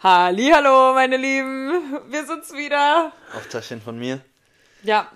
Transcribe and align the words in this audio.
Hallo, 0.00 0.94
meine 0.94 1.16
Lieben, 1.16 1.98
wir 2.08 2.24
sind's 2.24 2.52
wieder. 2.52 3.10
Auftaschen 3.36 3.80
von 3.80 3.98
mir. 3.98 4.20
Ja, 4.84 5.10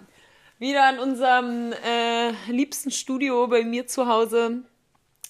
wieder 0.58 0.90
in 0.92 0.98
unserem 0.98 1.72
äh, 1.72 2.32
liebsten 2.50 2.90
Studio 2.90 3.46
bei 3.46 3.62
mir 3.62 3.86
zu 3.86 4.08
Hause. 4.08 4.62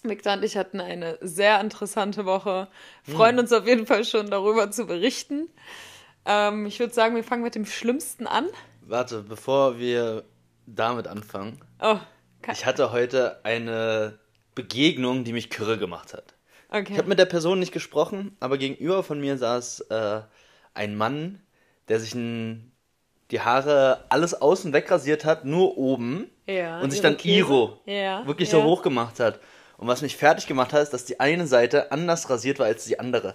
Victor 0.05 0.33
und 0.33 0.43
ich 0.43 0.57
hatten 0.57 0.81
eine 0.81 1.19
sehr 1.21 1.61
interessante 1.61 2.25
Woche. 2.25 2.69
Freuen 3.05 3.39
uns 3.39 3.53
auf 3.53 3.67
jeden 3.67 3.87
Fall 3.87 4.07
schon 4.07 4.31
darüber 4.31 4.71
zu 4.71 4.87
berichten. 4.87 5.51
Ähm, 6.25 6.65
ich 6.65 6.81
würde 6.81 6.95
sagen, 6.95 7.15
wir 7.15 7.23
fangen 7.23 7.43
mit 7.43 7.55
dem 7.55 7.67
Schlimmsten 7.67 8.27
an. 8.27 8.49
Warte, 8.81 9.23
bevor 9.23 9.79
wir 9.79 10.25
damit 10.65 11.07
anfangen. 11.07 11.61
Oh, 11.79 11.99
Ich 12.51 12.65
hatte 12.65 12.91
heute 12.91 13.45
eine 13.45 14.19
Begegnung, 14.55 15.25
die 15.25 15.35
mich 15.35 15.51
kirre 15.51 15.77
gemacht 15.77 16.15
hat. 16.15 16.33
Okay. 16.73 16.93
Ich 16.93 16.99
habe 16.99 17.09
mit 17.09 17.19
der 17.19 17.27
Person 17.27 17.59
nicht 17.59 17.73
gesprochen, 17.73 18.37
aber 18.41 18.59
gegenüber 18.59 19.03
von 19.03 19.21
mir 19.21 19.39
saß 19.39 19.81
äh, 19.91 20.21
ein 20.75 20.97
Mann, 20.97 21.41
der 21.89 22.01
sich 22.01 22.15
ein, 22.15 22.73
die 23.31 23.41
Haare 23.41 24.05
alles 24.09 24.35
außen 24.41 24.73
wegrasiert 24.73 25.25
hat, 25.25 25.45
nur 25.45 25.77
oben. 25.79 26.31
Ja, 26.47 26.81
und 26.81 26.91
sich 26.91 27.01
dann. 27.01 27.17
Iro 27.23 27.81
Ja, 27.87 28.27
wirklich 28.27 28.51
ja. 28.51 28.59
so 28.59 28.65
hoch 28.65 28.83
gemacht 28.83 29.21
hat. 29.21 29.39
Und 29.79 29.89
was 29.89 30.03
mich 30.03 30.17
fertig 30.17 30.47
gemacht 30.47 30.73
hat, 30.73 30.83
ist, 30.83 30.91
dass 30.93 31.05
die 31.05 31.19
eine 31.21 31.47
Seite 31.47 31.93
anders 31.93 32.29
rasiert 32.31 32.59
war 32.59 32.67
als 32.67 32.85
die 32.85 32.99
andere. 33.01 33.35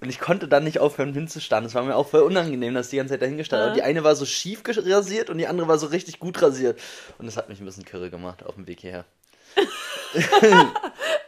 Und 0.00 0.08
ich 0.08 0.18
konnte 0.18 0.48
dann 0.48 0.64
nicht 0.64 0.78
aufhören 0.78 1.12
hinzustarren. 1.12 1.66
Es 1.66 1.74
war 1.74 1.82
mir 1.82 1.94
auch 1.94 2.08
voll 2.08 2.22
unangenehm, 2.22 2.72
dass 2.74 2.88
die 2.88 2.96
ganze 2.96 3.12
Zeit 3.14 3.22
dahin 3.22 3.36
gestanden 3.36 3.66
Ah. 3.66 3.70
hat. 3.70 3.76
Die 3.76 3.82
eine 3.82 4.02
war 4.02 4.16
so 4.16 4.24
schief 4.24 4.62
rasiert 4.66 5.28
und 5.28 5.36
die 5.38 5.46
andere 5.46 5.68
war 5.68 5.78
so 5.78 5.88
richtig 5.88 6.18
gut 6.18 6.40
rasiert. 6.40 6.80
Und 7.18 7.26
das 7.26 7.36
hat 7.36 7.48
mich 7.50 7.60
ein 7.60 7.66
bisschen 7.66 7.84
kirre 7.84 8.08
gemacht 8.10 8.44
auf 8.44 8.54
dem 8.54 8.66
Weg 8.66 8.80
hierher. 8.80 9.04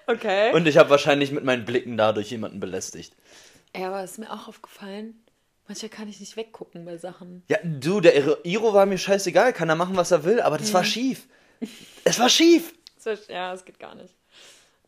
Okay. 0.07 0.53
Und 0.53 0.67
ich 0.67 0.77
habe 0.77 0.91
wahrscheinlich 0.91 1.31
mit 1.33 1.45
meinen 1.45 1.65
Blicken 1.65 1.97
dadurch 1.97 2.31
jemanden 2.31 2.61
belästigt. 2.61 3.15
ja, 3.77 3.89
aber 3.89 4.03
ist 4.05 4.19
mir 4.19 4.31
auch 4.33 4.49
aufgefallen. 4.49 5.23
Manchmal 5.69 5.91
kann 5.91 6.09
ich 6.09 6.19
nicht 6.21 6.37
weggucken 6.37 6.85
bei 6.85 6.97
Sachen. 6.99 7.45
Ja, 7.49 7.59
du, 7.63 8.01
der 8.01 8.17
Iro- 8.45 8.73
war 8.75 8.85
mir 8.85 8.99
scheißegal, 8.99 9.53
kann 9.53 9.69
er 9.69 9.77
machen, 9.77 9.97
was 9.97 10.11
er 10.11 10.25
will, 10.25 10.41
aber 10.41 10.59
das 10.59 10.75
war 10.75 10.85
schief. 10.85 11.27
Es 12.05 12.19
war 12.19 12.29
schief. 12.29 12.75
Ja, 13.29 13.53
das 13.53 13.65
geht 13.65 13.79
gar 13.79 13.95
nicht. 13.95 14.15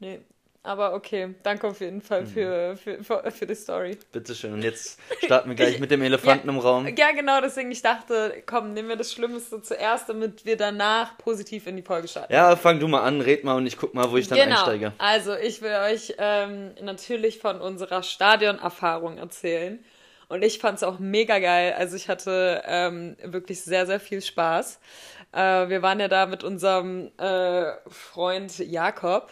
Nee. 0.01 0.21
Aber 0.67 0.95
okay, 0.95 1.35
danke 1.43 1.67
auf 1.67 1.81
jeden 1.81 2.01
Fall 2.01 2.25
für, 2.25 2.75
für, 2.79 3.05
für, 3.05 3.31
für 3.31 3.47
die 3.47 3.55
Story. 3.55 3.99
Bitteschön. 4.13 4.55
Und 4.55 4.63
jetzt 4.63 4.99
starten 5.23 5.51
wir 5.51 5.57
gleich 5.57 5.79
mit 5.79 5.91
dem 5.91 6.01
Elefanten 6.01 6.49
im 6.49 6.59
Raum. 6.59 6.89
Ja, 6.97 7.13
genau, 7.13 7.43
deswegen 7.43 7.71
ich 7.71 7.83
dachte, 7.83 8.43
komm, 8.47 8.73
nehmen 8.73 8.89
wir 8.89 8.97
das 8.97 9.13
Schlimmste 9.13 9.61
zuerst, 9.61 10.09
damit 10.09 10.47
wir 10.47 10.57
danach 10.57 11.19
positiv 11.19 11.67
in 11.67 11.77
die 11.77 11.83
Folge 11.83 12.09
starten. 12.09 12.33
Ja, 12.33 12.57
fang 12.57 12.81
du 12.81 12.89
mal 12.89 13.03
an, 13.03 13.21
red 13.21 13.45
mal 13.45 13.57
und 13.57 13.67
ich 13.67 13.77
guck 13.77 13.93
mal, 13.93 14.11
wo 14.11 14.17
ich 14.17 14.27
dann 14.27 14.39
genau. 14.39 14.57
einsteige. 14.57 14.95
Also, 14.97 15.35
ich 15.35 15.61
will 15.61 15.75
euch 15.75 16.15
ähm, 16.17 16.71
natürlich 16.81 17.41
von 17.41 17.61
unserer 17.61 18.03
Stadionerfahrung 18.03 19.19
erzählen. 19.19 19.85
Und 20.29 20.43
ich 20.43 20.61
fand 20.61 20.79
es 20.79 20.83
auch 20.83 20.99
mega 20.99 21.41
geil. 21.41 21.75
Also, 21.77 21.95
ich 21.95 22.09
hatte 22.09 22.63
ähm, 22.65 23.17
wirklich 23.23 23.61
sehr, 23.61 23.85
sehr 23.85 24.01
viel 24.01 24.23
Spaß. 24.23 24.81
Äh, 25.33 25.69
wir 25.69 25.83
waren 25.83 26.01
ja 26.01 26.09
da 26.09 26.25
mit 26.25 26.43
unserem 26.43 27.11
äh, 27.19 27.73
Freund 27.89 28.59
Jakob. 28.59 29.31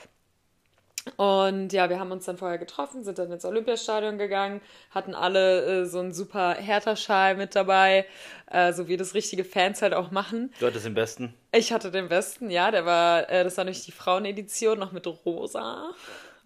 Und 1.16 1.72
ja, 1.72 1.88
wir 1.90 1.98
haben 1.98 2.12
uns 2.12 2.24
dann 2.26 2.36
vorher 2.38 2.58
getroffen, 2.58 3.02
sind 3.02 3.18
dann 3.18 3.32
ins 3.32 3.44
Olympiastadion 3.44 4.18
gegangen, 4.18 4.60
hatten 4.90 5.14
alle 5.14 5.82
äh, 5.82 5.84
so 5.86 5.98
einen 5.98 6.12
super 6.12 6.54
Hertha-Schal 6.54 7.36
mit 7.36 7.54
dabei, 7.56 8.06
äh, 8.50 8.72
so 8.72 8.86
wie 8.88 8.96
das 8.96 9.14
richtige 9.14 9.44
Fans 9.44 9.82
halt 9.82 9.94
auch 9.94 10.10
machen. 10.12 10.52
Du 10.60 10.66
hattest 10.66 10.86
den 10.86 10.94
besten. 10.94 11.34
Ich 11.52 11.72
hatte 11.72 11.90
den 11.90 12.08
besten, 12.08 12.50
ja, 12.50 12.70
der 12.70 12.86
war, 12.86 13.28
äh, 13.30 13.42
das 13.44 13.56
war 13.56 13.64
nämlich 13.64 13.84
die 13.84 13.92
Frauenedition, 13.92 14.78
noch 14.78 14.92
mit 14.92 15.06
rosa. 15.06 15.90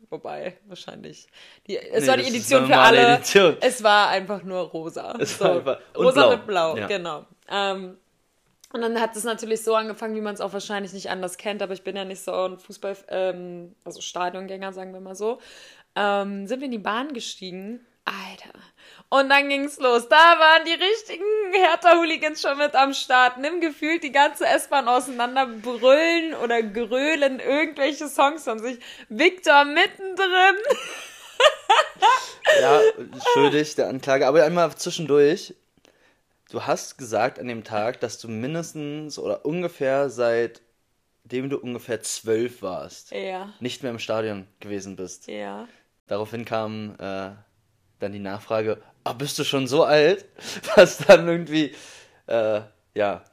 Wobei, 0.09 0.57
wahrscheinlich. 0.69 1.27
Die, 1.67 1.77
es 1.79 2.03
Nee, 2.03 2.09
war 2.09 2.17
die 2.17 2.29
Edition 2.29 2.67
für 2.67 2.77
alle. 2.79 3.15
Edition. 3.17 3.57
Es 3.61 3.83
war 3.83 4.09
einfach 4.09 4.43
nur 4.45 4.61
rosa. 4.61 5.17
Es 5.19 5.41
war 5.41 5.57
einfach- 5.57 5.79
und 5.95 6.05
rosa 6.07 6.21
blau. 6.23 6.31
mit 6.37 6.47
blau, 6.47 6.77
Ja. 6.77 6.87
genau. 6.87 7.27
Ähm, 7.51 7.97
und 8.73 8.81
dann 8.83 9.01
hat 9.01 9.17
es 9.17 9.25
natürlich 9.25 9.63
so 9.63 9.75
angefangen, 9.75 10.17
wie 10.17 10.21
man 10.21 10.35
es 10.35 10.41
auch 10.41 10.53
wahrscheinlich 10.53 10.93
nicht 10.93 11.11
anders 11.11 11.39
kennt, 11.39 11.63
aber 11.63 11.73
ich 11.73 11.83
bin 11.83 11.97
ja 11.97 12.05
nicht 12.05 12.23
so 12.23 12.33
ein 12.33 12.59
Fußball, 12.59 12.97
ähm, 13.09 13.75
also 13.85 14.01
Stadiongänger, 14.01 14.73
sagen 14.73 14.93
wir 14.93 15.01
mal 15.01 15.15
so. 15.15 15.39
Ähm, 15.95 16.47
sind 16.47 16.61
wir 16.61 16.67
in 16.67 16.73
die 16.73 16.79
Bahn 16.79 17.15
gestiegen. 17.15 17.87
Alter. 18.05 18.57
Und 19.09 19.29
dann 19.29 19.49
ging's 19.49 19.79
los. 19.79 20.09
Da 20.09 20.17
waren 20.17 20.65
die 20.65 20.73
richtigen 20.73 21.25
Hertha-Hooligans 21.53 22.41
schon 22.41 22.59
mit 22.59 22.75
am 22.75 22.93
Start. 22.93 23.39
Nimm 23.39 23.61
gefühlt 23.61 24.05
die 24.05 24.13
ganze 24.13 24.47
S-Bahn 24.47 24.89
auseinander, 24.89 25.47
brüllen 25.47 26.35
oder 26.35 26.63
grölen 26.63 27.41
irgendwelche 27.41 28.09
Songs 28.09 28.45
von 28.45 28.59
sich. 28.61 28.79
Victor 29.09 29.65
mittendrin. 29.65 30.57
Ja, 32.61 32.81
schuldig 33.33 33.75
der 33.75 33.89
Anklage. 33.89 34.27
Aber 34.27 34.45
einmal 34.45 34.75
zwischendurch. 34.77 35.55
Du 36.51 36.63
hast 36.65 36.97
gesagt 36.97 37.39
an 37.39 37.49
dem 37.49 37.65
Tag, 37.65 38.01
dass 38.01 38.19
du 38.19 38.29
mindestens 38.29 39.19
oder 39.19 39.45
ungefähr 39.45 40.11
seitdem 40.11 41.51
du 41.51 41.59
ungefähr 41.59 42.03
zwölf 42.03 42.63
warst, 42.63 43.11
Ja, 43.11 43.53
nicht 43.61 43.83
mehr 43.83 43.91
im 43.91 43.99
Stadion 43.99 44.47
gewesen 44.61 44.97
bist. 44.97 45.27
ja. 45.27 45.69
Daraufhin 46.09 46.45
kam 46.45 46.95
äh, 47.01 47.31
dann 47.99 48.13
die 48.13 48.21
Nachfrage, 48.21 48.81
ah, 49.03 49.13
bist 49.13 49.41
du 49.41 49.45
schon 49.45 49.67
so 49.67 49.83
alt? 49.83 50.25
Was 50.77 50.99
dann 50.99 51.27
irgendwie, 51.27 51.75
äh, 52.29 52.61
ja, 52.95 53.25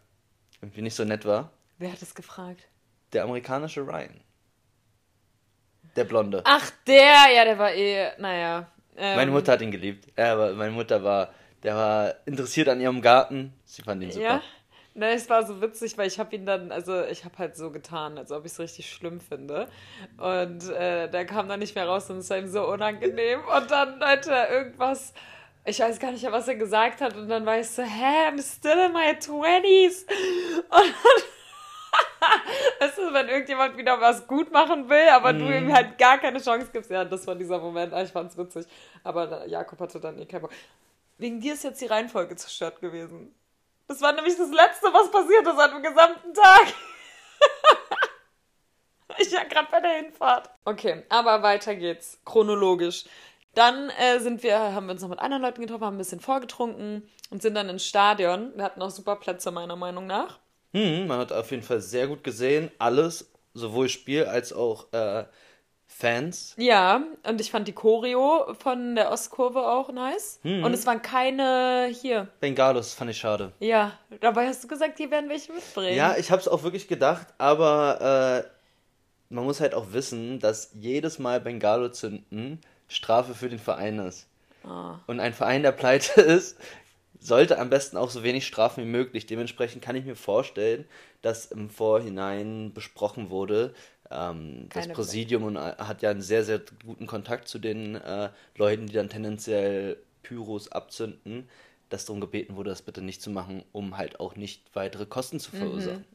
irgendwie 0.59 0.81
nicht 0.81 0.95
so 0.95 1.03
nett 1.03 1.24
war. 1.24 1.51
Wer 1.78 1.91
hat 1.91 2.01
es 2.01 2.16
gefragt? 2.16 2.63
Der 3.12 3.25
amerikanische 3.25 3.81
Ryan. 3.81 4.19
Der 5.95 6.03
Blonde. 6.06 6.41
Ach, 6.45 6.72
der, 6.88 7.31
ja, 7.35 7.45
der 7.45 7.59
war 7.59 7.72
eh, 7.75 8.09
naja. 8.18 8.72
Ähm, 8.97 9.18
Meine 9.18 9.30
Mutter 9.30 9.51
hat 9.51 9.62
ihn 9.62 9.69
geliebt. 9.69 10.07
Ja, 10.18 10.34
aber 10.34 10.53
meine 10.53 10.72
Mutter 10.72 11.03
war, 11.03 11.31
der 11.63 11.75
war 11.75 12.13
interessiert 12.25 12.68
an 12.69 12.79
ihrem 12.81 13.01
Garten. 13.01 13.53
Sie 13.66 13.81
fand 13.81 14.03
ihn 14.03 14.12
super. 14.12 14.25
Ja. 14.25 14.41
Ne, 14.96 15.09
es 15.13 15.28
war 15.28 15.44
so 15.44 15.59
witzig, 15.59 15.97
weil 15.97 16.06
ich 16.07 16.19
habe 16.19 16.35
ihn 16.35 16.46
dann, 16.46 16.72
also 16.72 17.03
ich 17.06 17.25
habe 17.25 17.35
halt 17.40 17.56
so 17.57 17.72
getan, 17.72 18.16
als 18.19 18.31
ob 18.31 18.46
ich 18.46 18.51
es 18.51 18.59
richtig 18.59 18.91
schlimm 18.91 19.19
finde. 19.19 19.68
Und 20.18 20.69
äh, 20.69 21.09
der 21.09 21.25
kam 21.25 21.47
dann 21.50 21.59
nicht 21.62 21.74
mehr 21.74 21.88
raus 21.88 22.09
und 22.12 22.18
es 22.19 22.29
war 22.29 22.38
ihm 22.38 22.47
so 22.47 22.68
unangenehm. 22.68 23.40
Und 23.57 23.72
dann 23.72 24.00
Leute 24.00 24.31
irgendwas, 24.51 25.13
ich 25.66 25.79
weiß 25.79 25.97
gar 25.97 26.12
nicht 26.12 26.22
mehr, 26.22 26.31
was 26.31 26.47
er 26.47 26.56
gesagt 26.56 27.01
hat. 27.01 27.16
Und 27.18 27.28
dann 27.28 27.44
war 27.44 27.57
ich 27.57 27.69
so, 27.69 27.81
hä, 27.81 28.30
I'm 28.30 28.40
still 28.44 28.85
in 28.85 28.94
my 28.94 29.18
20s. 29.19 30.06
Und 30.69 30.69
dann, 30.69 30.90
weißt 32.88 32.97
du, 33.00 33.13
wenn 33.13 33.30
irgendjemand 33.30 33.75
wieder 33.78 34.00
was 34.00 34.28
gut 34.28 34.51
machen 34.51 34.88
will, 34.90 35.09
aber 35.12 35.34
du 35.34 35.45
ihm 35.45 35.74
halt 35.74 35.97
gar 35.97 36.19
keine 36.19 36.40
Chance 36.40 36.68
gibst. 36.72 36.91
Ja, 36.91 37.03
das 37.03 37.25
war 37.25 37.34
dieser 37.34 37.57
Moment. 37.57 37.94
Ah, 37.94 38.03
Ich 38.03 38.12
fand's 38.12 38.38
witzig. 38.38 38.68
Aber 39.03 39.25
da- 39.25 39.45
Jakob 39.45 39.80
hatte 39.80 40.00
dann 40.00 40.19
eh 40.19 40.25
keinen 40.28 40.41
Bock. 40.41 40.51
Wegen 41.24 41.40
dir 41.40 41.54
ist 41.54 41.64
jetzt 41.64 41.80
die 41.80 41.86
Reihenfolge 41.86 42.36
zerstört 42.36 42.82
gewesen. 42.82 43.34
Das 43.88 44.02
war 44.02 44.12
nämlich 44.12 44.36
das 44.36 44.50
Letzte, 44.50 44.88
was 44.88 45.10
passiert 45.10 45.48
ist 45.48 45.58
an 45.58 45.72
dem 45.72 45.82
gesamten 45.82 46.34
Tag. 46.34 46.74
ich 49.20 49.32
ja 49.32 49.46
gerade 49.46 49.70
bei 49.72 49.80
der 49.80 50.04
Hinfahrt. 50.04 50.50
Okay, 50.66 51.04
aber 51.08 51.42
weiter 51.42 51.78
geht's. 51.78 52.20
Chronologisch. 52.26 53.06
Dann 53.54 53.90
äh, 53.92 54.20
sind 54.20 54.44
wir, 54.44 54.60
haben 54.60 54.88
wir 54.88 54.92
uns 54.92 55.02
noch 55.02 55.08
mit 55.08 55.20
anderen 55.20 55.44
Leuten 55.44 55.62
getroffen, 55.62 55.86
haben 55.86 55.96
ein 55.96 56.00
bisschen 56.00 56.20
vorgetrunken 56.20 57.10
und 57.30 57.42
sind 57.42 57.56
dann 57.56 57.70
ins 57.70 57.86
Stadion. 57.86 58.52
Wir 58.58 58.66
hatten 58.66 58.82
auch 58.82 58.92
super 58.92 59.16
Plätze, 59.16 59.50
meiner 59.52 59.78
Meinung 59.78 60.06
nach. 60.06 60.40
Hm, 60.74 61.08
man 61.08 61.20
hat 61.20 61.32
auf 61.32 61.52
jeden 61.52 61.64
Fall 61.64 61.80
sehr 61.80 62.08
gut 62.08 62.26
gesehen. 62.26 62.70
Alles, 62.80 63.32
sowohl 63.54 63.88
Spiel 63.88 64.26
als 64.26 64.52
auch 64.52 64.92
äh, 64.92 65.24
Fans. 66.03 66.53
Ja, 66.58 67.02
und 67.25 67.40
ich 67.40 67.50
fand 67.50 67.66
die 67.66 67.72
Choreo 67.72 68.53
von 68.59 68.96
der 68.96 69.09
Ostkurve 69.09 69.66
auch 69.66 69.90
nice. 69.90 70.41
Und 70.44 70.74
es 70.74 70.86
waren 70.86 71.02
keine 71.02 71.90
hier. 71.94 72.28
Bengalos 72.41 72.94
fand 72.94 73.09
ich 73.09 73.18
schade. 73.18 73.53
Ja, 73.62 73.97
dabei 74.19 74.47
hast 74.47 74.62
du 74.66 74.68
gesagt, 74.68 74.97
hier 74.97 75.09
werden 75.12 75.30
welche 75.30 75.53
mitbringen. 75.53 75.96
Ja, 75.96 76.18
ich 76.18 76.30
hab's 76.30 76.50
auch 76.50 76.63
wirklich 76.63 76.90
gedacht, 76.90 77.28
aber 77.38 78.44
äh, 78.44 79.34
man 79.34 79.46
muss 79.46 79.62
halt 79.62 79.74
auch 79.74 79.94
wissen, 79.94 80.40
dass 80.40 80.72
jedes 80.74 81.19
Mal 81.19 81.40
Bengalo 81.40 81.88
zünden 81.88 82.59
Strafe 82.90 83.34
für 83.34 83.47
den 83.47 83.59
Verein 83.59 84.00
ist. 84.00 84.28
Ah. 84.66 85.00
Und 85.07 85.22
ein 85.22 85.33
Verein, 85.33 85.63
der 85.63 85.72
pleite 85.72 86.19
ist, 86.22 86.57
sollte 87.18 87.60
am 87.60 87.69
besten 87.69 87.95
auch 87.95 88.10
so 88.10 88.24
wenig 88.24 88.45
Strafen 88.45 88.83
wie 88.83 88.89
möglich. 88.89 89.25
Dementsprechend 89.25 89.81
kann 89.81 89.95
ich 89.95 90.04
mir 90.04 90.18
vorstellen, 90.18 90.83
dass 91.22 91.45
im 91.45 91.69
Vorhinein 91.69 92.74
besprochen 92.74 93.30
wurde, 93.30 93.74
ähm, 94.13 94.69
das 94.74 94.88
Präsidium 94.89 95.44
und, 95.44 95.56
äh, 95.56 95.60
hat 95.77 96.01
ja 96.01 96.10
einen 96.12 96.21
sehr, 96.21 96.44
sehr 96.44 96.62
guten 96.86 97.07
Kontakt 97.07 97.48
zu 97.48 97.60
den 97.60 97.95
äh, 97.95 98.30
Leuten, 98.56 98.88
die 98.88 98.94
dann 98.94 99.10
tendenziell 99.10 99.98
Pyros 100.21 100.71
abzünden, 100.71 101.50
dass 101.89 102.06
darum 102.06 102.21
gebeten 102.21 102.56
wurde, 102.56 102.69
das 102.69 102.81
bitte 102.81 103.01
nicht 103.01 103.21
zu 103.21 103.30
machen, 103.30 103.63
um 103.71 103.98
halt 103.98 104.19
auch 104.19 104.36
nicht 104.36 104.63
weitere 104.74 105.06
Kosten 105.06 105.39
zu 105.39 105.51
verursachen. 105.51 106.06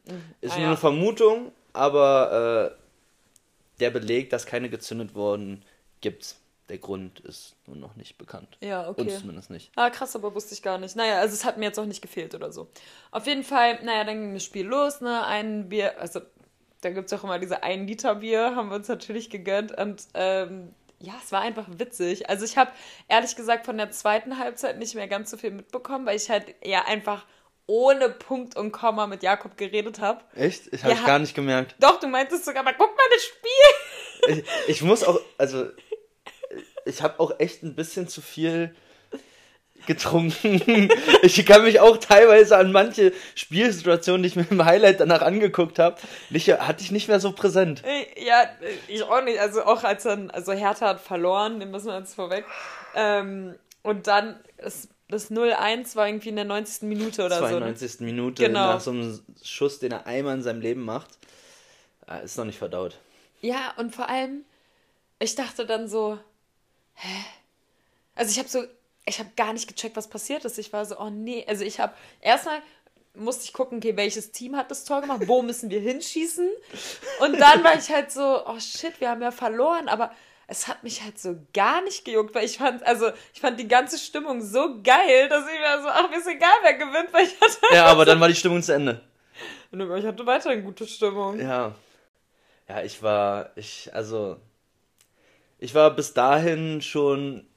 Ist 0.41 0.51
Ah, 0.51 0.55
nur 0.55 0.63
ja. 0.63 0.67
eine 0.69 0.77
Vermutung, 0.77 1.51
aber 1.73 2.73
äh, 2.75 3.79
der 3.79 3.89
Beleg, 3.91 4.29
dass 4.29 4.45
keine 4.45 4.69
gezündet 4.69 5.15
wurden, 5.15 5.63
gibt's. 6.01 6.37
Der 6.67 6.77
Grund 6.77 7.19
ist 7.21 7.55
nur 7.65 7.77
noch 7.77 7.95
nicht 7.95 8.19
bekannt. 8.19 8.57
Ja, 8.61 8.87
okay. 8.89 9.01
Uns 9.01 9.19
zumindest 9.21 9.49
nicht. 9.49 9.71
Ah, 9.75 9.89
krass, 9.89 10.15
aber 10.15 10.35
wusste 10.35 10.53
ich 10.53 10.61
gar 10.61 10.77
nicht. 10.77 10.95
Naja, 10.95 11.19
also 11.19 11.33
es 11.33 11.43
hat 11.43 11.57
mir 11.57 11.65
jetzt 11.65 11.79
auch 11.79 11.85
nicht 11.85 12.01
gefehlt 12.01 12.35
oder 12.35 12.51
so. 12.51 12.67
Auf 13.09 13.25
jeden 13.25 13.43
Fall, 13.43 13.83
naja, 13.83 14.03
dann 14.03 14.19
ging 14.21 14.33
das 14.35 14.43
Spiel 14.43 14.67
los, 14.67 15.01
ne? 15.01 15.25
Ein 15.25 15.67
Bier, 15.69 15.99
also 15.99 16.21
da 16.81 16.89
gibt 16.91 17.11
es 17.11 17.19
auch 17.19 17.23
immer 17.23 17.39
diese 17.39 17.63
1 17.63 17.87
Liter 17.87 18.15
Bier, 18.15 18.55
haben 18.55 18.69
wir 18.69 18.75
uns 18.75 18.87
natürlich 18.87 19.29
gegönnt. 19.29 19.77
Und 19.77 20.03
ähm, 20.13 20.73
ja, 20.99 21.13
es 21.23 21.31
war 21.31 21.41
einfach 21.41 21.65
witzig. 21.67 22.29
Also 22.29 22.45
ich 22.45 22.57
habe 22.57 22.71
ehrlich 23.07 23.35
gesagt 23.35 23.65
von 23.65 23.77
der 23.77 23.91
zweiten 23.91 24.37
Halbzeit 24.37 24.77
nicht 24.79 24.95
mehr 24.95 25.07
ganz 25.07 25.31
so 25.31 25.37
viel 25.37 25.51
mitbekommen, 25.51 26.05
weil 26.05 26.15
ich 26.17 26.29
halt 26.29 26.55
ja 26.63 26.85
einfach 26.85 27.25
ohne 27.67 28.09
Punkt 28.09 28.55
und 28.55 28.71
Komma 28.71 29.05
mit 29.07 29.21
Jakob 29.21 29.55
geredet 29.55 29.99
habe. 29.99 30.23
Echt? 30.35 30.73
Ich 30.73 30.83
habe 30.83 30.95
Ja. 30.95 31.05
gar 31.05 31.19
nicht 31.19 31.35
gemerkt. 31.35 31.75
Doch, 31.79 31.99
du 31.99 32.07
meintest 32.07 32.45
sogar, 32.45 32.61
aber 32.65 32.73
guck 32.73 32.95
mal 32.95 33.03
das 33.13 33.23
Spiel. 33.23 34.43
Ich, 34.67 34.75
ich 34.77 34.81
muss 34.81 35.03
auch, 35.03 35.21
also 35.37 35.67
ich 36.85 37.01
habe 37.01 37.19
auch 37.19 37.39
echt 37.39 37.63
ein 37.63 37.75
bisschen 37.75 38.07
zu 38.07 38.21
viel 38.21 38.75
getrunken. 39.85 40.89
Ich 41.21 41.45
kann 41.45 41.63
mich 41.63 41.79
auch 41.79 41.97
teilweise 41.97 42.57
an 42.57 42.71
manche 42.71 43.11
Spielsituationen, 43.35 44.23
die 44.23 44.29
ich 44.29 44.35
mir 44.35 44.45
im 44.49 44.63
Highlight 44.65 44.99
danach 44.99 45.21
angeguckt 45.21 45.79
habe, 45.79 45.97
nicht, 46.29 46.47
hatte 46.49 46.83
ich 46.83 46.91
nicht 46.91 47.07
mehr 47.07 47.19
so 47.19 47.31
präsent. 47.33 47.83
Äh, 47.85 48.25
Ja, 48.25 48.49
ich 48.87 49.03
auch 49.03 49.23
nicht. 49.23 49.39
Also 49.39 49.63
auch 49.63 49.83
als 49.83 50.03
dann, 50.03 50.29
also 50.31 50.51
Hertha 50.53 50.87
hat 50.87 51.01
verloren, 51.01 51.59
den 51.59 51.71
müssen 51.71 51.87
wir 51.87 51.97
jetzt 51.99 52.15
vorweg. 52.15 52.45
Ähm, 52.95 53.55
und 53.83 54.07
dann 54.07 54.39
ist 54.57 54.89
das 55.09 55.31
0-1 55.31 55.95
war 55.95 56.07
irgendwie 56.07 56.29
in 56.29 56.35
der 56.35 56.45
90. 56.45 56.83
Minute 56.83 57.25
oder 57.25 57.37
so. 57.39 57.45
ne? 57.45 57.51
92. 57.75 58.01
Minute 58.01 58.43
Genau. 58.43 58.73
nach 58.73 58.79
so 58.81 58.91
einem 58.91 59.19
Schuss, 59.43 59.79
den 59.79 59.91
er 59.91 60.05
einmal 60.05 60.35
in 60.35 60.43
seinem 60.43 60.61
Leben 60.61 60.83
macht. 60.83 61.09
Ist 62.23 62.37
noch 62.37 62.45
nicht 62.45 62.59
verdaut. 62.59 62.97
Ja, 63.41 63.73
und 63.77 63.95
vor 63.95 64.07
allem, 64.09 64.43
ich 65.19 65.33
dachte 65.35 65.65
dann 65.65 65.87
so, 65.87 66.19
hä? 66.95 67.07
Also 68.15 68.31
ich 68.31 68.37
habe 68.39 68.49
so, 68.49 68.63
ich 69.09 69.19
habe 69.19 69.29
gar 69.35 69.53
nicht 69.53 69.67
gecheckt, 69.67 69.97
was 69.97 70.07
passiert 70.07 70.45
ist. 70.45 70.57
Ich 70.57 70.71
war 70.71 70.85
so, 70.85 70.97
oh 70.99 71.09
nee. 71.09 71.45
Also 71.47 71.63
ich 71.65 71.79
habe, 71.79 71.93
erstmal 72.21 72.61
musste 73.15 73.43
ich 73.43 73.53
gucken, 73.53 73.79
okay, 73.79 73.97
welches 73.97 74.31
Team 74.31 74.55
hat 74.55 74.71
das 74.71 74.85
Tor 74.85 75.01
gemacht, 75.01 75.21
wo 75.27 75.41
müssen 75.49 75.69
wir 75.69 75.79
hinschießen? 75.79 76.49
Und 77.19 77.39
dann 77.39 77.63
war 77.63 77.77
ich 77.77 77.89
halt 77.89 78.11
so, 78.11 78.45
oh 78.45 78.59
shit, 78.59 78.99
wir 79.01 79.09
haben 79.09 79.21
ja 79.21 79.31
verloren, 79.31 79.89
aber 79.89 80.11
es 80.47 80.67
hat 80.67 80.83
mich 80.83 81.03
halt 81.03 81.19
so 81.19 81.35
gar 81.53 81.81
nicht 81.81 82.05
gejuckt, 82.05 82.33
weil 82.33 82.45
ich 82.45 82.57
fand, 82.57 82.83
also 82.83 83.11
ich 83.33 83.41
fand 83.41 83.59
die 83.59 83.67
ganze 83.67 83.97
Stimmung 83.97 84.41
so 84.41 84.81
geil, 84.81 85.29
dass 85.29 85.43
ich 85.45 85.59
mir 85.59 85.81
so, 85.81 85.89
ach, 85.89 86.09
mir 86.09 86.17
ist 86.17 86.27
egal, 86.27 86.49
wer 86.63 86.73
gewinnt, 86.73 87.11
weil 87.11 87.25
ich 87.25 87.39
hatte, 87.39 87.57
Ja, 87.73 87.85
aber 87.91 88.05
dann 88.05 88.19
war 88.19 88.27
die 88.27 88.35
Stimmung 88.35 88.61
zu 88.63 88.73
Ende. 88.73 89.01
und 89.71 89.97
ich 89.97 90.05
hatte 90.05 90.25
weiterhin 90.25 90.63
gute 90.63 90.87
Stimmung. 90.87 91.39
Ja. 91.39 91.75
Ja, 92.67 92.83
ich 92.83 93.01
war, 93.01 93.51
ich, 93.55 93.89
also, 93.93 94.37
ich 95.57 95.73
war 95.73 95.89
bis 95.95 96.13
dahin 96.13 96.81
schon, 96.81 97.47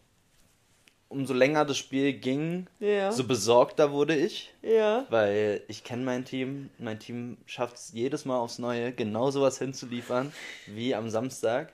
umso 1.13 1.35
länger 1.35 1.65
das 1.65 1.77
Spiel 1.79 2.13
ging, 2.15 2.67
Ja. 2.81 3.13
so 3.13 3.25
besorgter 3.25 3.93
wurde 3.93 4.17
ich, 4.17 4.53
Ja. 4.63 5.07
weil 5.11 5.63
ich 5.69 5.85
kenne 5.85 6.03
mein 6.05 6.25
Team. 6.25 6.71
Mein 6.79 6.99
Team 6.99 7.37
schafft 7.47 7.77
es 7.77 7.93
jedes 7.93 8.25
Mal 8.25 8.39
aufs 8.39 8.59
Neue, 8.59 8.93
genau 8.93 9.31
sowas 9.31 9.59
hinzuliefern 9.59 10.33
wie 10.67 10.95
am 10.95 11.11
Samstag. 11.11 11.73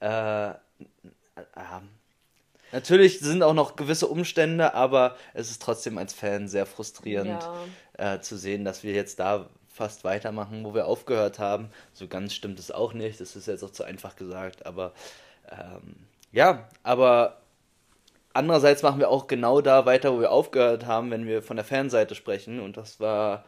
Äh, 0.00 0.50
äh, 0.50 0.54
natürlich 2.72 3.20
sind 3.20 3.42
auch 3.42 3.54
noch 3.54 3.76
gewisse 3.76 4.06
Umstände, 4.08 4.74
aber 4.74 5.16
es 5.34 5.50
ist 5.50 5.62
trotzdem 5.62 5.98
als 5.98 6.12
Fan 6.12 6.48
sehr 6.48 6.66
frustrierend 6.66 7.42
Ja. 7.98 8.14
äh, 8.16 8.20
zu 8.20 8.36
sehen, 8.36 8.64
dass 8.64 8.82
wir 8.82 8.92
jetzt 8.92 9.18
da 9.20 9.48
fast 9.72 10.04
weitermachen, 10.04 10.64
wo 10.64 10.74
wir 10.74 10.86
aufgehört 10.86 11.38
haben. 11.38 11.70
So 11.94 12.06
ganz 12.08 12.34
stimmt 12.34 12.58
es 12.58 12.70
auch 12.70 12.92
nicht. 12.92 13.20
Das 13.20 13.36
ist 13.36 13.46
jetzt 13.46 13.62
auch 13.62 13.70
zu 13.70 13.84
einfach 13.84 14.16
gesagt, 14.16 14.66
aber 14.66 14.92
ähm, 15.50 15.96
ja, 16.32 16.68
aber 16.82 17.39
andererseits 18.32 18.82
machen 18.82 19.00
wir 19.00 19.10
auch 19.10 19.26
genau 19.26 19.60
da 19.60 19.86
weiter, 19.86 20.12
wo 20.14 20.20
wir 20.20 20.32
aufgehört 20.32 20.86
haben, 20.86 21.10
wenn 21.10 21.26
wir 21.26 21.42
von 21.42 21.56
der 21.56 21.64
Fanseite 21.64 22.14
sprechen. 22.14 22.60
Und 22.60 22.76
das 22.76 23.00
war, 23.00 23.44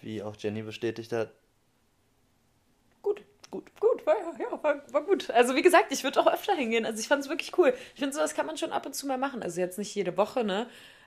wie 0.00 0.22
auch 0.22 0.36
Jenny 0.36 0.62
bestätigt 0.62 1.12
hat, 1.12 1.30
Gut, 3.02 3.22
gut, 3.50 3.80
gut, 3.80 4.06
war, 4.06 4.16
ja, 4.38 4.62
war, 4.62 4.82
war 4.92 5.02
gut. 5.02 5.30
Also 5.30 5.54
wie 5.54 5.62
gesagt, 5.62 5.92
ich 5.92 6.04
würde 6.04 6.20
auch 6.20 6.26
öfter 6.26 6.54
hingehen. 6.54 6.84
Also 6.84 7.00
ich 7.00 7.08
fand 7.08 7.22
es 7.22 7.28
wirklich 7.28 7.56
cool. 7.58 7.72
Ich 7.94 8.00
finde, 8.00 8.14
sowas 8.14 8.34
kann 8.34 8.46
man 8.46 8.56
schon 8.58 8.72
ab 8.72 8.86
und 8.86 8.94
zu 8.94 9.06
mal 9.06 9.18
machen. 9.18 9.42
Also 9.42 9.60
jetzt 9.60 9.78
nicht 9.78 9.94
jede 9.94 10.16
Woche, 10.16 10.44
ne? 10.44 10.66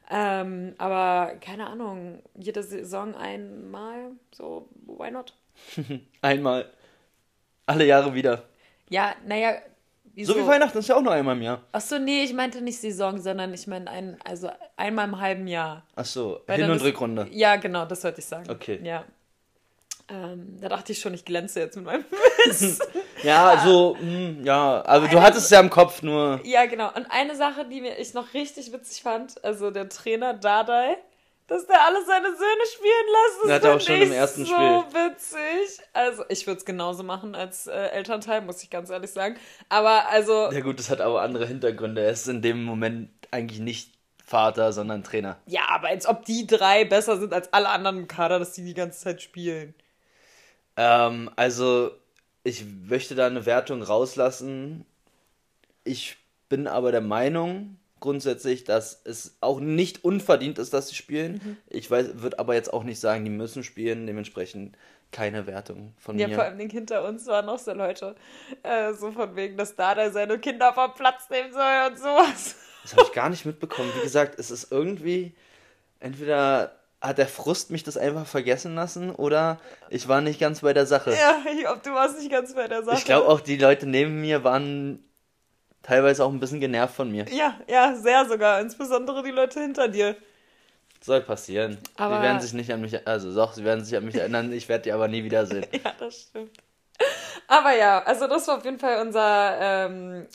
Ähm, 0.09 0.73
aber 0.77 1.35
keine 1.39 1.67
Ahnung, 1.67 2.21
jede 2.35 2.63
Saison 2.63 3.15
einmal, 3.15 4.11
so, 4.31 4.67
why 4.85 5.11
not? 5.11 5.33
einmal 6.21 6.69
alle 7.65 7.85
Jahre 7.85 8.13
wieder. 8.13 8.43
Ja, 8.89 9.15
naja, 9.25 9.53
wieso? 10.13 10.33
So 10.33 10.39
wie 10.39 10.47
Weihnachten 10.47 10.77
ist 10.77 10.87
ja 10.87 10.95
auch 10.95 11.01
nur 11.01 11.13
einmal 11.13 11.35
im 11.35 11.41
Jahr. 11.41 11.61
Achso, 11.71 11.99
nee, 11.99 12.23
ich 12.23 12.33
meinte 12.33 12.61
nicht 12.61 12.79
Saison, 12.79 13.19
sondern 13.19 13.53
ich 13.53 13.67
meine 13.67 13.89
ein, 13.89 14.17
also 14.23 14.49
einmal 14.77 15.07
im 15.07 15.19
halben 15.19 15.47
Jahr. 15.47 15.83
Ach 15.95 16.05
so, 16.05 16.39
Weil 16.47 16.61
Hin- 16.61 16.69
und 16.69 16.77
ist- 16.77 16.83
Rückrunde. 16.83 17.27
Ja, 17.31 17.55
genau, 17.57 17.85
das 17.85 18.03
wollte 18.03 18.19
ich 18.19 18.25
sagen. 18.25 18.49
Okay. 18.49 18.79
Ja. 18.83 19.03
Ähm, 20.09 20.57
da 20.59 20.67
dachte 20.67 20.91
ich 20.91 20.99
schon, 20.99 21.13
ich 21.13 21.23
glänze 21.23 21.59
jetzt 21.61 21.75
mit 21.77 21.85
meinem 21.85 22.03
Wissen. 22.45 22.77
Ja, 23.23 23.61
so, 23.63 23.95
mh, 24.01 24.43
ja, 24.43 24.83
aber 24.85 25.07
du 25.07 25.21
hattest 25.21 25.45
es 25.45 25.49
ja 25.51 25.59
im 25.61 25.69
Kopf 25.69 26.01
nur. 26.01 26.41
Ja, 26.43 26.65
genau. 26.65 26.89
Und 26.93 27.05
eine 27.09 27.35
Sache, 27.35 27.65
die 27.65 27.79
mir 27.79 27.97
ich 27.97 28.13
noch 28.13 28.33
richtig 28.33 28.73
witzig 28.73 29.03
fand, 29.03 29.41
also 29.45 29.71
der 29.71 29.87
Trainer 29.87 30.33
Dardai, 30.33 30.97
dass 31.51 31.67
der 31.67 31.85
alle 31.85 32.05
seine 32.05 32.27
Söhne 32.29 32.65
spielen 32.73 33.07
lässt. 33.11 33.43
Das 33.43 33.51
hat 33.51 33.63
er 33.65 33.75
auch 33.75 33.81
schon 33.81 34.01
im 34.01 34.11
ersten 34.13 34.45
so 34.45 34.53
Spiel. 34.53 34.83
witzig. 34.93 35.85
Also 35.91 36.23
ich 36.29 36.47
würde 36.47 36.59
es 36.59 36.65
genauso 36.65 37.03
machen 37.03 37.35
als 37.35 37.67
äh, 37.67 37.73
Elternteil, 37.73 38.39
muss 38.39 38.63
ich 38.63 38.69
ganz 38.69 38.89
ehrlich 38.89 39.11
sagen. 39.11 39.35
Aber 39.67 40.07
also, 40.07 40.49
Ja 40.49 40.61
gut, 40.61 40.79
das 40.79 40.89
hat 40.89 41.01
aber 41.01 41.21
andere 41.21 41.45
Hintergründe. 41.45 42.03
Er 42.03 42.11
ist 42.11 42.29
in 42.29 42.41
dem 42.41 42.63
Moment 42.63 43.09
eigentlich 43.31 43.59
nicht 43.59 43.91
Vater, 44.25 44.71
sondern 44.71 45.03
Trainer. 45.03 45.39
ja, 45.45 45.63
aber 45.67 45.89
als 45.89 46.05
ob 46.07 46.23
die 46.23 46.47
drei 46.47 46.85
besser 46.85 47.17
sind 47.17 47.33
als 47.33 47.51
alle 47.51 47.67
anderen 47.67 47.97
im 47.97 48.07
Kader, 48.07 48.39
dass 48.39 48.53
die 48.53 48.63
die 48.63 48.73
ganze 48.73 49.01
Zeit 49.01 49.21
spielen. 49.21 49.75
Ähm, 50.77 51.29
also, 51.35 51.91
ich 52.45 52.63
möchte 52.87 53.13
da 53.15 53.27
eine 53.27 53.45
Wertung 53.45 53.83
rauslassen. 53.83 54.85
Ich 55.83 56.15
bin 56.47 56.65
aber 56.65 56.93
der 56.93 57.01
Meinung 57.01 57.77
grundsätzlich, 58.01 58.65
dass 58.65 59.01
es 59.05 59.37
auch 59.39 59.61
nicht 59.61 60.03
unverdient 60.03 60.59
ist, 60.59 60.73
dass 60.73 60.89
sie 60.89 60.95
spielen. 60.95 61.39
Mhm. 61.43 61.57
Ich 61.69 61.89
weiß, 61.89 62.21
würde 62.21 62.37
aber 62.39 62.55
jetzt 62.55 62.73
auch 62.73 62.83
nicht 62.83 62.99
sagen, 62.99 63.23
die 63.23 63.31
müssen 63.31 63.63
spielen. 63.63 64.05
Dementsprechend 64.07 64.75
keine 65.13 65.47
Wertung 65.47 65.93
von 65.97 66.17
Ja, 66.19 66.27
mir. 66.27 66.35
vor 66.35 66.43
allem 66.45 66.59
hinter 66.69 67.05
uns 67.07 67.27
waren 67.27 67.45
noch 67.45 67.59
so 67.59 67.73
Leute, 67.73 68.15
äh, 68.63 68.93
so 68.93 69.11
von 69.11 69.35
wegen, 69.35 69.57
dass 69.57 69.75
Dardai 69.75 70.09
seine 70.09 70.39
Kinder 70.39 70.73
vom 70.73 70.93
Platz 70.93 71.29
nehmen 71.29 71.51
soll 71.53 71.89
und 71.89 71.97
sowas. 71.97 72.55
Das 72.83 72.93
habe 72.93 73.03
ich 73.03 73.11
gar 73.13 73.29
nicht 73.29 73.45
mitbekommen. 73.45 73.91
Wie 73.97 74.01
gesagt, 74.03 74.39
es 74.39 74.51
ist 74.51 74.71
irgendwie, 74.71 75.33
entweder 75.99 76.75
hat 77.01 77.17
der 77.17 77.27
Frust 77.27 77.71
mich 77.71 77.83
das 77.83 77.97
einfach 77.97 78.25
vergessen 78.25 78.75
lassen 78.75 79.09
oder 79.09 79.59
ich 79.89 80.07
war 80.07 80.21
nicht 80.21 80.39
ganz 80.39 80.61
bei 80.61 80.71
der 80.73 80.85
Sache. 80.85 81.11
Ja, 81.11 81.43
ich 81.51 81.59
glaube, 81.59 81.81
du 81.83 81.91
warst 81.91 82.17
nicht 82.19 82.31
ganz 82.31 82.53
bei 82.55 82.67
der 82.67 82.83
Sache. 82.83 82.97
ich 82.97 83.05
glaube 83.05 83.27
auch, 83.27 83.41
die 83.41 83.57
Leute 83.57 83.87
neben 83.87 84.21
mir 84.21 84.43
waren 84.43 85.03
teilweise 85.83 86.23
auch 86.25 86.31
ein 86.31 86.39
bisschen 86.39 86.59
genervt 86.59 86.95
von 86.95 87.11
mir. 87.11 87.25
Ja, 87.29 87.59
ja, 87.67 87.95
sehr 87.95 88.25
sogar. 88.25 88.59
Insbesondere 88.61 89.23
die 89.23 89.31
Leute 89.31 89.61
hinter 89.61 89.87
dir. 89.87 90.15
Soll 91.01 91.21
passieren. 91.21 91.77
Aber- 91.97 92.17
sie 92.17 92.21
werden 92.23 92.41
sich 92.41 92.53
nicht 92.53 92.71
an 92.71 92.81
mich, 92.81 93.07
also 93.07 93.33
doch, 93.33 93.53
sie 93.53 93.63
werden 93.63 93.83
sich 93.83 93.95
an 93.97 94.05
mich 94.05 94.15
erinnern, 94.15 94.51
ich 94.53 94.69
werde 94.69 94.83
die 94.83 94.91
aber 94.91 95.07
nie 95.07 95.23
wiedersehen. 95.23 95.65
Ja, 95.83 95.93
das 95.97 96.21
stimmt. 96.21 96.51
Aber 97.47 97.75
ja, 97.75 98.03
also 98.03 98.27
das 98.27 98.47
war 98.47 98.57
auf 98.57 98.65
jeden 98.65 98.77
Fall 98.79 99.01
unser 99.05 99.57
ähm, 99.59 100.27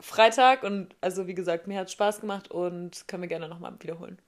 Freitag 0.00 0.64
und 0.64 0.94
also 1.00 1.26
wie 1.28 1.34
gesagt, 1.34 1.68
mir 1.68 1.78
hat 1.78 1.90
Spaß 1.90 2.20
gemacht 2.20 2.50
und 2.50 3.06
können 3.06 3.22
wir 3.22 3.28
gerne 3.28 3.48
nochmal 3.48 3.74
wiederholen. 3.78 4.18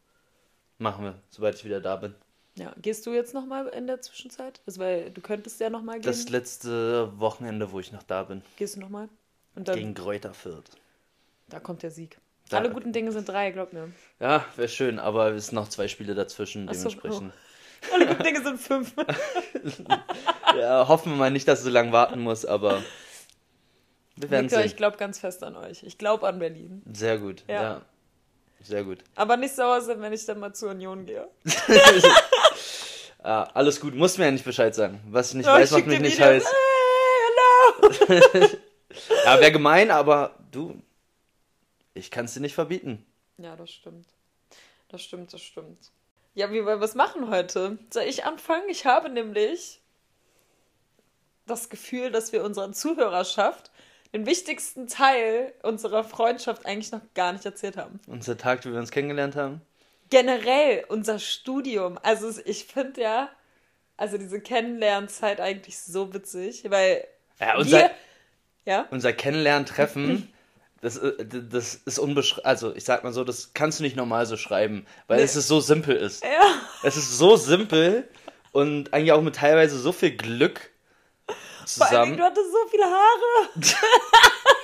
Machen 0.79 1.05
wir, 1.05 1.15
sobald 1.31 1.57
ich 1.57 1.65
wieder 1.65 1.81
da 1.81 1.97
bin. 1.97 2.15
Ja, 2.57 2.73
gehst 2.81 3.05
du 3.07 3.13
jetzt 3.13 3.35
nochmal 3.35 3.67
in 3.69 3.87
der 3.87 4.01
Zwischenzeit? 4.01 4.61
Also, 4.67 4.81
weil 4.81 5.11
du 5.11 5.21
könntest 5.21 5.61
ja 5.61 5.71
nochmal 5.71 5.97
gehen. 5.97 6.03
Das 6.03 6.29
letzte 6.29 7.11
Wochenende, 7.19 7.73
wo 7.73 7.81
ich 7.81 7.93
noch 7.93 8.03
da 8.03 8.23
bin. 8.23 8.43
Gehst 8.57 8.77
du 8.77 8.81
nochmal? 8.81 9.09
Und 9.57 9.69
dann, 9.69 9.77
Gegen 9.77 9.95
Kräuter 9.95 10.33
Fürth. 10.35 10.71
da 11.49 11.61
kommt 11.61 11.83
der 11.83 11.91
Sieg. 11.91 12.19
Da- 12.49 12.59
Alle 12.59 12.71
guten 12.71 12.93
Dinge 12.93 13.13
sind 13.13 13.29
drei, 13.29 13.51
glaub 13.51 13.73
mir. 13.73 13.93
Ja, 14.19 14.45
wäre 14.57 14.69
schön, 14.69 14.99
aber 14.99 15.33
es 15.33 15.47
sind 15.47 15.55
noch 15.57 15.69
zwei 15.69 15.87
Spiele 15.89 16.15
dazwischen, 16.15 16.69
Ach 16.69 16.75
so, 16.75 16.89
dementsprechend. 16.89 17.33
Alle 17.93 18.07
guten 18.07 18.23
Dinge 18.25 18.43
sind 18.43 18.61
fünf. 18.61 18.93
Ja, 20.59 20.89
hoffen 20.89 21.13
wir 21.13 21.17
mal 21.17 21.31
nicht, 21.31 21.47
dass 21.47 21.61
ich 21.61 21.65
so 21.67 21.71
lange 21.71 21.93
warten 21.93 22.19
muss, 22.21 22.45
aber 22.45 22.83
wir 24.17 24.31
werden 24.31 24.47
Victor, 24.47 24.59
sehen. 24.59 24.67
ich 24.67 24.77
glaube 24.77 24.97
ganz 24.97 25.21
fest 25.21 25.45
an 25.45 25.55
euch. 25.57 25.85
Ich 25.85 25.97
glaube 25.97 26.27
an 26.27 26.41
Berlin. 26.41 26.83
Sehr 26.93 27.19
gut, 27.19 27.45
Ja. 27.49 27.63
ja. 27.63 27.83
Sehr 28.63 28.83
gut. 28.85 28.99
Aber 29.15 29.37
nicht 29.37 29.55
sauer 29.55 29.81
sein, 29.81 30.01
wenn 30.03 30.13
ich 30.13 30.27
dann 30.27 30.41
mal 30.41 30.53
zur 30.53 30.71
Union 30.71 31.07
gehe. 31.07 31.29
Ah, 33.23 33.43
alles 33.53 33.81
gut, 33.81 33.95
musst 33.95 34.17
mir 34.19 34.25
ja 34.25 34.31
nicht 34.31 34.47
Bescheid 34.47 34.75
sagen. 34.75 34.99
Was 35.11 35.29
ich 35.29 35.35
nicht 35.37 35.47
Ja, 35.47 35.53
weiß, 35.53 35.71
ich 35.73 35.77
macht 35.77 35.87
mich 35.89 36.01
nicht 36.01 36.19
heiß. 36.21 36.43
Hey, 38.09 38.19
hello! 38.39 38.49
Ja, 39.25 39.41
wäre 39.41 39.53
gemein, 39.53 39.91
aber 39.91 40.35
du, 40.51 40.81
ich 41.95 42.11
kann 42.11 42.25
es 42.25 42.35
dir 42.35 42.41
nicht 42.41 42.55
verbieten. 42.55 43.05
Ja, 43.39 43.57
das 43.57 43.71
stimmt. 43.71 44.07
Das 44.89 45.03
stimmt, 45.03 45.33
das 45.33 45.43
stimmt. 45.43 45.91
Ja, 46.35 46.51
wie 46.53 46.65
wollen 46.65 46.81
wir 46.81 46.85
es 46.85 46.95
machen 46.95 47.29
heute? 47.31 47.79
Soll 47.91 48.05
ich 48.05 48.25
anfangen? 48.25 48.69
Ich 48.69 48.87
habe 48.87 49.09
nämlich 49.09 49.81
das 51.47 51.69
Gefühl, 51.69 52.11
dass 52.11 52.33
wir 52.33 52.45
unserer 52.45 52.73
Zuhörerschaft 52.73 53.71
den 54.13 54.27
wichtigsten 54.27 54.87
Teil 54.89 55.53
unserer 55.63 56.03
Freundschaft 56.05 56.67
eigentlich 56.67 56.93
noch 56.93 57.03
gar 57.15 57.33
nicht 57.33 57.45
erzählt 57.45 57.77
haben. 57.77 58.01
Unser 58.07 58.37
Tag, 58.37 58.65
wie 58.65 58.73
wir 58.73 58.79
uns 58.79 58.91
kennengelernt 58.91 59.37
haben. 59.37 59.61
Generell 60.09 60.85
unser 60.89 61.19
Studium. 61.21 61.99
Also 62.03 62.41
ich 62.45 62.65
finde 62.65 63.01
ja, 63.01 63.31
also 63.97 64.19
diese 64.19 64.41
Kennenlernzeit 64.41 65.41
eigentlich 65.41 65.79
so 65.79 66.13
witzig, 66.13 66.69
weil 66.71 67.07
Ja, 67.39 67.57
unser, 67.57 67.79
wir, 67.79 67.91
ja, 68.65 68.87
unser 68.91 69.13
Kennenlerntreffen, 69.13 70.33
Das, 70.83 70.97
äh, 70.97 71.13
das 71.27 71.75
ist 71.75 71.99
unbeschreibbar. 71.99 72.47
Also, 72.51 72.75
ich 72.75 72.85
sag 72.85 73.05
mal 73.05 73.13
so, 73.13 73.23
das 73.25 73.53
kannst 73.53 73.79
du 73.81 73.83
nicht 73.83 73.97
normal 73.97 74.25
so 74.27 74.37
schreiben, 74.39 74.87
weil 75.09 75.19
Nee. 75.19 75.25
es 75.25 75.37
ist 75.37 75.49
so 75.49 75.61
simpel 75.61 75.95
ist. 75.97 76.25
Ja. 76.25 76.55
Es 76.83 76.97
ist 76.97 77.19
so 77.19 77.37
simpel 77.37 78.09
und 78.53 78.93
eigentlich 78.95 79.13
auch 79.13 79.21
mit 79.23 79.37
teilweise 79.37 79.79
so 79.79 79.93
viel 79.93 80.17
Glück 80.17 80.71
Vor 81.27 81.35
allen 81.37 81.37
Dingen, 81.37 81.67
zusammen. 81.67 82.17
du 82.17 82.23
hattest 82.25 82.51
so 82.51 82.69
viele 82.71 82.85
Haare. 82.85 83.51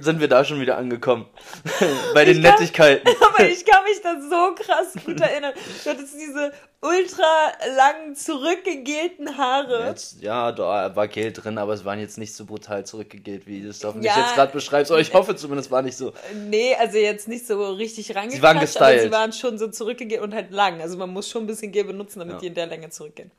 Sind 0.00 0.20
wir 0.20 0.28
da 0.28 0.44
schon 0.44 0.60
wieder 0.60 0.76
angekommen? 0.76 1.26
Bei 2.14 2.24
den 2.24 2.38
Ich 2.38 2.42
kann- 2.42 2.52
Nettigkeiten. 2.52 3.08
Aber 3.20 3.44
ich 3.48 3.64
kann 3.66 3.84
mich 3.84 4.00
da 4.02 4.20
so 4.20 4.54
krass 4.54 4.92
gut 5.04 5.20
erinnern. 5.20 5.52
Du 5.84 5.90
hattest 5.90 6.14
diese 6.14 6.52
ultra 6.80 7.52
langen, 7.76 8.14
zurückgegelten 8.14 9.36
Haare. 9.38 9.86
Jetzt, 9.88 10.20
ja, 10.22 10.52
da 10.52 10.94
war 10.94 11.08
Geld 11.08 11.42
drin, 11.44 11.56
aber 11.58 11.72
es 11.72 11.84
waren 11.84 11.98
jetzt 11.98 12.18
nicht 12.18 12.34
so 12.34 12.44
brutal 12.44 12.84
zurückgegelt, 12.84 13.46
wie 13.46 13.62
du 13.62 13.68
es 13.68 13.82
hoffentlich 13.82 14.12
Ja. 14.14 14.20
jetzt 14.20 14.34
gerade 14.34 14.52
beschreibst. 14.52 14.90
Aber 14.92 15.00
ich 15.00 15.12
hoffe 15.14 15.34
zumindest, 15.36 15.70
war 15.70 15.82
nicht 15.82 15.96
so. 15.96 16.12
Nee, 16.48 16.74
also 16.78 16.98
jetzt 16.98 17.26
nicht 17.28 17.46
so 17.46 17.72
richtig 17.72 18.14
rangeklatscht, 18.14 18.42
waren 18.42 18.56
aber 18.58 18.66
gestylt. 18.66 19.02
sie 19.02 19.10
waren 19.12 19.32
schon 19.32 19.58
so 19.58 19.68
zurückgegelt 19.68 20.20
und 20.20 20.34
halt 20.34 20.50
lang. 20.50 20.80
Also 20.82 20.98
man 20.98 21.10
muss 21.10 21.30
schon 21.30 21.44
ein 21.44 21.46
bisschen 21.46 21.72
Gel 21.72 21.84
benutzen, 21.84 22.18
damit 22.18 22.34
Ja. 22.34 22.40
die 22.40 22.46
in 22.48 22.54
der 22.54 22.66
Länge 22.66 22.90
zurückgehen. 22.90 23.30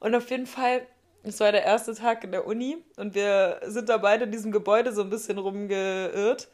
Und 0.00 0.14
auf 0.14 0.30
jeden 0.30 0.46
Fall, 0.46 0.82
es 1.22 1.40
war 1.40 1.52
der 1.52 1.64
erste 1.64 1.94
Tag 1.94 2.24
in 2.24 2.32
der 2.32 2.46
Uni 2.46 2.78
und 2.96 3.14
wir 3.14 3.60
sind 3.66 3.88
da 3.88 3.96
beide 3.98 4.24
in 4.24 4.32
diesem 4.32 4.52
Gebäude 4.52 4.92
so 4.92 5.02
ein 5.02 5.10
bisschen 5.10 5.38
rumgeirrt. 5.38 6.48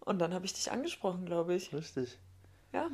Und 0.00 0.18
dann 0.18 0.34
habe 0.34 0.46
ich 0.46 0.54
dich 0.54 0.72
angesprochen, 0.72 1.26
glaube 1.26 1.54
ich. 1.54 1.72
Richtig. 1.72 2.18
Ja. 2.72 2.88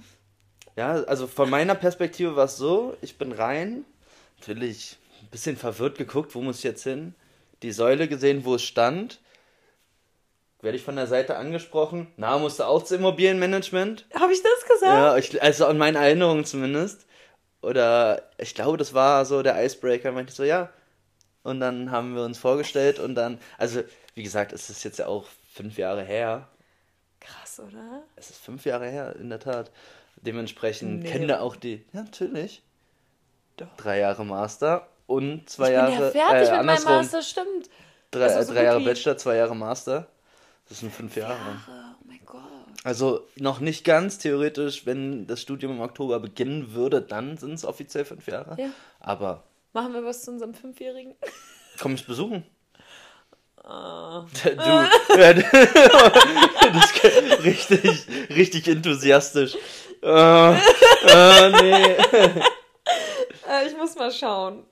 Ja, 0.76 1.04
also 1.04 1.26
von 1.26 1.48
meiner 1.48 1.74
Perspektive 1.74 2.36
war 2.36 2.44
es 2.44 2.56
so, 2.56 2.96
ich 3.00 3.16
bin 3.16 3.32
rein, 3.32 3.84
natürlich 4.38 4.98
ein 5.22 5.28
bisschen 5.28 5.56
verwirrt 5.56 5.96
geguckt, 5.96 6.34
wo 6.34 6.42
muss 6.42 6.58
ich 6.58 6.64
jetzt 6.64 6.82
hin? 6.82 7.14
Die 7.62 7.72
Säule 7.72 8.08
gesehen, 8.08 8.44
wo 8.44 8.56
es 8.56 8.62
stand. 8.62 9.20
Werde 10.60 10.76
ich 10.76 10.84
von 10.84 10.96
der 10.96 11.06
Seite 11.06 11.36
angesprochen. 11.36 12.08
Na, 12.16 12.38
musste 12.38 12.66
auch 12.66 12.82
zum 12.82 12.98
Immobilienmanagement. 12.98 14.06
Habe 14.14 14.32
ich 14.32 14.42
das 14.42 14.68
gesagt? 14.68 14.84
Ja, 14.84 15.16
ich, 15.16 15.42
also 15.42 15.66
in 15.68 15.78
meinen 15.78 15.96
Erinnerungen 15.96 16.44
zumindest. 16.44 17.06
Oder 17.62 18.30
ich 18.36 18.54
glaube, 18.54 18.76
das 18.76 18.92
war 18.92 19.24
so 19.24 19.42
der 19.42 19.64
Icebreaker. 19.64 20.12
Meinte 20.12 20.30
ich 20.30 20.36
so, 20.36 20.44
ja. 20.44 20.70
Und 21.46 21.60
dann 21.60 21.90
haben 21.92 22.14
wir 22.14 22.24
uns 22.24 22.38
vorgestellt 22.38 22.98
und 22.98 23.14
dann, 23.14 23.38
also 23.56 23.82
wie 24.14 24.22
gesagt, 24.22 24.52
es 24.52 24.68
ist 24.68 24.82
jetzt 24.84 24.98
ja 24.98 25.06
auch 25.06 25.26
fünf 25.52 25.78
Jahre 25.78 26.02
her. 26.02 26.48
Krass, 27.20 27.60
oder? 27.60 28.02
Es 28.16 28.30
ist 28.30 28.38
fünf 28.40 28.64
Jahre 28.64 28.88
her, 28.88 29.14
in 29.16 29.28
der 29.30 29.38
Tat. 29.40 29.70
Dementsprechend 30.16 31.02
Nee. 31.04 31.10
kennen 31.10 31.28
da 31.28 31.40
auch 31.40 31.54
die. 31.56 31.84
Ja, 31.92 32.02
natürlich. 32.02 32.62
Doch. 33.56 33.68
Drei 33.76 34.00
Jahre 34.00 34.24
Master 34.24 34.88
und 35.06 35.48
zwei 35.48 35.68
ich 35.68 35.72
Jahre. 35.74 35.90
bin 35.92 36.00
ja 36.00 36.10
fertig 36.10 36.48
äh, 36.48 36.56
mit 36.56 36.66
meinem. 36.66 36.84
Master, 36.84 37.22
stimmt. 37.22 37.70
Drei, 38.10 38.26
äh, 38.26 38.42
so 38.44 38.52
drei 38.52 38.64
Jahre 38.64 38.80
Bachelor, 38.80 39.16
zwei 39.16 39.36
Jahre 39.36 39.54
Master. 39.54 40.08
Das 40.68 40.80
sind 40.80 40.92
fünf 40.92 41.16
Jahre. 41.16 41.34
Jahre, 41.34 41.94
oh 42.00 42.04
mein 42.08 42.20
Gott. 42.26 42.42
Also 42.82 43.26
noch 43.36 43.60
nicht 43.60 43.84
ganz 43.84 44.18
theoretisch, 44.18 44.84
wenn 44.84 45.26
das 45.26 45.40
Studium 45.42 45.72
im 45.72 45.80
Oktober 45.80 46.18
beginnen 46.18 46.72
würde, 46.74 47.00
dann 47.02 47.36
sind 47.36 47.54
es 47.54 47.64
offiziell 47.64 48.04
fünf 48.04 48.26
Jahre. 48.26 48.60
Ja. 48.60 48.70
Aber 49.00 49.44
Machen 49.76 49.92
wir 49.92 50.02
was 50.06 50.22
zu 50.22 50.30
unserem 50.30 50.54
Fünfjährigen? 50.54 51.14
komm 51.78 51.96
ich 51.96 52.06
besuchen. 52.06 52.44
Ah. 53.62 54.24
Du, 54.42 54.56
das, 54.56 54.64
richtig, 57.44 58.06
richtig 58.30 58.68
enthusiastisch. 58.68 59.54
Äh, 60.02 60.52
äh, 60.52 61.50
nee. 61.62 61.94
Äh, 63.46 63.66
ich 63.66 63.76
muss 63.76 63.94
mal 63.96 64.10
schauen. 64.10 64.64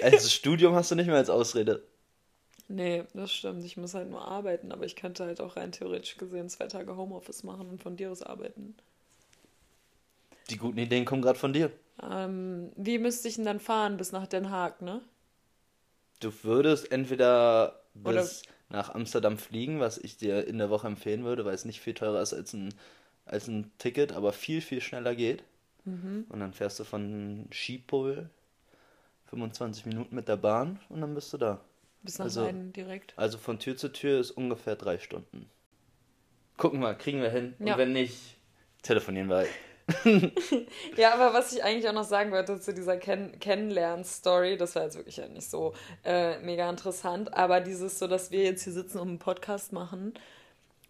Also 0.00 0.30
Studium 0.30 0.74
hast 0.74 0.90
du 0.92 0.94
nicht 0.94 1.08
mehr 1.08 1.16
als 1.16 1.28
Ausrede. 1.28 1.86
Nee, 2.68 3.04
das 3.12 3.30
stimmt. 3.30 3.66
Ich 3.66 3.76
muss 3.76 3.92
halt 3.92 4.08
nur 4.08 4.26
arbeiten, 4.26 4.72
aber 4.72 4.86
ich 4.86 4.96
könnte 4.96 5.26
halt 5.26 5.42
auch 5.42 5.56
rein 5.56 5.72
theoretisch 5.72 6.16
gesehen 6.16 6.48
zwei 6.48 6.68
Tage 6.68 6.96
Homeoffice 6.96 7.42
machen 7.42 7.68
und 7.68 7.82
von 7.82 7.98
dir 7.98 8.10
aus 8.10 8.22
arbeiten. 8.22 8.78
Die 10.48 10.56
guten 10.56 10.78
Ideen 10.78 11.04
kommen 11.04 11.20
gerade 11.20 11.38
von 11.38 11.52
dir. 11.52 11.70
Ähm, 12.02 12.70
wie 12.76 12.98
müsste 12.98 13.28
ich 13.28 13.36
denn 13.36 13.44
dann 13.44 13.60
fahren 13.60 13.96
bis 13.96 14.12
nach 14.12 14.26
Den 14.26 14.50
Haag, 14.50 14.82
ne? 14.82 15.00
Du 16.20 16.32
würdest 16.42 16.90
entweder 16.92 17.80
Oder- 18.04 18.20
bis 18.20 18.42
nach 18.70 18.94
Amsterdam 18.94 19.38
fliegen, 19.38 19.80
was 19.80 19.98
ich 19.98 20.16
dir 20.16 20.46
in 20.46 20.58
der 20.58 20.70
Woche 20.70 20.86
empfehlen 20.86 21.24
würde, 21.24 21.44
weil 21.44 21.54
es 21.54 21.64
nicht 21.64 21.80
viel 21.80 21.94
teurer 21.94 22.20
ist 22.20 22.34
als 22.34 22.52
ein, 22.52 22.74
als 23.24 23.48
ein 23.48 23.70
Ticket, 23.78 24.12
aber 24.12 24.32
viel, 24.32 24.60
viel 24.60 24.80
schneller 24.80 25.14
geht. 25.14 25.42
Mhm. 25.84 26.26
Und 26.28 26.40
dann 26.40 26.52
fährst 26.52 26.78
du 26.78 26.84
von 26.84 27.46
Schiphol 27.50 28.28
25 29.26 29.86
Minuten 29.86 30.14
mit 30.14 30.28
der 30.28 30.36
Bahn 30.36 30.80
und 30.88 31.00
dann 31.00 31.14
bist 31.14 31.32
du 31.32 31.38
da. 31.38 31.60
Bis 32.02 32.18
nach 32.18 32.26
Also- 32.26 32.44
Leiden 32.44 32.72
direkt. 32.72 33.14
Also 33.16 33.38
von 33.38 33.58
Tür 33.58 33.76
zu 33.76 33.88
Tür 33.92 34.20
ist 34.20 34.30
ungefähr 34.32 34.76
drei 34.76 34.98
Stunden. 34.98 35.48
Gucken 36.56 36.80
wir, 36.80 36.94
kriegen 36.94 37.22
wir 37.22 37.30
hin. 37.30 37.54
Ja. 37.58 37.72
Und 37.74 37.78
wenn 37.78 37.92
nicht, 37.92 38.36
telefonieren 38.82 39.28
wir. 39.28 39.46
Ja, 40.96 41.14
aber 41.14 41.32
was 41.32 41.52
ich 41.52 41.62
eigentlich 41.64 41.88
auch 41.88 41.94
noch 41.94 42.04
sagen 42.04 42.30
wollte 42.30 42.60
zu 42.60 42.74
dieser 42.74 42.96
Ken 42.96 43.38
Kennenlern-Story, 43.40 44.56
das 44.56 44.74
war 44.74 44.84
jetzt 44.84 44.96
wirklich 44.96 45.16
ja 45.16 45.28
nicht 45.28 45.48
so 45.48 45.74
äh, 46.04 46.38
mega 46.38 46.68
interessant, 46.68 47.34
aber 47.34 47.60
dieses 47.60 47.98
so, 47.98 48.06
dass 48.06 48.30
wir 48.30 48.44
jetzt 48.44 48.64
hier 48.64 48.72
sitzen 48.72 48.98
und 48.98 49.08
einen 49.08 49.18
Podcast 49.18 49.72
machen 49.72 50.14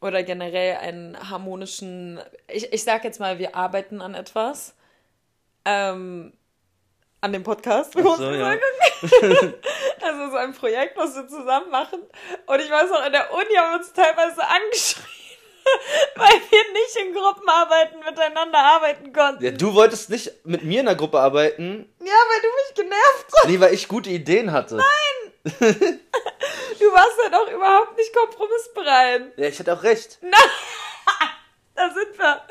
oder 0.01 0.23
generell 0.23 0.77
einen 0.77 1.31
harmonischen, 1.31 2.21
ich, 2.49 2.73
ich 2.73 2.85
sag 2.85 3.05
jetzt 3.05 3.21
mal, 3.21 3.39
wir 3.39 3.57
arbeiten 3.57 4.01
an 4.01 4.15
etwas, 4.15 4.75
ähm, 5.65 6.33
an 7.21 7.33
dem 7.33 7.43
Podcast, 7.43 7.95
so, 7.95 8.01
ja. 8.01 8.57
also 10.01 10.31
so 10.31 10.37
ein 10.37 10.53
Projekt, 10.55 10.97
was 10.97 11.17
wir 11.17 11.27
zusammen 11.27 11.71
machen. 11.71 12.01
Und 12.47 12.61
ich 12.61 12.71
weiß 12.71 12.93
auch, 12.93 13.05
in 13.07 13.13
der 13.13 13.33
Uni 13.33 13.55
haben 13.57 13.73
wir 13.73 13.79
uns 13.79 13.93
teilweise 13.93 14.41
angeschrien, 14.47 15.18
weil 16.17 16.35
wir 16.51 16.73
nicht 16.73 16.97
in 17.05 17.15
Gruppenarbeiten 17.15 18.01
miteinander 18.01 18.59
arbeiten 18.59 19.13
konnten. 19.13 19.45
Ja, 19.45 19.51
du 19.51 19.75
wolltest 19.75 20.11
nicht 20.11 20.33
mit 20.45 20.63
mir 20.65 20.81
in 20.81 20.87
der 20.87 20.95
Gruppe 20.95 21.19
arbeiten, 21.21 21.89
Ja, 22.01 22.07
weil 22.07 22.41
du 22.43 22.49
mich 22.49 22.75
genervt 22.75 23.27
hast. 23.37 23.49
nee, 23.49 23.61
weil 23.61 23.75
ich 23.75 23.89
gute 23.89 24.11
Ideen 24.11 24.53
hatte. 24.53 24.79
Du 26.79 26.85
warst 26.93 27.19
halt 27.23 27.35
auch 27.35 27.51
überhaupt 27.53 27.97
nicht 27.97 28.15
kompromissbereit. 28.15 29.33
Ja, 29.37 29.47
ich 29.49 29.59
hatte 29.59 29.73
auch 29.73 29.83
recht. 29.83 30.19
Da 31.75 31.91
sind 31.95 32.19
wir. 32.19 32.43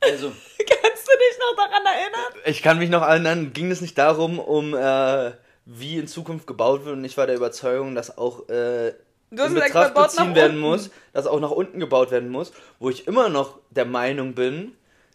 Also, 0.00 0.32
Kannst 0.58 1.06
du 1.08 1.12
dich 1.12 1.38
noch 1.38 1.56
daran 1.56 1.84
erinnern? 1.86 2.42
ich 2.46 2.62
kann 2.62 2.78
mich 2.78 2.90
noch 2.90 3.02
erinnern, 3.02 3.52
ging 3.52 3.70
es 3.70 3.80
nicht 3.80 3.96
darum, 3.98 4.38
um 4.38 4.74
äh, 4.74 5.32
wie 5.66 5.98
in 5.98 6.06
Zukunft 6.08 6.46
gebaut 6.46 6.84
wird 6.84 6.96
und 6.96 7.04
ich 7.04 7.16
war 7.16 7.26
der 7.26 7.36
Überzeugung, 7.36 7.94
dass 7.94 8.16
auch 8.18 8.48
äh, 8.48 8.94
in 9.38 9.54
Betracht 9.54 9.94
gezogen 9.94 10.34
werden 10.34 10.58
muss, 10.58 10.90
dass 11.12 11.26
auch 11.26 11.40
nach 11.40 11.50
unten 11.50 11.80
gebaut 11.80 12.10
werden 12.10 12.28
muss, 12.30 12.52
wo 12.78 12.90
ich 12.90 13.06
immer 13.06 13.28
noch 13.28 13.58
der 13.70 13.84
Meinung 13.84 14.34
bin, 14.34 14.72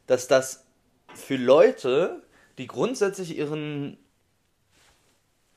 dass 0.07 0.27
das 0.27 0.65
für 1.13 1.35
Leute, 1.38 2.21
die 2.57 2.67
grundsätzlich 2.67 3.38
ihren 3.38 3.97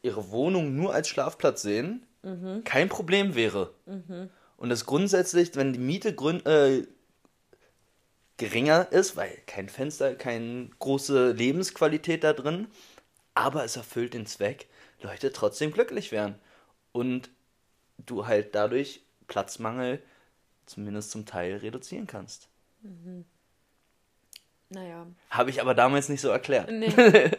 ihre 0.03 0.31
Wohnung 0.31 0.75
nur 0.75 0.93
als 0.93 1.09
Schlafplatz 1.09 1.63
sehen, 1.63 2.05
Mhm. 2.25 2.63
kein 2.65 2.89
Problem 2.89 3.35
wäre. 3.35 3.75
Und 4.57 4.69
das 4.69 4.87
grundsätzlich, 4.87 5.57
wenn 5.57 5.73
die 5.73 5.79
Miete 5.81 6.15
grün, 6.15 6.45
äh, 6.47 6.85
geringer 8.37 8.91
ist, 8.93 9.17
weil 9.17 9.37
kein 9.47 9.69
Fenster, 9.69 10.15
keine 10.15 10.71
große 10.79 11.33
Lebensqualität 11.33 12.23
da 12.25 12.33
drin, 12.33 12.69
aber 13.35 13.65
es 13.65 13.77
erfüllt 13.77 14.15
den 14.15 14.27
Zweck, 14.27 14.69
Leute 15.01 15.33
trotzdem 15.33 15.73
glücklich 15.73 16.13
werden. 16.13 16.37
Und 16.93 17.31
du 18.07 18.27
halt 18.27 18.55
dadurch 18.55 19.03
Platzmangel 19.29 20.03
zumindest 20.67 21.11
zum 21.11 21.27
Teil 21.27 21.57
reduzieren 21.57 22.07
kannst. 22.07 22.49
Naja. 24.69 25.07
Habe 25.31 25.51
ich 25.51 25.61
aber 25.61 25.75
damals 25.75 26.09
nicht 26.09 26.21
so 26.21 26.29
erklärt. 26.29 26.71
Nee. 26.71 26.93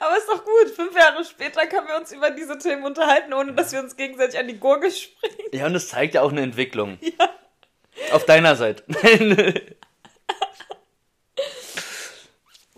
Aber 0.00 0.18
ist 0.18 0.28
doch 0.28 0.44
gut. 0.44 0.70
Fünf 0.76 0.94
Jahre 0.94 1.24
später 1.24 1.66
können 1.66 1.88
wir 1.88 1.96
uns 1.96 2.12
über 2.12 2.30
diese 2.30 2.58
Themen 2.58 2.84
unterhalten, 2.84 3.32
ohne 3.32 3.54
dass 3.54 3.72
wir 3.72 3.80
uns 3.80 3.96
gegenseitig 3.96 4.38
an 4.38 4.48
die 4.48 4.58
Gurgel 4.58 4.90
springen. 4.90 5.48
Ja, 5.52 5.64
und 5.66 5.72
das 5.72 5.88
zeigt 5.88 6.12
ja 6.14 6.20
auch 6.20 6.30
eine 6.30 6.42
Entwicklung. 6.42 6.98
Auf 8.12 8.26
deiner 8.26 8.54
Seite. 8.56 8.84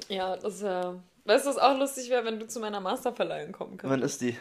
Ja, 0.08 0.36
das 0.36 0.54
ist 0.54 0.62
ja. 0.62 0.94
Weißt 1.24 1.44
du, 1.46 1.50
was 1.50 1.58
auch 1.58 1.76
lustig 1.76 2.10
wäre, 2.10 2.24
wenn 2.24 2.38
du 2.38 2.46
zu 2.46 2.60
meiner 2.60 2.78
Masterverleihung 2.78 3.50
kommen 3.50 3.72
Wann 3.82 3.90
könntest? 3.90 4.22
ist 4.22 4.30
die? 4.30 4.38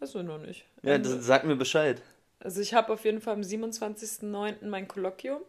Weißt 0.00 0.14
du 0.14 0.22
noch 0.22 0.38
nicht. 0.38 0.64
Ja, 0.82 0.98
das, 0.98 1.12
sag 1.24 1.44
mir 1.44 1.56
Bescheid. 1.56 2.02
Also 2.40 2.60
ich 2.60 2.72
habe 2.74 2.92
auf 2.92 3.04
jeden 3.04 3.20
Fall 3.20 3.34
am 3.34 3.42
27.09. 3.42 4.66
mein 4.66 4.88
Kolloquium. 4.88 5.42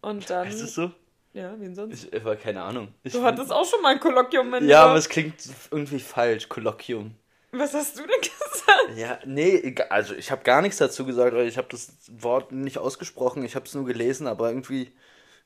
Und 0.00 0.28
dann. 0.30 0.48
Ist 0.48 0.60
es 0.60 0.74
so? 0.74 0.90
Ja, 1.34 1.54
wen 1.58 1.74
sonst? 1.74 2.04
Ich, 2.04 2.20
aber 2.20 2.36
keine 2.36 2.62
Ahnung. 2.62 2.88
Ich, 3.02 3.12
Du 3.12 3.22
hattest 3.22 3.50
auch 3.52 3.64
schon 3.64 3.80
mal 3.80 3.94
ein 3.94 4.00
Kolloquium 4.00 4.52
in 4.54 4.68
Ja, 4.68 4.84
aber 4.84 4.96
es 4.96 5.08
klingt 5.08 5.34
irgendwie 5.70 5.98
falsch, 6.00 6.48
Kolloquium. 6.48 7.14
Was 7.52 7.72
hast 7.74 7.98
du 7.98 8.02
denn 8.02 8.10
gesagt? 8.20 8.96
Ja, 8.98 9.18
nee, 9.24 9.74
also 9.90 10.14
ich 10.14 10.30
habe 10.30 10.42
gar 10.42 10.60
nichts 10.62 10.78
dazu 10.78 11.04
gesagt, 11.06 11.34
weil 11.34 11.46
ich 11.46 11.56
habe 11.58 11.68
das 11.70 11.92
Wort 12.10 12.52
nicht 12.52 12.78
ausgesprochen, 12.78 13.44
ich 13.44 13.54
habe 13.54 13.64
es 13.66 13.74
nur 13.74 13.84
gelesen, 13.86 14.26
aber 14.26 14.48
irgendwie 14.48 14.92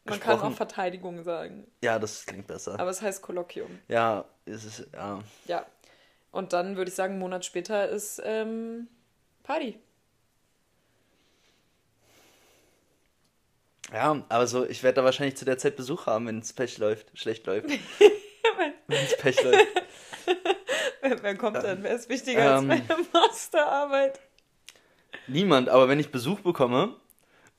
Man 0.05 0.19
kann 0.21 0.35
gesprochen. 0.35 0.53
auch 0.53 0.57
Verteidigung 0.57 1.23
sagen. 1.23 1.67
ja, 1.83 1.99
das 1.99 2.27
klingt 2.27 2.47
besser. 2.49 2.79
Aber 2.79 2.91
es 2.91 3.03
heißt 3.03 3.23
Kolloquium. 3.23 3.79
ja, 3.89 4.25
es 4.45 4.65
ist, 4.65 4.87
ja. 4.93 5.21
Ja. 5.47 5.67
Und 6.31 6.53
dann 6.53 6.77
würde 6.77 6.91
ich 6.91 6.95
sagen, 6.95 7.15
einen 7.15 7.21
Monat 7.21 7.45
später 7.45 7.89
ist 7.89 8.21
ähm, 8.25 8.89
Party. 9.43 9.79
Ja, 13.93 14.25
aber 14.29 14.47
so, 14.47 14.67
ich 14.67 14.83
werde 14.83 14.97
da 14.97 15.05
wahrscheinlich 15.05 15.37
zu 15.37 15.45
der 15.45 15.59
Zeit 15.59 15.77
Besuch 15.77 16.07
haben, 16.07 16.27
wenn 16.27 16.41
es 16.41 16.53
Pech 16.53 16.79
läuft, 16.79 17.07
schlecht 17.15 17.47
läuft. 17.47 17.69
wenn 18.89 19.05
es 19.05 19.17
Pech 19.17 19.43
läuft. 19.43 19.67
wer, 21.01 21.23
wer 21.23 21.37
kommt 21.37 21.57
dann? 21.57 21.83
Wer 21.83 21.95
ist 21.95 22.09
wichtiger 22.09 22.59
ähm, 22.59 22.71
als 22.71 22.89
meine 22.89 23.07
Masterarbeit? 23.13 24.21
Niemand, 25.29 25.69
aber 25.69 25.89
wenn 25.89 26.01
ich 26.01 26.11
Besuch 26.11 26.41
bekomme 26.41 26.97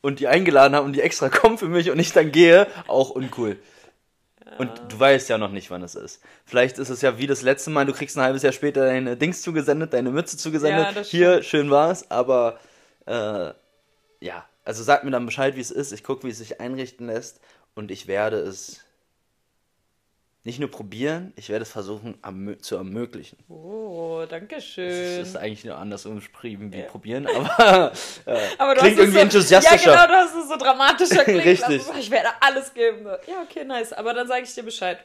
und 0.01 0.19
die 0.19 0.27
eingeladen 0.27 0.75
haben 0.75 0.85
und 0.85 0.93
die 0.93 1.01
extra 1.01 1.29
kommen 1.29 1.57
für 1.57 1.67
mich 1.67 1.89
und 1.89 1.99
ich 1.99 2.11
dann 2.11 2.31
gehe, 2.31 2.67
auch 2.87 3.09
uncool. 3.09 3.57
Und 4.57 4.71
du 4.89 4.99
weißt 4.99 5.29
ja 5.29 5.37
noch 5.37 5.51
nicht, 5.51 5.69
wann 5.71 5.83
es 5.83 5.95
ist. 5.95 6.21
Vielleicht 6.45 6.79
ist 6.79 6.89
es 6.89 7.01
ja 7.01 7.17
wie 7.17 7.27
das 7.27 7.41
letzte 7.41 7.69
Mal, 7.69 7.85
du 7.85 7.93
kriegst 7.93 8.17
ein 8.17 8.23
halbes 8.23 8.43
Jahr 8.43 8.53
später 8.53 8.85
deine 8.85 9.17
Dings 9.17 9.41
zugesendet, 9.41 9.93
deine 9.93 10.11
Mütze 10.11 10.37
zugesendet. 10.37 10.95
Ja, 10.95 11.01
Hier, 11.01 11.43
schön 11.43 11.69
war's, 11.69 12.09
aber 12.09 12.59
äh, 13.05 13.51
ja, 14.19 14.45
also 14.65 14.83
sag 14.83 15.03
mir 15.03 15.11
dann 15.11 15.25
Bescheid, 15.25 15.55
wie 15.55 15.61
es 15.61 15.71
ist. 15.71 15.91
Ich 15.91 16.03
gucke, 16.03 16.23
wie 16.23 16.31
es 16.31 16.37
sich 16.39 16.59
einrichten 16.59 17.07
lässt 17.07 17.39
und 17.75 17.91
ich 17.91 18.07
werde 18.07 18.37
es 18.37 18.81
nicht 20.47 20.59
nur 20.59 20.71
probieren, 20.71 21.33
ich 21.35 21.49
werde 21.49 21.63
es 21.63 21.71
versuchen 21.71 22.17
zu 22.61 22.77
ermöglichen. 22.77 23.37
Oh, 23.49 24.23
danke 24.29 24.61
schön. 24.61 25.19
Das 25.19 25.27
ist 25.27 25.35
eigentlich 25.35 25.65
nur 25.65 25.77
anders 25.77 26.05
umschrieben 26.05 26.71
wie 26.71 26.79
ja. 26.79 26.85
probieren, 26.85 27.27
aber, 27.59 27.91
äh, 28.25 28.37
aber 28.57 28.75
klingt 28.75 28.97
irgendwie 28.97 29.17
so, 29.17 29.23
enthusiastischer. 29.23 29.91
Ja, 29.91 30.05
genau, 30.05 30.07
du 30.07 30.13
hast 30.13 30.35
es 30.35 30.47
so 30.47 30.55
dramatischer 30.55 31.23
klingt. 31.25 31.43
Richtig. 31.43 31.85
Also, 31.85 31.99
ich 31.99 32.09
werde 32.09 32.29
alles 32.39 32.73
geben. 32.73 33.05
Ja, 33.27 33.41
okay, 33.43 33.65
nice. 33.65 33.91
Aber 33.91 34.13
dann 34.13 34.25
sage 34.29 34.43
ich 34.43 34.55
dir 34.55 34.63
Bescheid. 34.63 34.99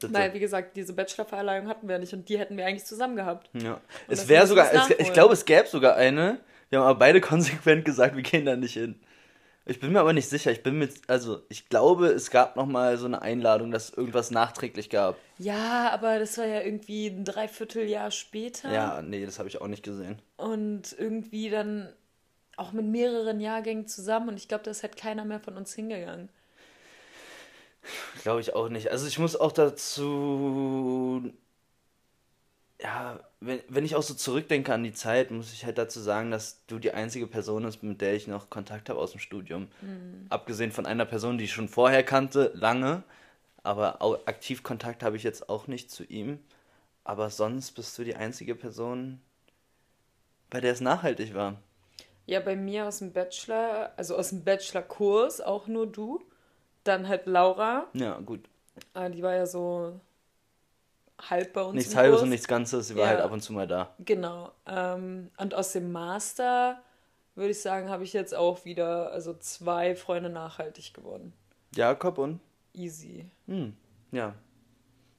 Bitte. 0.00 0.12
Weil, 0.12 0.34
wie 0.34 0.38
gesagt, 0.38 0.76
diese 0.76 0.92
Bachelor-Verleihung 0.92 1.66
hatten 1.66 1.88
wir 1.88 1.98
nicht 1.98 2.12
und 2.12 2.28
die 2.28 2.38
hätten 2.38 2.58
wir 2.58 2.66
eigentlich 2.66 2.84
zusammen 2.84 3.16
gehabt. 3.16 3.48
Ja. 3.54 3.72
Und 3.72 3.80
es 4.06 4.28
wäre 4.28 4.46
sogar, 4.46 4.70
es, 4.70 4.90
ich 4.98 5.14
glaube, 5.14 5.32
es 5.32 5.46
gäbe 5.46 5.66
sogar 5.66 5.96
eine, 5.96 6.40
wir 6.68 6.80
haben 6.80 6.86
aber 6.88 6.98
beide 6.98 7.22
konsequent 7.22 7.86
gesagt, 7.86 8.14
wir 8.14 8.22
gehen 8.22 8.44
da 8.44 8.54
nicht 8.54 8.74
hin. 8.74 9.00
Ich 9.68 9.80
bin 9.80 9.92
mir 9.92 10.00
aber 10.00 10.14
nicht 10.14 10.30
sicher. 10.30 10.50
Ich 10.50 10.62
bin 10.62 10.78
mit, 10.78 10.94
also 11.08 11.42
ich 11.50 11.68
glaube, 11.68 12.06
es 12.06 12.30
gab 12.30 12.56
noch 12.56 12.64
mal 12.64 12.96
so 12.96 13.04
eine 13.04 13.20
Einladung, 13.20 13.70
dass 13.70 13.90
es 13.90 13.94
irgendwas 13.94 14.30
nachträglich 14.30 14.88
gab. 14.88 15.18
Ja, 15.36 15.90
aber 15.90 16.18
das 16.18 16.38
war 16.38 16.46
ja 16.46 16.62
irgendwie 16.62 17.08
ein 17.08 17.26
Dreivierteljahr 17.26 18.10
später. 18.10 18.72
Ja, 18.72 19.02
nee, 19.02 19.26
das 19.26 19.38
habe 19.38 19.46
ich 19.50 19.60
auch 19.60 19.66
nicht 19.66 19.82
gesehen. 19.82 20.22
Und 20.38 20.96
irgendwie 20.98 21.50
dann 21.50 21.92
auch 22.56 22.72
mit 22.72 22.86
mehreren 22.86 23.40
Jahrgängen 23.40 23.86
zusammen 23.86 24.30
und 24.30 24.36
ich 24.38 24.48
glaube, 24.48 24.64
da 24.64 24.70
ist 24.70 24.82
halt 24.82 24.96
keiner 24.96 25.26
mehr 25.26 25.38
von 25.38 25.58
uns 25.58 25.74
hingegangen. 25.74 26.30
Glaube 28.22 28.40
ich 28.40 28.54
auch 28.54 28.70
nicht. 28.70 28.90
Also 28.90 29.06
ich 29.06 29.18
muss 29.18 29.36
auch 29.36 29.52
dazu 29.52 31.30
ja, 32.80 33.18
wenn, 33.40 33.60
wenn 33.68 33.84
ich 33.84 33.96
auch 33.96 34.02
so 34.02 34.14
zurückdenke 34.14 34.72
an 34.72 34.84
die 34.84 34.92
Zeit, 34.92 35.30
muss 35.30 35.52
ich 35.52 35.64
halt 35.64 35.78
dazu 35.78 36.00
sagen, 36.00 36.30
dass 36.30 36.64
du 36.66 36.78
die 36.78 36.92
einzige 36.92 37.26
Person 37.26 37.64
bist, 37.64 37.82
mit 37.82 38.00
der 38.00 38.14
ich 38.14 38.28
noch 38.28 38.50
Kontakt 38.50 38.88
habe 38.88 39.00
aus 39.00 39.12
dem 39.12 39.20
Studium. 39.20 39.68
Mhm. 39.80 40.26
Abgesehen 40.28 40.70
von 40.70 40.86
einer 40.86 41.04
Person, 41.04 41.38
die 41.38 41.44
ich 41.44 41.52
schon 41.52 41.68
vorher 41.68 42.04
kannte, 42.04 42.52
lange, 42.54 43.02
aber 43.64 44.00
auch 44.00 44.26
aktiv 44.26 44.62
Kontakt 44.62 45.02
habe 45.02 45.16
ich 45.16 45.24
jetzt 45.24 45.48
auch 45.48 45.66
nicht 45.66 45.90
zu 45.90 46.04
ihm. 46.04 46.38
Aber 47.02 47.30
sonst 47.30 47.72
bist 47.72 47.98
du 47.98 48.04
die 48.04 48.16
einzige 48.16 48.54
Person, 48.54 49.20
bei 50.50 50.60
der 50.60 50.72
es 50.72 50.80
nachhaltig 50.80 51.34
war. 51.34 51.60
Ja, 52.26 52.40
bei 52.40 52.54
mir 52.54 52.86
aus 52.86 52.98
dem 52.98 53.12
Bachelor, 53.12 53.92
also 53.96 54.14
aus 54.14 54.28
dem 54.28 54.44
Bachelor-Kurs 54.44 55.40
auch 55.40 55.66
nur 55.66 55.86
du. 55.86 56.22
Dann 56.84 57.08
halt 57.08 57.26
Laura. 57.26 57.86
Ja, 57.94 58.18
gut. 58.18 58.48
Ah, 58.94 59.08
die 59.08 59.22
war 59.22 59.34
ja 59.34 59.46
so 59.46 60.00
halb 61.18 61.52
bei 61.52 61.62
uns. 61.62 61.74
Nichts 61.74 61.96
halbes 61.96 62.22
und 62.22 62.28
nichts 62.28 62.48
Ganzes, 62.48 62.88
sie 62.88 62.96
war 62.96 63.04
ja, 63.04 63.08
halt 63.10 63.20
ab 63.20 63.32
und 63.32 63.40
zu 63.40 63.52
mal 63.52 63.66
da. 63.66 63.94
Genau. 63.98 64.52
Ähm, 64.66 65.30
und 65.36 65.54
aus 65.54 65.72
dem 65.72 65.92
Master 65.92 66.82
würde 67.34 67.50
ich 67.50 67.60
sagen, 67.60 67.88
habe 67.88 68.04
ich 68.04 68.12
jetzt 68.12 68.34
auch 68.34 68.64
wieder 68.64 69.12
also 69.12 69.34
zwei 69.34 69.94
Freunde 69.94 70.30
nachhaltig 70.30 70.94
geworden. 70.94 71.32
Jakob 71.74 72.18
und? 72.18 72.40
Easy. 72.74 73.30
Hm, 73.46 73.76
ja. 74.12 74.34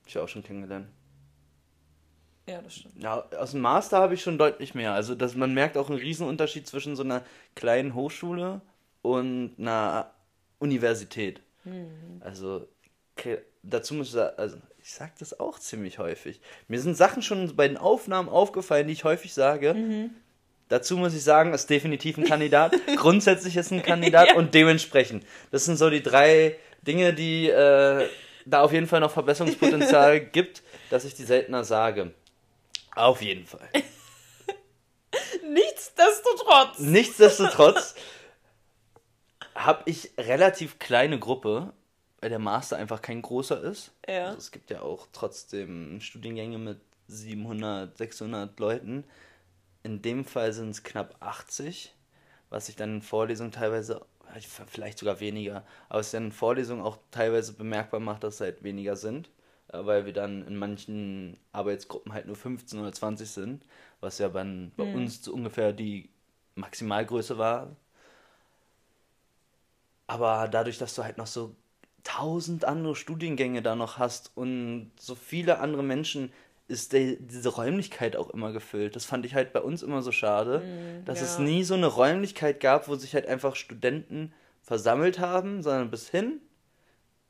Ich 0.05 0.17
auch 0.17 0.27
schon 0.27 0.43
kennengelernt. 0.43 0.87
Ja, 2.47 2.61
das 2.61 2.75
stimmt. 2.75 3.01
Ja, 3.01 3.23
aus 3.37 3.51
dem 3.51 3.61
Master 3.61 3.99
habe 3.99 4.15
ich 4.15 4.23
schon 4.23 4.37
deutlich 4.37 4.73
mehr. 4.73 4.93
Also 4.93 5.13
dass 5.15 5.35
man 5.35 5.53
merkt 5.53 5.77
auch 5.77 5.89
einen 5.89 5.99
Riesenunterschied 5.99 6.67
zwischen 6.67 6.95
so 6.95 7.03
einer 7.03 7.23
kleinen 7.55 7.93
Hochschule 7.93 8.61
und 9.01 9.55
einer 9.59 10.11
Universität. 10.57 11.41
Mhm. 11.63 12.21
Also 12.21 12.67
dazu 13.61 13.93
muss 13.93 14.07
ich 14.07 14.13
sagen, 14.13 14.37
also 14.37 14.57
ich 14.89 14.95
sage 14.95 15.11
das 15.19 15.39
auch 15.39 15.59
ziemlich 15.59 15.99
häufig. 15.99 16.41
Mir 16.67 16.79
sind 16.81 16.97
Sachen 16.97 17.21
schon 17.21 17.55
bei 17.55 17.67
den 17.67 17.77
Aufnahmen 17.77 18.27
aufgefallen, 18.27 18.87
die 18.87 18.93
ich 18.93 19.03
häufig 19.03 19.35
sage. 19.35 19.75
Mhm. 19.75 20.09
Dazu 20.67 20.97
muss 20.97 21.13
ich 21.13 21.23
sagen, 21.23 21.53
ist 21.53 21.69
definitiv 21.69 22.17
ein 22.17 22.23
Kandidat. 22.23 22.73
Grundsätzlich 22.95 23.55
ist 23.55 23.71
ein 23.71 23.83
Kandidat 23.83 24.29
ja. 24.29 24.35
und 24.35 24.55
dementsprechend. 24.55 25.27
Das 25.51 25.65
sind 25.65 25.77
so 25.77 25.91
die 25.91 26.01
drei 26.01 26.57
Dinge, 26.81 27.13
die 27.13 27.49
äh, 27.49 28.09
da 28.47 28.61
auf 28.61 28.73
jeden 28.73 28.87
Fall 28.87 28.99
noch 28.99 29.11
Verbesserungspotenzial 29.11 30.19
gibt, 30.31 30.63
dass 30.89 31.05
ich 31.05 31.13
die 31.13 31.23
seltener 31.23 31.63
sage. 31.63 32.11
Auf 32.95 33.21
jeden 33.21 33.45
Fall. 33.45 33.69
Nichtsdestotrotz. 35.47 36.79
Nichtsdestotrotz 36.79 37.93
habe 39.53 39.83
ich 39.85 40.13
relativ 40.17 40.79
kleine 40.79 41.19
Gruppe 41.19 41.73
weil 42.21 42.29
der 42.29 42.39
Master 42.39 42.77
einfach 42.77 43.01
kein 43.01 43.21
großer 43.21 43.61
ist. 43.61 43.91
Ja. 44.07 44.27
Also 44.27 44.37
es 44.39 44.51
gibt 44.51 44.69
ja 44.69 44.81
auch 44.81 45.07
trotzdem 45.13 46.01
Studiengänge 46.01 46.57
mit 46.57 46.79
700, 47.07 47.97
600 47.97 48.59
Leuten. 48.59 49.03
In 49.83 50.01
dem 50.01 50.25
Fall 50.25 50.53
sind 50.53 50.69
es 50.69 50.83
knapp 50.83 51.15
80, 51.21 51.95
was 52.49 52.65
sich 52.65 52.75
dann 52.75 52.95
in 52.95 53.01
Vorlesungen 53.01 53.51
teilweise, 53.51 54.05
vielleicht 54.67 54.99
sogar 54.99 55.19
weniger, 55.19 55.65
aber 55.87 56.01
es 56.01 56.11
dann 56.11 56.25
in 56.25 56.31
Vorlesungen 56.31 56.83
auch 56.83 56.97
teilweise 57.11 57.53
bemerkbar 57.53 57.99
macht, 57.99 58.23
dass 58.23 58.35
es 58.35 58.41
halt 58.41 58.63
weniger 58.63 58.95
sind, 58.95 59.29
äh, 59.69 59.85
weil 59.85 60.05
wir 60.05 60.13
dann 60.13 60.45
in 60.45 60.55
manchen 60.57 61.37
Arbeitsgruppen 61.53 62.13
halt 62.13 62.27
nur 62.27 62.35
15 62.35 62.79
oder 62.79 62.91
20 62.91 63.29
sind, 63.29 63.65
was 64.01 64.19
ja 64.19 64.27
bei, 64.27 64.43
bei 64.75 64.85
mhm. 64.85 64.95
uns 64.95 65.23
so 65.23 65.33
ungefähr 65.33 65.71
die 65.73 66.09
Maximalgröße 66.55 67.37
war. 67.37 67.75
Aber 70.07 70.47
dadurch, 70.47 70.77
dass 70.77 70.95
du 70.95 71.03
halt 71.03 71.17
noch 71.17 71.27
so 71.27 71.55
tausend 72.03 72.65
andere 72.65 72.95
Studiengänge 72.95 73.61
da 73.61 73.75
noch 73.75 73.97
hast 73.97 74.31
und 74.35 74.91
so 74.99 75.15
viele 75.15 75.59
andere 75.59 75.83
Menschen, 75.83 76.31
ist 76.69 76.93
der, 76.93 77.15
diese 77.15 77.49
Räumlichkeit 77.49 78.15
auch 78.15 78.29
immer 78.29 78.51
gefüllt. 78.51 78.95
Das 78.95 79.03
fand 79.03 79.25
ich 79.25 79.33
halt 79.33 79.53
bei 79.53 79.59
uns 79.59 79.81
immer 79.81 80.03
so 80.03 80.11
schade, 80.11 80.59
mm, 80.59 81.05
dass 81.05 81.19
ja. 81.19 81.25
es 81.25 81.39
nie 81.39 81.63
so 81.63 81.73
eine 81.73 81.87
Räumlichkeit 81.87 82.59
gab, 82.59 82.87
wo 82.87 82.95
sich 82.95 83.15
halt 83.15 83.27
einfach 83.27 83.55
Studenten 83.55 84.33
versammelt 84.61 85.17
haben, 85.17 85.63
sondern 85.63 85.89
bis 85.89 86.09
hin, 86.09 86.39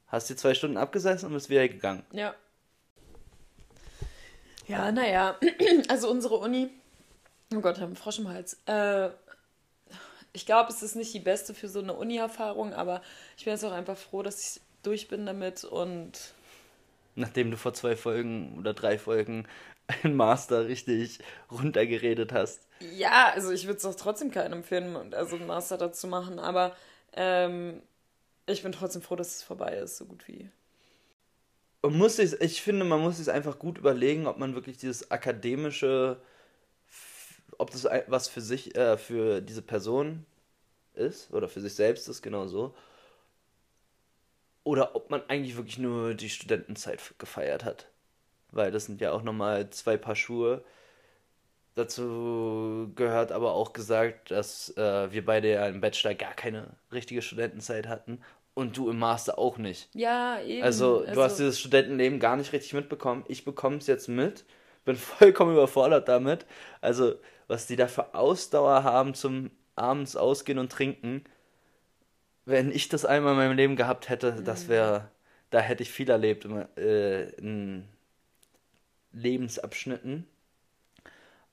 hast 0.08 0.30
dir 0.30 0.36
zwei 0.36 0.54
Stunden 0.54 0.76
abgesessen 0.76 1.28
und 1.28 1.34
bist 1.34 1.50
wieder 1.50 1.68
gegangen. 1.68 2.04
Ja. 2.12 2.36
Ja, 4.68 4.92
naja, 4.92 5.40
also 5.88 6.12
unsere 6.12 6.36
Uni, 6.36 6.70
oh 7.56 7.62
Gott, 7.62 7.80
haben 7.80 7.96
Frosch 7.96 8.20
im 8.20 8.28
Hals. 8.28 8.62
Äh, 8.66 9.10
ich 10.34 10.46
glaube, 10.46 10.72
es 10.72 10.84
ist 10.84 10.96
nicht 10.96 11.14
die 11.14 11.20
beste 11.20 11.54
für 11.54 11.68
so 11.68 11.80
eine 11.80 11.94
Uni-Erfahrung, 11.94 12.74
aber 12.74 13.02
ich 13.38 13.46
bin 13.46 13.54
jetzt 13.54 13.64
auch 13.64 13.72
einfach 13.72 13.98
froh, 13.98 14.24
dass 14.24 14.42
ich 14.42 14.62
durch 14.84 15.08
bin 15.08 15.26
damit 15.26 15.64
und. 15.64 16.34
Nachdem 17.16 17.52
du 17.52 17.58
vor 17.58 17.74
zwei 17.74 17.96
Folgen 17.96 18.58
oder 18.58 18.74
drei 18.74 18.98
Folgen 18.98 19.48
einen 20.04 20.16
Master 20.16 20.68
richtig 20.68 21.20
runtergeredet 21.52 22.32
hast. 22.32 22.68
Ja, 22.80 23.32
also 23.34 23.52
ich 23.52 23.66
würde 23.66 23.78
es 23.78 23.86
auch 23.86 23.96
trotzdem 23.96 24.32
keinem 24.32 24.60
empfehlen, 24.60 25.14
also 25.14 25.36
einen 25.36 25.48
Master 25.48 25.78
dazu 25.78 26.08
machen, 26.08 26.40
aber 26.40 26.76
ähm, 27.14 27.82
ich 28.46 28.64
bin 28.64 28.72
trotzdem 28.72 29.02
froh, 29.02 29.16
dass 29.16 29.36
es 29.36 29.44
vorbei 29.44 29.76
ist, 29.76 29.98
so 29.98 30.06
gut 30.06 30.28
wie. 30.28 30.50
Und 31.82 31.98
muss 31.98 32.18
sich, 32.18 32.34
ich 32.42 32.62
finde, 32.62 32.86
man 32.86 33.00
muss 33.02 33.18
sich 33.18 33.32
einfach 33.32 33.58
gut 33.58 33.78
überlegen, 33.78 34.28
ob 34.28 34.38
man 34.38 34.54
wirklich 34.54 34.78
dieses 34.78 35.12
akademische, 35.12 36.22
ob 37.60 37.70
das 37.70 37.88
was 38.08 38.28
für 38.28 38.42
sich, 38.42 38.76
äh, 38.76 38.98
für 38.98 39.42
diese 39.42 39.62
Person 39.62 40.26
ist 40.96 41.32
oder 41.32 41.48
für 41.48 41.62
sich 41.62 41.76
selbst 41.76 42.08
ist, 42.08 42.24
genau 42.24 42.48
so 42.48 42.74
oder 44.70 44.96
ob 44.96 45.10
man 45.10 45.24
eigentlich 45.28 45.58
wirklich 45.58 45.80
nur 45.80 46.14
die 46.14 46.30
Studentenzeit 46.30 47.00
gefeiert 47.18 47.66
hat. 47.66 47.88
Weil 48.52 48.72
das 48.72 48.86
sind 48.86 49.02
ja 49.02 49.12
auch 49.12 49.24
nochmal 49.24 49.70
zwei 49.72 49.98
Paar 49.98 50.16
Schuhe. 50.16 50.64
Dazu 51.74 52.92
gehört 52.96 53.32
aber 53.32 53.54
auch 53.54 53.74
gesagt, 53.74 54.30
dass 54.30 54.76
äh, 54.78 55.12
wir 55.12 55.26
beide 55.26 55.52
ja 55.52 55.68
im 55.68 55.82
Bachelor 55.82 56.14
gar 56.14 56.36
keine 56.36 56.68
richtige 56.92 57.24
Studentenzeit 57.24 57.88
hatten 57.88 58.22
und 58.54 58.78
du 58.78 58.92
im 58.92 59.00
Master 59.00 59.40
auch 59.40 59.58
nicht. 59.58 59.90
Ja, 59.94 60.40
eben. 60.42 60.64
Also, 60.64 61.00
du 61.00 61.08
also... 61.08 61.24
hast 61.24 61.40
dieses 61.40 61.60
Studentenleben 61.60 62.20
gar 62.20 62.36
nicht 62.36 62.54
richtig 62.54 62.74
mitbekommen. 62.74 63.24
Ich 63.28 63.46
bekomme 63.46 63.78
es 63.78 63.88
jetzt 63.88 64.08
mit, 64.08 64.46
bin 64.86 64.96
vollkommen 64.98 65.54
überfordert 65.54 66.08
damit. 66.08 66.46
Also, 66.82 67.16
was 67.50 67.68
die 67.68 67.76
da 67.76 67.88
für 67.88 68.14
Ausdauer 68.14 68.84
haben 68.84 69.14
zum 69.14 69.52
abends 69.76 70.16
ausgehen 70.16 70.60
und 70.60 70.72
trinken, 70.72 71.24
wenn 72.46 72.72
ich 72.72 72.88
das 72.90 73.06
einmal 73.06 73.34
in 73.34 73.40
meinem 73.40 73.58
Leben 73.58 73.76
gehabt 73.76 74.08
hätte, 74.08 74.42
das 74.44 74.66
mhm. 74.66 74.70
wäre, 74.70 75.12
da 75.50 75.60
hätte 75.60 75.84
ich 75.84 75.92
viel 75.92 76.10
erlebt. 76.10 76.46
Äh, 76.78 77.30
in, 77.32 77.88
Lebensabschnitten. 79.12 80.28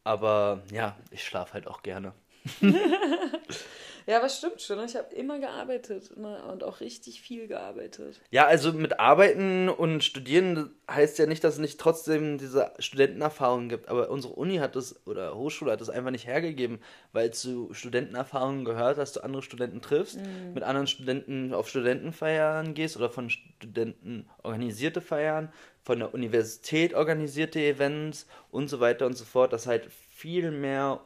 Aber 0.05 0.63
ja, 0.71 0.97
ich 1.11 1.25
schlafe 1.25 1.55
halt 1.55 1.67
auch 1.67 1.83
gerne. 1.83 2.13
Ja, 4.07 4.19
aber 4.19 4.29
stimmt 4.29 4.63
schon. 4.63 4.85
Ich 4.85 4.95
habe 4.95 5.13
immer 5.17 5.41
gearbeitet 5.41 6.17
ne? 6.17 6.41
und 6.45 6.63
auch 6.63 6.79
richtig 6.81 7.21
viel 7.21 7.49
gearbeitet. 7.49 8.21
Ja, 8.31 8.47
also 8.47 8.73
mit 8.73 9.01
Arbeiten 9.01 9.69
und 9.69 10.05
Studieren 10.05 10.71
heißt 10.89 11.19
ja 11.19 11.27
nicht, 11.27 11.43
dass 11.43 11.55
es 11.55 11.61
nicht 11.61 11.81
trotzdem 11.81 12.39
diese 12.39 12.73
Studentenerfahrung 12.79 13.69
gibt. 13.69 13.89
Aber 13.89 14.09
unsere 14.11 14.35
Uni 14.35 14.59
hat 14.59 14.77
das, 14.77 15.05
oder 15.09 15.37
Hochschule 15.37 15.73
hat 15.73 15.81
das 15.81 15.91
einfach 15.91 16.13
nicht 16.13 16.27
hergegeben, 16.27 16.79
weil 17.13 17.33
zu 17.33 17.75
Studentenerfahrungen 17.75 18.65
gehört, 18.65 18.99
dass 18.99 19.13
du 19.13 19.25
andere 19.25 19.43
Studenten 19.43 19.83
triffst, 19.83 20.21
mhm. 20.21 20.55
mit 20.55 20.63
anderen 20.63 20.87
Studenten 20.87 21.53
auf 21.53 21.69
Studentenfeiern 21.69 22.75
gehst 22.75 22.97
oder 22.97 23.11
von 23.11 23.29
Studenten 23.29 24.29
organisierte 24.45 25.01
Feiern, 25.01 25.53
von 25.83 25.99
der 25.99 26.15
Universität 26.15 26.95
organisierte 26.95 27.59
Events 27.59 28.29
und 28.53 28.69
so 28.69 28.79
weiter 28.79 29.07
und 29.07 29.15
so 29.15 29.25
fort, 29.25 29.53
dass 29.53 29.67
halt 29.67 29.91
viel 29.91 30.53
mehr 30.53 31.01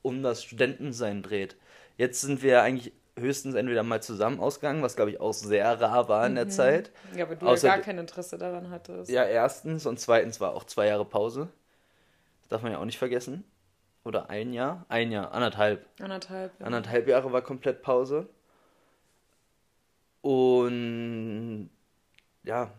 um 0.00 0.22
das 0.22 0.42
Studentensein 0.42 1.22
dreht. 1.22 1.56
Jetzt 2.00 2.22
sind 2.22 2.42
wir 2.42 2.62
eigentlich 2.62 2.94
höchstens 3.14 3.54
entweder 3.54 3.82
mal 3.82 4.02
zusammen 4.02 4.40
ausgegangen, 4.40 4.82
was 4.82 4.96
glaube 4.96 5.10
ich 5.10 5.20
auch 5.20 5.34
sehr 5.34 5.78
rar 5.82 6.08
war 6.08 6.26
in 6.26 6.34
der 6.34 6.46
mhm. 6.46 6.50
Zeit. 6.50 6.90
Ja, 7.14 7.26
aber 7.26 7.36
du 7.36 7.46
Außer, 7.46 7.68
ja 7.68 7.74
gar 7.74 7.84
kein 7.84 7.98
Interesse 7.98 8.38
daran 8.38 8.70
hattest. 8.70 9.10
Ja, 9.10 9.24
erstens 9.24 9.84
und 9.84 10.00
zweitens 10.00 10.40
war 10.40 10.54
auch 10.54 10.64
zwei 10.64 10.86
Jahre 10.86 11.04
Pause. 11.04 11.50
Das 12.40 12.48
darf 12.48 12.62
man 12.62 12.72
ja 12.72 12.78
auch 12.78 12.86
nicht 12.86 12.96
vergessen. 12.96 13.44
Oder 14.02 14.30
ein 14.30 14.54
Jahr? 14.54 14.86
Ein 14.88 15.12
Jahr, 15.12 15.30
anderthalb. 15.32 15.84
Anderthalb. 16.00 16.58
Ja. 16.58 16.64
Anderthalb 16.64 17.06
Jahre 17.06 17.34
war 17.34 17.42
komplett 17.42 17.82
Pause. 17.82 18.30
Und 20.22 21.68
ja, 22.44 22.70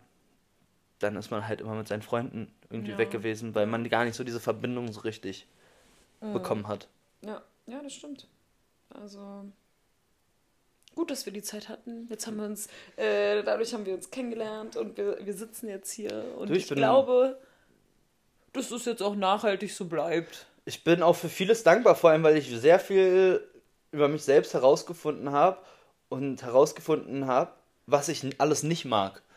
dann 0.97 1.15
ist 1.15 1.29
man 1.29 1.47
halt 1.47 1.61
immer 1.61 1.75
mit 1.75 1.87
seinen 1.87 2.01
Freunden 2.01 2.51
irgendwie 2.71 2.93
ja. 2.93 2.97
weg 2.97 3.11
gewesen, 3.11 3.53
weil 3.53 3.67
man 3.67 3.87
gar 3.87 4.03
nicht 4.03 4.15
so 4.15 4.23
diese 4.23 4.39
Verbindung 4.39 4.91
so 4.91 5.01
richtig 5.01 5.47
mhm. 6.21 6.33
bekommen 6.33 6.67
hat. 6.67 6.87
Ja, 7.23 7.43
ja, 7.67 7.83
das 7.83 7.93
stimmt. 7.93 8.27
Also 8.99 9.45
gut, 10.95 11.11
dass 11.11 11.25
wir 11.25 11.33
die 11.33 11.41
Zeit 11.41 11.69
hatten. 11.69 12.07
Jetzt 12.09 12.27
haben 12.27 12.37
wir 12.37 12.45
uns, 12.45 12.67
äh, 12.97 13.43
dadurch 13.43 13.73
haben 13.73 13.85
wir 13.85 13.93
uns 13.93 14.09
kennengelernt 14.09 14.75
und 14.75 14.97
wir, 14.97 15.25
wir 15.25 15.33
sitzen 15.33 15.67
jetzt 15.67 15.91
hier. 15.91 16.25
Und 16.37 16.49
du, 16.49 16.55
ich, 16.55 16.69
ich 16.69 16.75
glaube, 16.75 17.39
dass 18.53 18.69
das 18.69 18.85
jetzt 18.85 19.01
auch 19.01 19.15
nachhaltig 19.15 19.73
so 19.73 19.85
bleibt. 19.85 20.45
Ich 20.65 20.83
bin 20.83 21.01
auch 21.01 21.15
für 21.15 21.29
vieles 21.29 21.63
dankbar, 21.63 21.95
vor 21.95 22.11
allem 22.11 22.23
weil 22.23 22.37
ich 22.37 22.49
sehr 22.49 22.79
viel 22.79 23.47
über 23.91 24.07
mich 24.07 24.23
selbst 24.23 24.53
herausgefunden 24.53 25.31
habe 25.31 25.57
und 26.09 26.43
herausgefunden 26.43 27.27
habe, 27.27 27.51
was 27.87 28.09
ich 28.09 28.23
alles 28.39 28.63
nicht 28.63 28.85
mag. 28.85 29.21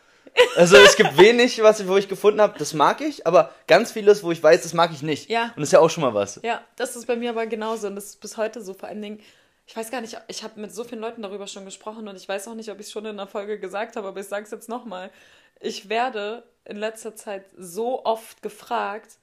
Also 0.57 0.75
es 0.75 0.97
gibt 0.97 1.17
wenig, 1.17 1.61
was 1.63 1.79
ich, 1.79 1.87
wo 1.87 1.95
ich 1.95 2.09
gefunden 2.09 2.41
habe, 2.41 2.57
das 2.59 2.73
mag 2.73 2.99
ich, 2.99 3.25
aber 3.25 3.51
ganz 3.67 3.93
vieles, 3.93 4.21
wo 4.21 4.31
ich 4.31 4.43
weiß, 4.43 4.63
das 4.63 4.73
mag 4.73 4.91
ich 4.91 5.01
nicht. 5.01 5.29
Ja. 5.29 5.45
Und 5.55 5.59
das 5.59 5.69
ist 5.69 5.71
ja 5.73 5.79
auch 5.79 5.89
schon 5.89 6.01
mal 6.01 6.13
was. 6.13 6.41
Ja, 6.43 6.61
das 6.75 6.95
ist 6.97 7.07
bei 7.07 7.15
mir 7.15 7.29
aber 7.29 7.45
genauso 7.45 7.87
und 7.87 7.95
das 7.95 8.05
ist 8.05 8.21
bis 8.21 8.35
heute 8.35 8.61
so. 8.61 8.73
Vor 8.73 8.89
allen 8.89 9.01
Dingen, 9.01 9.21
ich 9.67 9.75
weiß 9.75 9.89
gar 9.89 10.01
nicht, 10.01 10.17
ich 10.27 10.43
habe 10.43 10.59
mit 10.59 10.73
so 10.73 10.83
vielen 10.83 11.01
Leuten 11.01 11.21
darüber 11.21 11.47
schon 11.47 11.65
gesprochen 11.65 12.07
und 12.07 12.15
ich 12.15 12.27
weiß 12.27 12.47
auch 12.47 12.55
nicht, 12.55 12.69
ob 12.69 12.79
ich 12.79 12.87
es 12.87 12.91
schon 12.91 13.05
in 13.05 13.17
der 13.17 13.27
Folge 13.27 13.59
gesagt 13.59 13.95
habe, 13.95 14.07
aber 14.07 14.19
ich 14.19 14.27
sage 14.27 14.45
es 14.45 14.51
jetzt 14.51 14.69
nochmal. 14.69 15.11
Ich 15.59 15.89
werde 15.89 16.43
in 16.65 16.77
letzter 16.77 17.15
Zeit 17.15 17.45
so 17.57 18.05
oft 18.05 18.41
gefragt, 18.41 19.17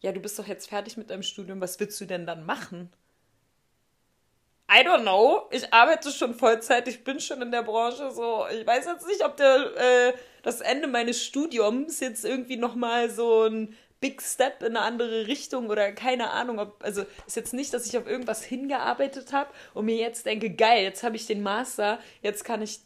ja, 0.00 0.12
du 0.12 0.20
bist 0.20 0.38
doch 0.38 0.46
jetzt 0.46 0.68
fertig 0.68 0.96
mit 0.96 1.10
deinem 1.10 1.22
Studium, 1.22 1.60
was 1.60 1.78
willst 1.80 2.00
du 2.00 2.04
denn 2.04 2.26
dann 2.26 2.46
machen? 2.46 2.90
I 4.72 4.86
don't 4.86 5.02
know. 5.02 5.48
Ich 5.50 5.72
arbeite 5.72 6.12
schon 6.12 6.34
Vollzeit, 6.34 6.86
ich 6.86 7.02
bin 7.02 7.18
schon 7.18 7.42
in 7.42 7.50
der 7.50 7.64
Branche, 7.64 8.12
so. 8.12 8.46
Ich 8.52 8.64
weiß 8.64 8.86
jetzt 8.86 9.06
nicht, 9.08 9.24
ob 9.24 9.36
der, 9.36 9.76
äh, 9.76 10.12
das 10.42 10.60
Ende 10.60 10.86
meines 10.86 11.24
Studiums 11.24 11.98
jetzt 11.98 12.24
irgendwie 12.24 12.56
nochmal 12.56 13.10
so 13.10 13.46
ein 13.46 13.76
Big 14.00 14.22
Step 14.22 14.62
in 14.62 14.76
eine 14.76 14.80
andere 14.80 15.26
Richtung 15.26 15.68
oder 15.68 15.92
keine 15.92 16.30
Ahnung, 16.30 16.58
ob, 16.58 16.82
also 16.82 17.04
ist 17.26 17.36
jetzt 17.36 17.52
nicht, 17.52 17.74
dass 17.74 17.86
ich 17.86 17.98
auf 17.98 18.06
irgendwas 18.06 18.42
hingearbeitet 18.42 19.32
habe 19.32 19.50
und 19.74 19.84
mir 19.84 19.96
jetzt 19.96 20.24
denke, 20.24 20.50
geil, 20.50 20.82
jetzt 20.82 21.02
habe 21.02 21.16
ich 21.16 21.26
den 21.26 21.42
Master, 21.42 21.98
jetzt 22.22 22.44
kann 22.44 22.62
ich 22.62 22.80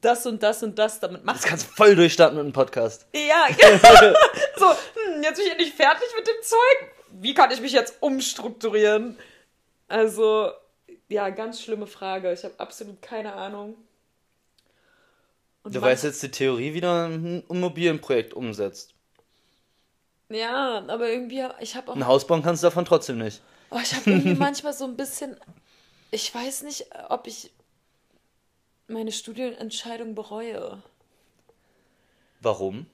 das 0.00 0.26
und 0.26 0.42
das 0.42 0.62
und 0.62 0.78
das 0.78 1.00
damit 1.00 1.24
machen. 1.24 1.36
Jetzt 1.36 1.46
kannst 1.46 1.66
du 1.66 1.72
voll 1.72 1.94
durchstarten 1.94 2.36
mit 2.36 2.44
einem 2.44 2.52
Podcast. 2.52 3.06
Ja, 3.14 3.46
genau. 3.56 4.14
so, 4.56 4.70
hm, 4.70 5.22
jetzt 5.22 5.36
bin 5.36 5.46
ich 5.46 5.52
endlich 5.52 5.74
fertig 5.74 6.08
mit 6.16 6.26
dem 6.26 6.42
Zeug. 6.42 6.90
Wie 7.10 7.34
kann 7.34 7.50
ich 7.50 7.60
mich 7.60 7.72
jetzt 7.72 8.02
umstrukturieren? 8.02 9.16
Also, 9.86 10.50
ja, 11.08 11.28
ganz 11.30 11.62
schlimme 11.62 11.86
Frage. 11.86 12.32
Ich 12.32 12.42
habe 12.42 12.54
absolut 12.58 13.00
keine 13.02 13.34
Ahnung. 13.34 13.76
Und 15.62 15.74
du 15.74 15.80
weißt 15.80 16.04
jetzt 16.04 16.22
die 16.22 16.30
Theorie 16.30 16.74
wieder 16.74 17.06
ein 17.06 17.44
Immobilienprojekt 17.48 18.34
umsetzt. 18.34 18.93
Ja, 20.28 20.84
aber 20.88 21.08
irgendwie, 21.08 21.44
ich 21.60 21.76
habe 21.76 21.92
auch. 21.92 21.96
Ein 21.96 22.06
Haus 22.06 22.26
bauen 22.26 22.42
kannst 22.42 22.62
du 22.62 22.66
davon 22.66 22.84
trotzdem 22.84 23.18
nicht. 23.18 23.42
Oh, 23.70 23.78
ich 23.82 23.94
habe 23.94 24.10
irgendwie 24.10 24.34
manchmal 24.38 24.72
so 24.72 24.84
ein 24.84 24.96
bisschen. 24.96 25.36
Ich 26.10 26.34
weiß 26.34 26.62
nicht, 26.62 26.86
ob 27.08 27.26
ich 27.26 27.50
meine 28.86 29.12
Studienentscheidung 29.12 30.14
bereue. 30.14 30.82
Warum? 32.40 32.86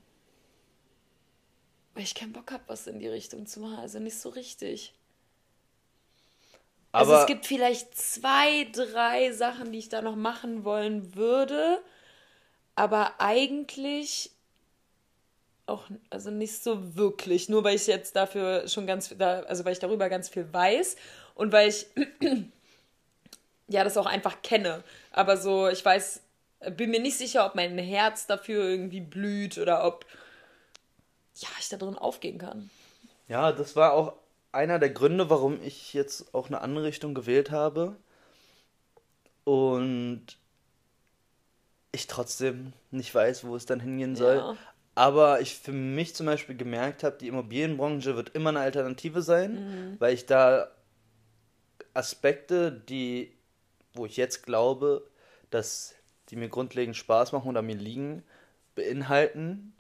Weil 1.95 2.05
ich 2.05 2.15
keinen 2.15 2.33
Bock 2.33 2.53
habe, 2.53 2.63
was 2.69 2.87
in 2.87 2.99
die 2.99 3.09
Richtung 3.09 3.47
zu 3.47 3.61
machen. 3.61 3.79
Also 3.79 3.99
nicht 3.99 4.19
so 4.19 4.29
richtig. 4.31 4.95
Aber 6.93 7.11
also 7.11 7.21
es 7.23 7.27
gibt 7.27 7.47
vielleicht 7.47 7.97
zwei, 7.97 8.65
drei 8.73 9.33
Sachen, 9.33 9.73
die 9.73 9.79
ich 9.79 9.89
da 9.89 10.03
noch 10.03 10.17
machen 10.17 10.65
wollen 10.65 11.15
würde. 11.15 11.83
Aber 12.75 13.21
eigentlich 13.21 14.31
auch, 15.71 15.85
also 16.11 16.31
nicht 16.31 16.63
so 16.63 16.97
wirklich, 16.97 17.49
nur 17.49 17.65
weil 17.65 17.77
ich 17.77 17.87
jetzt 17.87 18.17
dafür 18.17 18.69
schon 18.69 18.87
ganz, 18.87 19.15
also 19.19 19.65
weil 19.65 19.73
ich 19.73 19.79
darüber 19.79 20.09
ganz 20.09 20.29
viel 20.29 20.53
weiß 20.53 20.97
und 21.35 21.53
weil 21.53 21.69
ich 21.69 21.87
ja 23.69 23.85
das 23.85 23.97
auch 23.97 24.07
einfach 24.07 24.43
kenne. 24.43 24.83
Aber 25.13 25.37
so, 25.37 25.69
ich 25.69 25.85
weiß, 25.85 26.23
bin 26.77 26.91
mir 26.91 27.01
nicht 27.01 27.17
sicher, 27.17 27.47
ob 27.47 27.55
mein 27.55 27.79
Herz 27.79 28.27
dafür 28.27 28.65
irgendwie 28.65 29.01
blüht 29.01 29.59
oder 29.59 29.85
ob 29.87 30.05
ja, 31.37 31.49
ich 31.59 31.69
da 31.69 31.77
drin 31.77 31.97
aufgehen 31.97 32.39
kann. 32.39 32.69
Ja, 33.29 33.53
das 33.53 33.77
war 33.77 33.93
auch 33.93 34.15
einer 34.53 34.79
der 34.79 34.91
Gründe, 34.91 35.31
warum 35.31 35.63
ich 35.63 35.95
jetzt 35.95 36.35
auch 36.35 36.49
eine 36.49 36.61
andere 36.61 36.85
Richtung 36.85 37.15
gewählt 37.15 37.51
habe. 37.51 37.97
Und 39.45 40.27
ich 41.93 42.07
trotzdem 42.09 42.73
nicht 42.91 43.15
weiß, 43.15 43.45
wo 43.45 43.57
es 43.57 43.67
dann 43.67 43.81
hingehen 43.81 44.17
soll. 44.17 44.37
Ja 44.37 44.57
aber 45.01 45.41
ich 45.41 45.55
für 45.55 45.73
mich 45.73 46.15
zum 46.15 46.27
Beispiel 46.27 46.55
gemerkt 46.55 47.05
habe, 47.05 47.17
die 47.19 47.29
Immobilienbranche 47.29 48.17
wird 48.17 48.35
immer 48.35 48.51
eine 48.51 48.61
Alternative 48.61 49.23
sein, 49.23 49.55
mhm. 49.55 49.97
weil 49.99 50.13
ich 50.13 50.27
da 50.27 50.69
Aspekte, 51.95 52.71
die, 52.71 53.33
wo 53.95 54.05
ich 54.05 54.19
jetzt 54.19 54.43
glaube, 54.43 55.09
dass 55.49 55.95
die 56.29 56.37
mir 56.37 56.51
grundlegend 56.51 56.99
Spaß 56.99 57.33
machen 57.33 57.49
oder 57.49 57.63
mir 57.63 57.77
liegen, 57.77 58.23
beinhalten. 58.75 59.73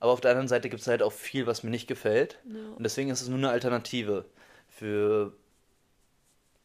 Aber 0.00 0.10
auf 0.10 0.20
der 0.20 0.32
anderen 0.32 0.48
Seite 0.48 0.68
gibt 0.68 0.82
es 0.82 0.88
halt 0.88 1.04
auch 1.04 1.12
viel, 1.12 1.46
was 1.46 1.62
mir 1.62 1.70
nicht 1.70 1.86
gefällt. 1.86 2.40
Ja. 2.44 2.74
Und 2.74 2.82
deswegen 2.82 3.10
ist 3.10 3.20
es 3.20 3.28
nur 3.28 3.38
eine 3.38 3.50
Alternative 3.50 4.24
für 4.66 5.34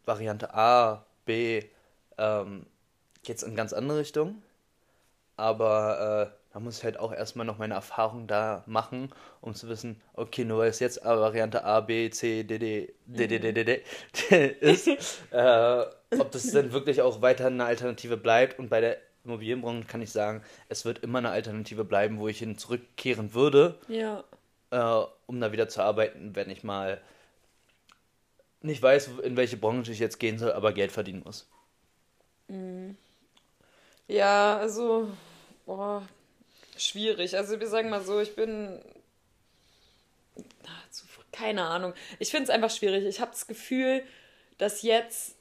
Variante 0.06 0.56
A, 0.56 1.06
B, 1.26 1.64
ähm, 2.18 2.66
geht 3.22 3.38
es 3.38 3.44
in 3.44 3.56
ganz 3.56 3.72
andere 3.72 4.00
Richtungen. 4.00 4.42
Aber 5.38 6.34
äh, 6.34 6.39
da 6.52 6.60
muss 6.60 6.80
ich 6.80 6.84
halt 6.84 7.00
auch 7.00 7.14
erstmal 7.14 7.46
noch 7.46 7.60
meine 7.60 7.76
Erfahrung 7.76 8.26
da 8.26 8.64
machen, 8.66 9.12
um 9.42 9.54
zu 9.54 9.70
wissen, 9.70 10.02
okay, 10.14 10.46
nur 10.46 10.60
weil 10.60 10.70
es 10.70 10.80
jetzt 10.80 11.04
Variante 11.06 11.64
A, 11.64 11.82
B, 11.82 12.10
C, 12.10 12.44
D, 12.44 12.58
D, 12.58 12.94
D, 13.06 13.28
D, 13.28 13.40
D, 13.40 13.54
D, 13.54 13.64
D 13.64 14.48
ist, 14.60 14.88
äh, 15.32 15.86
ob 16.18 16.32
das 16.32 16.52
dann 16.52 16.72
wirklich 16.72 17.02
auch 17.02 17.22
weiter 17.22 17.48
eine 17.48 17.66
Alternative 17.66 18.18
bleibt. 18.18 18.58
Und 18.58 18.70
bei 18.70 18.82
der 18.82 18.98
Immobilienbranche 19.26 19.88
kann 19.88 20.02
ich 20.02 20.12
sagen, 20.12 20.44
es 20.70 20.86
wird 20.86 21.00
immer 21.00 21.20
eine 21.20 21.30
Alternative 21.30 21.86
bleiben, 21.86 22.20
wo 22.20 22.28
ich 22.28 22.40
hin 22.40 22.58
zurückkehren 22.58 23.36
würde, 23.36 23.78
ja. 23.88 24.24
äh, 24.72 25.06
um 25.28 25.40
da 25.40 25.52
wieder 25.52 25.70
zu 25.70 25.84
arbeiten, 25.84 26.36
wenn 26.36 26.50
ich 26.50 26.64
mal 26.64 27.00
nicht 28.62 28.82
weiß, 28.82 29.12
in 29.24 29.38
welche 29.38 29.58
Branche 29.58 29.92
ich 29.92 30.00
jetzt 30.00 30.20
gehen 30.20 30.40
soll, 30.40 30.52
aber 30.52 30.74
Geld 30.74 30.92
verdienen 30.92 31.22
muss. 31.24 31.48
Mhm. 32.48 32.98
Ja, 34.08 34.58
also, 34.58 35.08
boah, 35.68 36.02
schwierig. 36.80 37.38
Also 37.38 37.60
wir 37.60 37.68
sagen 37.68 37.90
mal 37.90 38.04
so, 38.04 38.20
ich 38.20 38.36
bin 38.36 38.82
keine 41.32 41.64
Ahnung. 41.64 41.94
Ich 42.20 42.32
finde 42.32 42.46
es 42.46 42.50
einfach 42.50 42.70
schwierig. 42.70 43.06
Ich 43.06 43.22
habe 43.22 43.32
das 43.32 43.48
Gefühl, 43.48 44.04
dass 44.58 44.82
jetzt, 44.82 45.36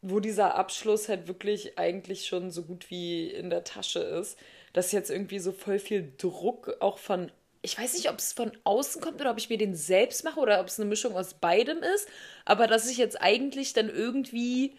wo 0.00 0.20
dieser 0.20 0.54
Abschluss 0.54 1.08
halt 1.08 1.28
wirklich 1.28 1.78
eigentlich 1.78 2.26
schon 2.26 2.50
so 2.50 2.62
gut 2.62 2.90
wie 2.90 3.28
in 3.28 3.50
der 3.50 3.64
Tasche 3.64 4.00
ist, 4.00 4.38
dass 4.72 4.92
jetzt 4.92 5.10
irgendwie 5.10 5.38
so 5.38 5.52
voll 5.52 5.78
viel 5.78 6.12
Druck 6.16 6.76
auch 6.80 6.98
von 6.98 7.30
ich 7.64 7.78
weiß 7.78 7.94
nicht, 7.94 8.10
ob 8.10 8.18
es 8.18 8.32
von 8.32 8.50
außen 8.64 9.00
kommt 9.00 9.20
oder 9.20 9.30
ob 9.30 9.38
ich 9.38 9.48
mir 9.48 9.56
den 9.56 9.76
selbst 9.76 10.24
mache 10.24 10.40
oder 10.40 10.60
ob 10.60 10.66
es 10.66 10.80
eine 10.80 10.88
Mischung 10.88 11.14
aus 11.14 11.34
beidem 11.34 11.78
ist, 11.94 12.08
aber 12.44 12.66
dass 12.66 12.90
ich 12.90 12.96
jetzt 12.96 13.20
eigentlich 13.22 13.72
dann 13.72 13.88
irgendwie 13.88 14.76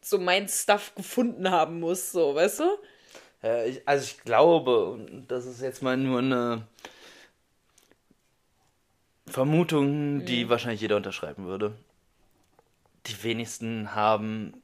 so 0.00 0.16
mein 0.18 0.48
Stuff 0.48 0.94
gefunden 0.94 1.50
haben 1.50 1.80
muss, 1.80 2.12
so, 2.12 2.34
weißt 2.34 2.60
du? 2.60 2.78
Äh, 3.42 3.70
ich, 3.70 3.88
also 3.88 4.04
ich 4.04 4.22
glaube, 4.24 4.90
und 4.90 5.28
das 5.28 5.46
ist 5.46 5.60
jetzt 5.60 5.82
mal 5.82 5.96
nur 5.96 6.18
eine 6.20 6.66
Vermutung, 9.26 10.24
die 10.24 10.48
wahrscheinlich 10.48 10.80
jeder 10.80 10.96
unterschreiben 10.96 11.46
würde. 11.46 11.74
Die 13.06 13.22
wenigsten 13.22 13.94
haben 13.94 14.62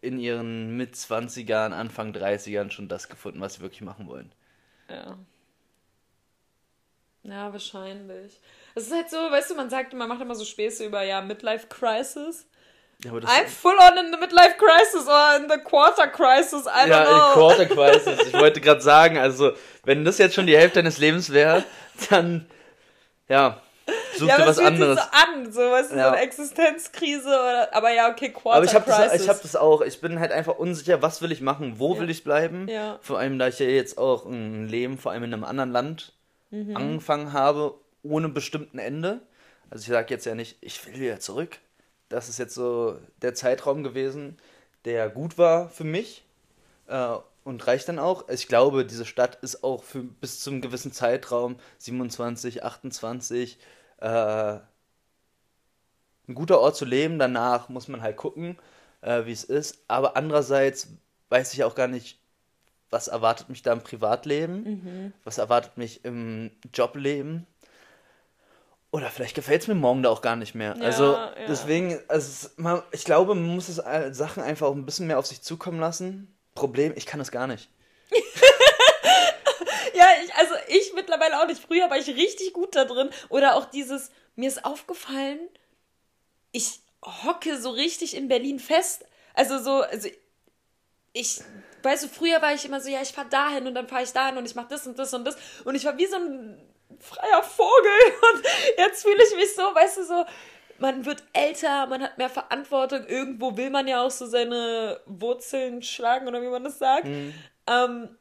in 0.00 0.18
ihren 0.18 0.76
Mit-20ern, 0.76 1.72
Anfang 1.72 2.12
30ern 2.12 2.70
schon 2.70 2.88
das 2.88 3.08
gefunden, 3.08 3.40
was 3.40 3.54
sie 3.54 3.60
wirklich 3.60 3.82
machen 3.82 4.06
wollen. 4.06 4.32
Ja. 4.88 5.18
Ja, 7.22 7.52
wahrscheinlich. 7.52 8.40
Es 8.74 8.86
ist 8.86 8.94
halt 8.94 9.10
so, 9.10 9.16
weißt 9.16 9.50
du, 9.50 9.54
man 9.54 9.68
sagt, 9.68 9.92
man 9.92 10.08
macht 10.08 10.22
immer 10.22 10.34
so 10.34 10.44
Späße 10.44 10.86
über, 10.86 11.02
ja, 11.02 11.20
Midlife 11.20 11.66
Crisis. 11.68 12.46
Ja, 13.04 13.18
das 13.18 13.30
I'm 13.30 13.46
full 13.46 13.74
on 13.78 14.04
in 14.04 14.12
the 14.12 14.18
Midlife 14.18 14.56
Crisis 14.58 15.08
or 15.08 15.36
in 15.36 15.48
the 15.48 15.58
Quarter 15.58 16.06
Crisis, 16.08 16.66
I 16.66 16.84
don't 16.84 16.88
ja, 16.88 17.04
know. 17.04 17.32
Quarter 17.32 17.66
Crisis. 17.74 18.26
Ich 18.26 18.32
wollte 18.34 18.60
gerade 18.60 18.80
sagen, 18.80 19.16
also, 19.18 19.52
wenn 19.84 20.04
das 20.04 20.18
jetzt 20.18 20.34
schon 20.34 20.46
die 20.46 20.56
Hälfte 20.56 20.80
deines 20.80 20.98
Lebens 20.98 21.30
wäre, 21.32 21.64
dann, 22.10 22.46
ja, 23.28 23.60
such 24.16 24.28
ja, 24.28 24.36
dir 24.36 24.46
was 24.46 24.58
anderes. 24.58 24.98
sich 25.00 25.04
so 25.04 25.10
an, 25.32 25.52
so, 25.52 25.60
weißt 25.60 25.92
du, 25.92 25.96
Ja. 25.96 26.04
so 26.04 26.10
eine 26.14 26.20
Existenzkrise 26.22 27.28
oder, 27.28 27.68
aber 27.72 27.90
ja, 27.90 28.10
okay, 28.10 28.30
Quarter 28.32 28.56
Aber 28.58 28.64
ich 28.66 28.74
habe 28.74 28.84
das, 28.86 28.96
Crisis. 28.98 29.22
ich 29.22 29.28
hab 29.28 29.40
das 29.42 29.56
auch. 29.56 29.80
Ich 29.80 30.00
bin 30.00 30.20
halt 30.20 30.32
einfach 30.32 30.56
unsicher, 30.58 31.00
was 31.00 31.22
will 31.22 31.32
ich 31.32 31.40
machen, 31.40 31.74
wo 31.78 31.94
Ja. 31.94 32.00
will 32.00 32.10
ich 32.10 32.22
bleiben. 32.22 32.68
Ja. 32.68 32.98
Vor 33.02 33.18
allem, 33.18 33.38
da 33.38 33.48
ich 33.48 33.58
ja 33.58 33.66
jetzt 33.66 33.96
auch 33.98 34.26
ein 34.26 34.68
Leben, 34.68 34.98
vor 34.98 35.12
allem 35.12 35.24
in 35.24 35.32
einem 35.34 35.44
anderen 35.44 35.70
Land, 35.72 36.12
Mhm. 36.50 36.76
angefangen 36.76 37.32
habe, 37.32 37.74
ohne 38.02 38.28
bestimmten 38.28 38.78
Ende. 38.80 39.20
Also 39.70 39.82
ich 39.84 39.88
sage 39.88 40.12
jetzt 40.12 40.26
ja 40.26 40.34
nicht, 40.34 40.56
ich 40.60 40.84
will 40.86 40.94
wieder 41.00 41.20
zurück. 41.20 41.58
Das 42.10 42.28
ist 42.28 42.38
jetzt 42.38 42.54
so 42.54 42.98
der 43.22 43.34
Zeitraum 43.34 43.82
gewesen, 43.82 44.36
der 44.84 45.08
gut 45.08 45.38
war 45.38 45.70
für 45.70 45.84
mich 45.84 46.24
äh, 46.88 47.14
und 47.44 47.66
reicht 47.66 47.88
dann 47.88 47.98
auch. 47.98 48.28
Ich 48.28 48.48
glaube, 48.48 48.84
diese 48.84 49.06
Stadt 49.06 49.36
ist 49.42 49.64
auch 49.64 49.82
für 49.82 50.02
bis 50.02 50.40
zum 50.40 50.60
gewissen 50.60 50.92
Zeitraum, 50.92 51.56
27, 51.78 52.62
28, 52.64 53.58
äh, 53.98 54.06
ein 56.28 56.34
guter 56.34 56.60
Ort 56.60 56.76
zu 56.76 56.84
leben. 56.84 57.18
Danach 57.18 57.68
muss 57.68 57.88
man 57.88 58.02
halt 58.02 58.16
gucken, 58.16 58.58
äh, 59.02 59.24
wie 59.26 59.32
es 59.32 59.44
ist. 59.44 59.78
Aber 59.88 60.16
andererseits 60.16 60.88
weiß 61.28 61.54
ich 61.54 61.64
auch 61.64 61.74
gar 61.74 61.88
nicht, 61.88 62.18
was 62.90 63.06
erwartet 63.08 63.48
mich 63.48 63.62
da 63.62 63.72
im 63.72 63.82
Privatleben, 63.82 64.64
was 65.22 65.38
erwartet 65.38 65.76
mich 65.78 66.04
im 66.04 66.50
Jobleben. 66.74 67.46
Oder 68.92 69.08
vielleicht 69.10 69.36
gefällt 69.36 69.62
es 69.62 69.68
mir 69.68 69.74
morgen 69.76 70.02
da 70.02 70.10
auch 70.10 70.20
gar 70.22 70.34
nicht 70.36 70.54
mehr. 70.54 70.74
Ja, 70.76 70.84
also 70.84 71.12
ja. 71.12 71.34
deswegen, 71.46 72.00
also 72.08 72.48
man, 72.56 72.82
ich 72.90 73.04
glaube, 73.04 73.34
man 73.34 73.46
muss 73.46 73.68
es 73.68 73.78
all- 73.78 74.12
Sachen 74.14 74.42
einfach 74.42 74.66
auch 74.66 74.74
ein 74.74 74.84
bisschen 74.84 75.06
mehr 75.06 75.18
auf 75.18 75.26
sich 75.26 75.42
zukommen 75.42 75.78
lassen. 75.78 76.36
Problem, 76.54 76.92
ich 76.96 77.06
kann 77.06 77.18
das 77.20 77.30
gar 77.30 77.46
nicht. 77.46 77.68
Ja, 79.92 80.06
ich, 80.24 80.34
also 80.34 80.54
ich 80.68 80.92
mittlerweile 80.94 81.40
auch 81.42 81.46
nicht. 81.46 81.62
Früher 81.62 81.90
war 81.90 81.98
ich 81.98 82.06
richtig 82.08 82.54
gut 82.54 82.74
da 82.74 82.86
drin. 82.86 83.10
Oder 83.28 83.56
auch 83.56 83.66
dieses, 83.66 84.10
mir 84.34 84.48
ist 84.48 84.64
aufgefallen, 84.64 85.40
ich 86.52 86.80
hocke 87.04 87.60
so 87.60 87.70
richtig 87.70 88.16
in 88.16 88.28
Berlin 88.28 88.58
fest. 88.60 89.04
Also 89.34 89.58
so, 89.58 89.82
also 89.82 90.08
ich, 91.12 91.42
weißt 91.82 92.04
du, 92.04 92.08
früher 92.08 92.40
war 92.40 92.54
ich 92.54 92.64
immer 92.64 92.80
so, 92.80 92.88
ja, 92.88 93.02
ich 93.02 93.10
fahr 93.12 93.26
dahin 93.26 93.66
und 93.66 93.74
dann 93.74 93.88
fahre 93.88 94.04
ich 94.04 94.12
dahin 94.12 94.38
und 94.38 94.46
ich 94.46 94.54
mache 94.54 94.68
das 94.70 94.86
und 94.86 94.98
das 94.98 95.12
und 95.12 95.24
das. 95.24 95.36
Und 95.64 95.74
ich 95.74 95.84
war 95.84 95.98
wie 95.98 96.06
so 96.06 96.16
ein 96.16 96.69
freier 97.00 97.42
Vogel. 97.42 98.00
Und 98.34 98.44
jetzt 98.78 99.02
fühle 99.02 99.22
ich 99.22 99.36
mich 99.36 99.54
so, 99.54 99.62
weißt 99.62 99.98
du, 99.98 100.04
so, 100.04 100.24
man 100.78 101.04
wird 101.04 101.22
älter, 101.32 101.86
man 101.86 102.02
hat 102.02 102.18
mehr 102.18 102.30
Verantwortung. 102.30 103.06
Irgendwo 103.06 103.56
will 103.56 103.70
man 103.70 103.86
ja 103.86 104.04
auch 104.04 104.10
so 104.10 104.26
seine 104.26 105.00
Wurzeln 105.06 105.82
schlagen 105.82 106.26
oder 106.28 106.42
wie 106.42 106.48
man 106.48 106.64
das 106.64 106.78
sagt. 106.78 107.06
Ähm, 107.66 108.16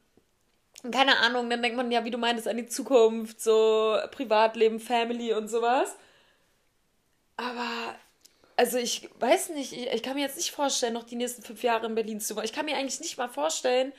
keine 0.92 1.18
Ahnung, 1.20 1.50
dann 1.50 1.62
denkt 1.62 1.78
man 1.78 1.92
ja, 1.92 2.06
wie 2.06 2.12
du 2.12 2.18
meintest, 2.18 2.48
an 2.48 2.58
die 2.58 2.68
Zukunft, 2.68 3.42
so 3.42 3.98
Privatleben, 4.12 4.80
Family 4.80 5.34
und 5.34 5.48
sowas. 5.50 5.96
Aber, 7.38 7.96
also 8.56 8.78
ich 8.78 9.10
weiß 9.20 9.50
nicht, 9.50 9.74
ich, 9.74 9.88
ich 9.88 10.04
kann 10.04 10.16
mir 10.16 10.22
jetzt 10.22 10.38
nicht 10.38 10.52
vorstellen, 10.52 10.94
noch 10.94 11.04
die 11.04 11.16
nächsten 11.16 11.42
fünf 11.42 11.64
Jahre 11.64 11.86
in 11.86 11.96
Berlin 11.96 12.20
zu 12.20 12.36
wohnen. 12.36 12.46
Ich 12.46 12.54
kann 12.54 12.66
mir 12.66 12.76
eigentlich 12.76 13.00
nicht 13.00 13.18
mal 13.18 13.30
vorstellen, 13.30 13.94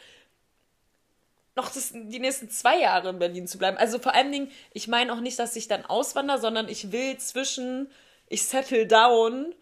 noch 1.61 1.71
das, 1.71 1.93
die 1.93 2.19
nächsten 2.19 2.49
zwei 2.49 2.81
Jahre 2.81 3.11
in 3.11 3.19
Berlin 3.19 3.47
zu 3.47 3.59
bleiben. 3.59 3.77
Also 3.77 3.99
vor 3.99 4.15
allen 4.15 4.33
Dingen, 4.33 4.51
ich 4.73 4.89
meine 4.89 5.13
auch 5.13 5.21
nicht, 5.21 5.39
dass 5.39 5.57
ich 5.57 5.69
dann 5.69 5.85
auswandere, 5.85 6.41
sondern 6.41 6.69
ich 6.69 6.91
will 6.91 7.19
zwischen, 7.19 7.91
ich 8.29 8.45
settle 8.45 8.87
down 8.87 9.55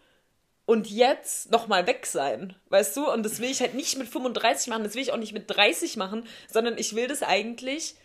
und 0.65 0.89
jetzt 0.89 1.51
nochmal 1.51 1.87
weg 1.87 2.07
sein, 2.07 2.55
weißt 2.69 2.97
du? 2.97 3.11
Und 3.11 3.25
das 3.25 3.41
will 3.41 3.51
ich 3.51 3.61
halt 3.61 3.75
nicht 3.75 3.99
mit 3.99 4.09
35 4.09 4.69
machen, 4.69 4.85
das 4.85 4.95
will 4.95 5.03
ich 5.03 5.13
auch 5.13 5.17
nicht 5.17 5.33
mit 5.33 5.51
30 5.51 5.97
machen, 5.97 6.25
sondern 6.49 6.79
ich 6.79 6.95
will 6.95 7.09
das 7.09 7.23
eigentlich 7.23 7.97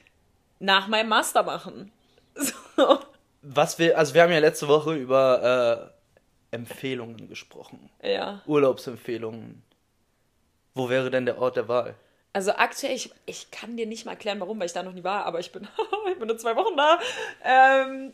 nach 0.59 0.87
meinem 0.87 1.09
Master 1.09 1.43
machen. 1.43 1.91
So. 2.75 2.97
Was 3.43 3.77
wir, 3.77 3.99
also 3.99 4.15
wir 4.15 4.23
haben 4.23 4.31
ja 4.31 4.39
letzte 4.39 4.67
Woche 4.67 4.95
über 4.95 5.93
äh, 6.51 6.55
Empfehlungen 6.55 7.29
gesprochen. 7.29 7.91
Ja. 8.01 8.41
Urlaubsempfehlungen. 8.47 9.61
Wo 10.73 10.89
wäre 10.89 11.11
denn 11.11 11.27
der 11.27 11.37
Ort 11.37 11.57
der 11.57 11.67
Wahl? 11.67 11.93
Also 12.33 12.51
aktuell, 12.53 12.95
ich, 12.95 13.11
ich 13.25 13.51
kann 13.51 13.77
dir 13.77 13.85
nicht 13.85 14.05
mal 14.05 14.11
erklären, 14.13 14.39
warum, 14.39 14.59
weil 14.59 14.65
ich 14.65 14.73
da 14.73 14.81
noch 14.81 14.93
nie 14.93 15.03
war, 15.03 15.25
aber 15.25 15.39
ich 15.39 15.51
bin, 15.51 15.67
ich 16.11 16.17
bin 16.17 16.27
nur 16.27 16.37
zwei 16.37 16.55
Wochen 16.55 16.75
da. 16.75 16.99
Ähm, 17.43 18.13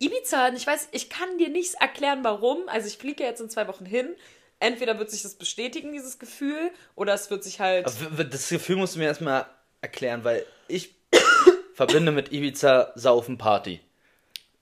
Ibiza, 0.00 0.48
ich 0.48 0.66
weiß, 0.66 0.88
ich 0.92 1.08
kann 1.10 1.38
dir 1.38 1.48
nicht 1.48 1.74
erklären, 1.74 2.24
warum. 2.24 2.68
Also 2.68 2.88
ich 2.88 2.98
fliege 2.98 3.22
ja 3.22 3.28
jetzt 3.28 3.40
in 3.40 3.50
zwei 3.50 3.68
Wochen 3.68 3.86
hin. 3.86 4.14
Entweder 4.60 4.98
wird 4.98 5.10
sich 5.10 5.22
das 5.22 5.34
bestätigen, 5.34 5.92
dieses 5.92 6.18
Gefühl, 6.18 6.70
oder 6.96 7.14
es 7.14 7.30
wird 7.30 7.44
sich 7.44 7.60
halt. 7.60 7.86
Aber 7.86 8.24
Das 8.24 8.48
Gefühl 8.48 8.76
musst 8.76 8.94
du 8.94 8.98
mir 8.98 9.06
erstmal 9.06 9.46
erklären, 9.80 10.24
weil 10.24 10.44
ich 10.68 10.94
verbinde 11.74 12.12
mit 12.12 12.32
Ibiza 12.32 12.92
Saufen 12.94 13.38
Party. 13.38 13.80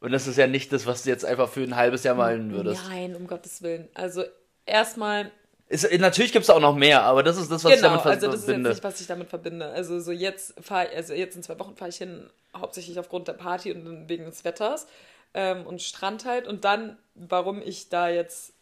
Und 0.01 0.11
das 0.11 0.27
ist 0.27 0.37
ja 0.37 0.49
nicht 0.49 0.73
das, 0.73 0.87
was 0.87 1.05
du 1.05 1.11
jetzt 1.11 1.25
einfach 1.25 1.49
für 1.49 1.63
ein 1.63 1.77
halbes 1.77 2.03
Jahr 2.03 2.17
malen 2.17 2.53
würdest. 2.53 2.83
Nein, 2.89 3.15
um 3.15 3.29
Gottes 3.29 3.63
Willen. 3.63 3.89
Also 3.95 4.25
erstmal, 4.67 5.31
Ist, 5.73 5.91
natürlich 5.99 6.33
gibt 6.33 6.43
es 6.43 6.51
auch 6.51 6.61
noch 6.61 6.77
mehr, 6.77 7.03
aber 7.03 7.23
das 7.23 7.39
ist 7.39 7.51
das, 7.51 7.65
was 7.65 7.71
ich 7.71 7.77
genau, 7.79 7.89
damit 7.89 8.03
ver- 8.03 8.11
also 8.11 8.27
das 8.27 8.35
ist 8.35 8.41
jetzt 8.41 8.45
verbinde. 8.47 8.71
nicht, 8.71 8.85
was 8.85 9.01
ich 9.01 9.07
damit 9.07 9.29
verbinde. 9.31 9.71
Also 9.71 10.01
so 10.01 10.13
jetzt 10.13 10.55
fahre 10.61 10.91
also 10.91 11.15
jetzt 11.15 11.35
in 11.35 11.43
zwei 11.43 11.59
Wochen 11.59 11.77
fahre 11.77 11.89
ich 11.89 11.97
hin, 11.97 12.29
hauptsächlich 12.55 12.99
aufgrund 12.99 13.27
der 13.27 13.33
Party 13.33 13.73
und 13.73 14.07
wegen 14.07 14.27
des 14.27 14.45
Wetters 14.45 14.87
ähm, 15.33 15.67
und 15.67 15.81
Strand 15.81 16.27
halt. 16.27 16.47
Und 16.47 16.67
dann, 16.67 16.99
warum 17.15 17.63
ich 17.63 17.89
da 17.89 18.11
jetzt, 18.11 18.53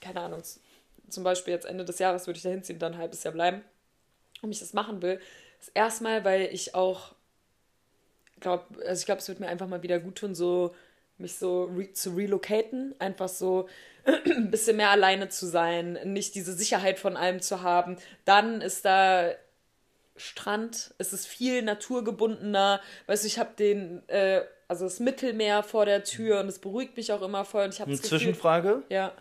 keine 0.00 0.20
Ahnung, 0.20 0.42
zum 1.08 1.24
Beispiel 1.24 1.52
jetzt 1.52 1.66
Ende 1.66 1.84
des 1.84 1.98
Jahres 1.98 2.28
würde 2.28 2.36
ich 2.36 2.44
da 2.44 2.50
hinziehen 2.50 2.76
und 2.76 2.82
dann 2.82 2.92
ein 2.92 2.98
halbes 2.98 3.24
Jahr 3.24 3.34
bleiben, 3.34 3.62
warum 4.36 4.52
ich 4.52 4.60
das 4.60 4.72
machen 4.72 5.02
will, 5.02 5.20
ist 5.60 5.72
erstmal, 5.74 6.24
weil 6.24 6.42
ich 6.52 6.76
auch 6.76 7.12
glaube, 8.38 8.64
also 8.86 9.00
ich 9.00 9.06
glaube, 9.06 9.20
es 9.20 9.28
wird 9.28 9.40
mir 9.40 9.48
einfach 9.48 9.66
mal 9.66 9.82
wieder 9.82 9.98
gut 9.98 10.14
tun, 10.14 10.36
so 10.36 10.76
mich 11.18 11.34
so 11.34 11.64
re 11.64 11.92
zu 11.92 12.10
relocaten, 12.10 12.94
einfach 13.00 13.28
so 13.28 13.68
ein 14.06 14.50
bisschen 14.50 14.76
mehr 14.76 14.90
alleine 14.90 15.28
zu 15.28 15.46
sein, 15.46 15.98
nicht 16.04 16.34
diese 16.34 16.52
Sicherheit 16.52 16.98
von 16.98 17.16
allem 17.16 17.40
zu 17.40 17.62
haben. 17.62 17.96
Dann 18.24 18.60
ist 18.60 18.84
da 18.84 19.30
Strand, 20.16 20.94
es 20.98 21.12
ist 21.12 21.26
viel 21.26 21.62
naturgebundener. 21.62 22.80
Weißt 23.06 23.24
du, 23.24 23.26
ich 23.26 23.38
habe 23.38 23.50
den, 23.58 24.06
äh, 24.08 24.42
also 24.68 24.84
das 24.84 25.00
Mittelmeer 25.00 25.62
vor 25.62 25.86
der 25.86 26.04
Tür 26.04 26.40
und 26.40 26.48
es 26.48 26.58
beruhigt 26.58 26.96
mich 26.96 27.12
auch 27.12 27.22
immer 27.22 27.44
voll. 27.44 27.64
Und 27.64 27.74
ich 27.74 27.80
habe 27.80 27.90
Eine 27.90 28.00
Gefühl, 28.00 28.18
Zwischenfrage: 28.18 28.82
ja, 28.88 29.12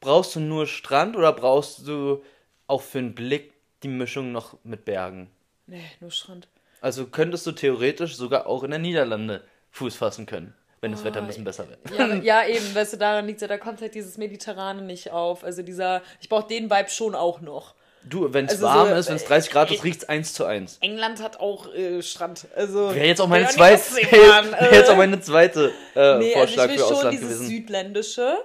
Brauchst 0.00 0.36
du 0.36 0.40
nur 0.40 0.66
Strand 0.66 1.16
oder 1.16 1.32
brauchst 1.32 1.86
du 1.88 2.22
auch 2.66 2.82
für 2.82 2.98
den 2.98 3.14
Blick 3.14 3.52
die 3.82 3.88
Mischung 3.88 4.32
noch 4.32 4.58
mit 4.62 4.84
Bergen? 4.84 5.30
nee, 5.66 5.84
nur 6.00 6.10
Strand. 6.12 6.48
Also 6.80 7.06
könntest 7.06 7.46
du 7.46 7.52
theoretisch 7.52 8.14
sogar 8.16 8.46
auch 8.46 8.62
in 8.62 8.70
der 8.70 8.78
Niederlande 8.78 9.42
Fuß 9.72 9.96
fassen 9.96 10.26
können, 10.26 10.54
wenn 10.80 10.92
das 10.92 11.00
Oh, 11.02 11.04
Wetter 11.04 11.20
ein 11.20 11.26
bisschen 11.26 11.44
besser 11.44 11.66
wird. 11.68 11.78
Ja, 11.96 12.14
ja, 12.42 12.46
eben, 12.48 12.74
weißt 12.74 12.94
du, 12.94 12.96
daran 12.98 13.26
liegt 13.26 13.40
ja, 13.40 13.48
da 13.48 13.58
kommt 13.58 13.80
halt 13.80 13.94
dieses 13.94 14.18
Mediterrane 14.18 14.82
nicht 14.82 15.10
auf. 15.10 15.42
Also 15.44 15.62
dieser, 15.62 16.02
ich 16.20 16.28
brauche 16.28 16.46
den 16.48 16.70
Vibe 16.70 16.88
schon 16.90 17.14
auch 17.14 17.40
noch. 17.40 17.74
Du, 18.04 18.32
wenn 18.32 18.44
es 18.46 18.52
Also 18.52 18.66
warm 18.66 18.88
so, 18.90 18.94
ist, 18.94 19.08
wenn 19.08 19.16
es 19.16 19.24
äh, 19.24 19.28
30 19.28 19.50
Grad 19.50 19.70
ist, 19.72 19.78
äh, 19.80 19.82
riecht 19.82 20.02
es 20.02 20.08
1 20.08 20.32
zu 20.32 20.44
1. 20.44 20.78
England 20.80 21.20
hat 21.20 21.40
auch 21.40 21.74
äh, 21.74 22.00
Strand. 22.02 22.46
Also 22.54 22.94
Wäre 22.94 23.06
jetzt 23.06 23.20
auch 23.20 23.26
meine 23.26 23.48
zweite, 23.48 23.82
wäre 24.12 24.74
jetzt 24.74 24.90
auch 24.90 24.96
meine 24.96 25.20
zweite 25.20 25.72
äh, 25.96 26.18
Nee, 26.18 26.34
also 26.34 26.38
Vorschlag 26.38 26.64
ich 26.66 26.70
will 26.70 26.78
für 26.78 26.84
schon 26.84 26.96
Ausland 26.98 27.12
dieses 27.14 27.28
gewesen. 27.30 27.46
Südländische. 27.48 28.36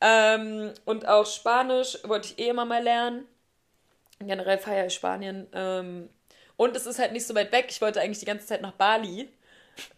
Ähm, 0.00 0.70
und 0.86 1.06
auch 1.06 1.26
Spanisch 1.26 1.98
wollte 2.04 2.28
ich 2.28 2.38
eh 2.38 2.48
immer 2.48 2.64
mal 2.64 2.82
lernen. 2.82 3.26
Generell 4.18 4.56
feiere 4.58 4.86
ich 4.86 4.94
Spanien. 4.94 5.46
Ähm, 5.52 6.08
und 6.56 6.74
es 6.74 6.86
ist 6.86 6.98
halt 6.98 7.12
nicht 7.12 7.26
so 7.26 7.34
weit 7.34 7.52
weg. 7.52 7.66
Ich 7.68 7.82
wollte 7.82 8.00
eigentlich 8.00 8.20
die 8.20 8.24
ganze 8.26 8.46
Zeit 8.46 8.62
nach 8.62 8.72
Bali. 8.72 9.28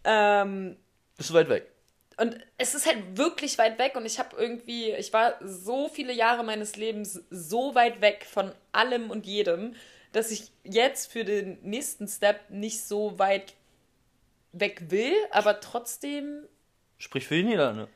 Ähm, 0.03 0.75
Bist 1.17 1.29
du 1.29 1.33
weit 1.35 1.47
weg? 1.49 1.71
Und 2.17 2.37
es 2.57 2.75
ist 2.75 2.85
halt 2.85 3.17
wirklich 3.17 3.57
weit 3.57 3.77
weg 3.79 3.95
und 3.95 4.05
ich 4.05 4.19
habe 4.19 4.35
irgendwie, 4.37 4.91
ich 4.91 5.11
war 5.13 5.35
so 5.43 5.89
viele 5.89 6.13
Jahre 6.13 6.43
meines 6.43 6.75
Lebens 6.75 7.23
so 7.29 7.75
weit 7.75 8.01
weg 8.01 8.25
von 8.29 8.51
allem 8.71 9.11
und 9.11 9.25
jedem, 9.25 9.75
dass 10.11 10.31
ich 10.31 10.51
jetzt 10.63 11.11
für 11.11 11.25
den 11.25 11.57
nächsten 11.61 12.07
Step 12.07 12.49
nicht 12.49 12.83
so 12.85 13.19
weit 13.19 13.53
weg 14.53 14.83
will, 14.89 15.13
aber 15.31 15.59
trotzdem, 15.59 16.47
Sprich 16.97 17.27
für 17.27 17.35
die 17.35 17.43
Niederlande. 17.43 17.89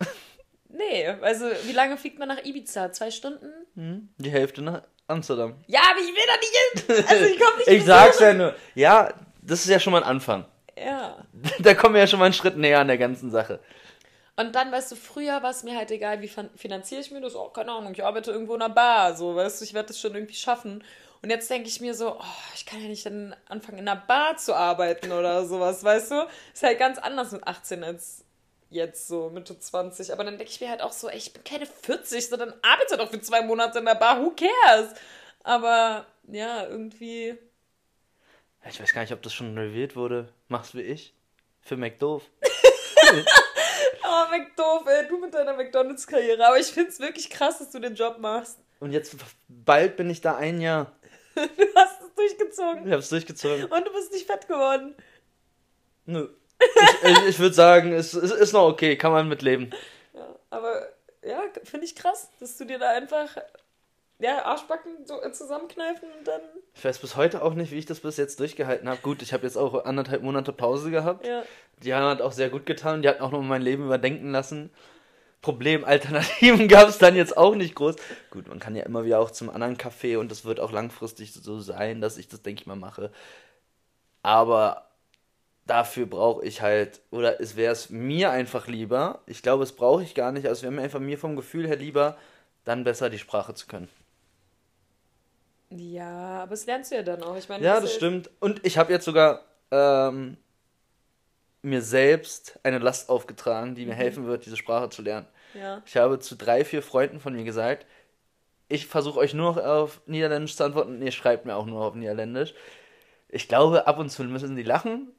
nee, 0.67 1.07
also 1.07 1.45
wie 1.63 1.71
lange 1.71 1.95
fliegt 1.97 2.19
man 2.19 2.27
nach 2.27 2.43
Ibiza? 2.43 2.91
Zwei 2.91 3.11
Stunden? 3.11 3.47
Die 4.17 4.29
Hälfte 4.29 4.61
nach 4.61 4.83
Amsterdam. 5.07 5.55
Ja, 5.67 5.79
aber 5.89 5.99
ich 6.01 6.07
will 6.07 6.23
da 6.27 6.35
nicht 6.37 6.97
hin. 6.97 7.05
Also 7.07 7.25
ich 7.25 7.39
komme 7.39 7.57
nicht 7.59 7.67
Ich 7.69 7.85
sag's 7.85 8.19
ja 8.19 8.33
nur. 8.33 8.53
Ja, 8.75 9.13
das 9.41 9.61
ist 9.61 9.69
ja 9.69 9.79
schon 9.79 9.93
mal 9.93 10.03
ein 10.03 10.09
Anfang. 10.09 10.45
Ja. 10.77 11.25
Da 11.59 11.73
kommen 11.73 11.93
wir 11.95 12.01
ja 12.01 12.07
schon 12.07 12.19
mal 12.19 12.25
einen 12.25 12.33
Schritt 12.33 12.57
näher 12.57 12.79
an 12.79 12.87
der 12.87 12.97
ganzen 12.97 13.31
Sache. 13.31 13.59
Und 14.39 14.55
dann, 14.55 14.71
weißt 14.71 14.93
du, 14.93 14.95
früher 14.95 15.43
war 15.43 15.49
es 15.49 15.63
mir 15.63 15.75
halt 15.75 15.91
egal, 15.91 16.21
wie 16.21 16.31
finanziere 16.55 17.01
ich 17.01 17.11
mir 17.11 17.19
das? 17.19 17.35
Oh, 17.35 17.49
keine 17.49 17.73
Ahnung, 17.73 17.91
ich 17.91 18.05
arbeite 18.05 18.31
irgendwo 18.31 18.55
in 18.55 18.61
einer 18.61 18.73
Bar, 18.73 19.13
so, 19.13 19.35
weißt 19.35 19.59
du, 19.59 19.65
ich 19.65 19.73
werde 19.73 19.89
das 19.89 19.99
schon 19.99 20.15
irgendwie 20.15 20.33
schaffen. 20.33 20.81
Und 21.21 21.29
jetzt 21.29 21.49
denke 21.49 21.67
ich 21.67 21.81
mir 21.81 21.93
so, 21.93 22.15
oh, 22.15 22.23
ich 22.55 22.65
kann 22.65 22.81
ja 22.81 22.87
nicht 22.87 23.05
dann 23.05 23.35
anfangen, 23.49 23.79
in 23.79 23.89
einer 23.89 23.99
Bar 23.99 24.37
zu 24.37 24.55
arbeiten 24.55 25.11
oder 25.11 25.45
sowas, 25.45 25.83
weißt 25.83 26.11
du? 26.11 26.27
Ist 26.53 26.63
halt 26.63 26.79
ganz 26.79 26.97
anders 26.99 27.33
mit 27.33 27.45
18 27.45 27.83
als 27.83 28.23
jetzt 28.69 29.09
so 29.09 29.29
Mitte 29.29 29.59
20. 29.59 30.13
Aber 30.13 30.23
dann 30.23 30.37
denke 30.37 30.53
ich 30.53 30.61
mir 30.61 30.69
halt 30.69 30.83
auch 30.83 30.93
so, 30.93 31.09
ey, 31.09 31.17
ich 31.17 31.33
bin 31.33 31.43
keine 31.43 31.65
40, 31.65 32.29
sondern 32.29 32.53
arbeite 32.61 32.95
doch 32.95 33.11
für 33.11 33.19
zwei 33.19 33.41
Monate 33.41 33.79
in 33.79 33.85
der 33.85 33.95
Bar, 33.95 34.21
who 34.21 34.31
cares? 34.31 34.93
Aber 35.43 36.05
ja, 36.29 36.65
irgendwie. 36.65 37.37
Ich 38.69 38.81
weiß 38.81 38.93
gar 38.93 39.01
nicht, 39.01 39.11
ob 39.11 39.21
das 39.21 39.33
schon 39.33 39.57
revealed 39.57 39.97
wurde. 39.97 40.29
Machst 40.47 40.75
wie 40.75 40.81
ich? 40.81 41.13
Für 41.59 41.75
McDoof. 41.75 42.23
oh, 44.09 44.29
McDoof, 44.31 44.87
ey, 44.87 45.07
du 45.07 45.19
mit 45.19 45.33
deiner 45.33 45.53
McDonalds-Karriere. 45.53 46.45
Aber 46.45 46.59
ich 46.59 46.67
finde 46.67 46.89
es 46.89 46.99
wirklich 46.99 47.29
krass, 47.29 47.59
dass 47.59 47.71
du 47.71 47.79
den 47.79 47.95
Job 47.95 48.17
machst. 48.19 48.59
Und 48.79 48.91
jetzt 48.91 49.15
bald 49.47 49.95
bin 49.97 50.09
ich 50.09 50.21
da 50.21 50.35
ein 50.35 50.61
Jahr. 50.61 50.95
du 51.35 51.75
hast 51.75 52.01
es 52.01 52.15
durchgezogen. 52.15 52.85
Ich 52.85 52.91
habe 52.91 52.99
es 52.99 53.09
durchgezogen. 53.09 53.65
Und 53.65 53.87
du 53.87 53.93
bist 53.93 54.11
nicht 54.11 54.27
fett 54.27 54.47
geworden. 54.47 54.95
Nö. 56.05 56.29
Ich, 56.59 57.09
ich, 57.09 57.25
ich 57.27 57.39
würde 57.39 57.55
sagen, 57.55 57.93
es, 57.93 58.13
es 58.13 58.31
ist 58.31 58.53
noch 58.53 58.67
okay, 58.67 58.97
kann 58.97 59.11
man 59.11 59.29
mitleben. 59.29 59.73
Ja, 60.13 60.35
aber 60.49 60.89
ja, 61.23 61.41
finde 61.63 61.85
ich 61.85 61.95
krass, 61.95 62.29
dass 62.39 62.57
du 62.57 62.65
dir 62.65 62.79
da 62.79 62.89
einfach 62.89 63.37
ja, 64.19 64.45
Arschbacken 64.45 65.05
so 65.05 65.15
zusammenkneifen 65.31 66.09
und 66.17 66.27
dann. 66.27 66.41
Ich 66.75 66.83
weiß 66.83 66.99
bis 66.99 67.15
heute 67.15 67.41
auch 67.41 67.53
nicht, 67.53 67.71
wie 67.71 67.77
ich 67.77 67.85
das 67.85 68.01
bis 68.01 68.17
jetzt 68.17 68.39
durchgehalten 68.39 68.89
habe. 68.89 68.99
Gut, 69.01 69.21
ich 69.21 69.33
habe 69.33 69.43
jetzt 69.43 69.57
auch 69.57 69.85
anderthalb 69.85 70.23
Monate 70.23 70.51
Pause 70.51 70.91
gehabt. 70.91 71.25
Ja. 71.25 71.43
Die 71.83 71.93
hat 71.93 72.21
auch 72.21 72.33
sehr 72.33 72.49
gut 72.49 72.65
getan. 72.65 73.01
Die 73.01 73.07
hat 73.07 73.21
auch 73.21 73.31
noch 73.31 73.41
mein 73.41 73.61
Leben 73.61 73.85
überdenken 73.85 74.31
lassen. 74.31 74.71
Problem, 75.41 75.85
Alternativen 75.85 76.67
gab 76.67 76.89
es 76.89 76.97
dann 76.97 77.15
jetzt 77.15 77.37
auch 77.37 77.55
nicht 77.55 77.75
groß. 77.75 77.95
Gut, 78.29 78.49
man 78.49 78.59
kann 78.59 78.75
ja 78.75 78.83
immer 78.83 79.05
wieder 79.05 79.19
auch 79.19 79.31
zum 79.31 79.49
anderen 79.49 79.77
Café 79.77 80.17
und 80.17 80.29
das 80.29 80.43
wird 80.43 80.59
auch 80.59 80.73
langfristig 80.73 81.33
so 81.33 81.61
sein, 81.61 82.01
dass 82.01 82.17
ich 82.17 82.27
das, 82.27 82.41
denke 82.41 82.61
ich 82.61 82.67
mal, 82.67 82.75
mache. 82.75 83.11
Aber 84.21 84.89
dafür 85.65 86.07
brauche 86.07 86.43
ich 86.43 86.61
halt, 86.61 86.99
oder 87.11 87.39
es 87.39 87.55
wäre 87.55 87.71
es 87.71 87.89
mir 87.89 88.31
einfach 88.31 88.67
lieber, 88.67 89.21
ich 89.27 89.41
glaube, 89.41 89.63
es 89.63 89.71
brauche 89.71 90.03
ich 90.03 90.13
gar 90.13 90.33
nicht, 90.33 90.45
also 90.45 90.59
es 90.59 90.63
wäre 90.63 90.73
mir 90.73 90.81
einfach 90.81 90.99
mir 90.99 91.17
vom 91.17 91.37
Gefühl 91.37 91.67
her 91.67 91.77
lieber, 91.77 92.17
dann 92.65 92.83
besser 92.83 93.09
die 93.09 93.19
Sprache 93.19 93.53
zu 93.53 93.67
können. 93.67 93.87
Ja, 95.69 96.43
aber 96.43 96.51
das 96.51 96.65
lernst 96.65 96.91
du 96.91 96.95
ja 96.95 97.03
dann 97.03 97.21
auch. 97.23 97.37
Ich 97.37 97.47
meine, 97.47 97.63
ja, 97.63 97.79
das 97.79 97.93
stimmt. 97.93 98.29
Und 98.39 98.65
ich 98.65 98.77
habe 98.77 98.91
jetzt 98.91 99.05
sogar 99.05 99.45
ähm, 99.71 100.37
mir 101.61 101.81
selbst 101.81 102.59
eine 102.63 102.79
Last 102.79 103.09
aufgetragen, 103.09 103.75
die 103.75 103.85
mir 103.85 103.93
mhm. 103.93 103.97
helfen 103.97 104.25
wird, 104.25 104.45
diese 104.45 104.57
Sprache 104.57 104.89
zu 104.89 105.01
lernen. 105.01 105.27
Ja. 105.53 105.81
Ich 105.85 105.95
habe 105.97 106.19
zu 106.19 106.35
drei, 106.35 106.65
vier 106.65 106.81
Freunden 106.81 107.19
von 107.19 107.33
mir 107.33 107.43
gesagt, 107.43 107.85
ich 108.67 108.87
versuche 108.87 109.19
euch 109.19 109.33
nur 109.33 109.55
noch 109.55 109.63
auf 109.63 110.01
Niederländisch 110.05 110.55
zu 110.55 110.63
antworten 110.63 110.95
und 110.95 111.01
ihr 111.01 111.11
schreibt 111.11 111.45
mir 111.45 111.55
auch 111.55 111.65
nur 111.65 111.83
auf 111.83 111.95
Niederländisch. 111.95 112.53
Ich 113.27 113.47
glaube, 113.47 113.87
ab 113.87 113.99
und 113.99 114.09
zu 114.09 114.23
müssen 114.23 114.55
die 114.55 114.63
lachen, 114.63 115.11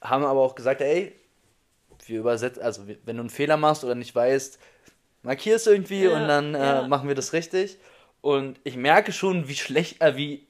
haben 0.00 0.24
aber 0.24 0.40
auch 0.40 0.54
gesagt, 0.54 0.80
ey, 0.80 1.14
wir 2.04 2.20
übersetzen, 2.20 2.62
also 2.62 2.86
wenn 2.86 3.16
du 3.16 3.22
einen 3.22 3.30
Fehler 3.30 3.56
machst 3.56 3.84
oder 3.84 3.94
nicht 3.94 4.14
weißt, 4.14 4.58
markier 5.22 5.56
es 5.56 5.66
irgendwie 5.66 6.04
ja, 6.04 6.16
und 6.16 6.28
dann 6.28 6.54
äh, 6.54 6.58
ja. 6.58 6.88
machen 6.88 7.08
wir 7.08 7.14
das 7.14 7.32
richtig. 7.32 7.78
Und 8.26 8.58
ich 8.64 8.74
merke 8.74 9.12
schon, 9.12 9.46
wie 9.46 9.54
schlecht, 9.54 10.02
äh, 10.02 10.16
wie 10.16 10.48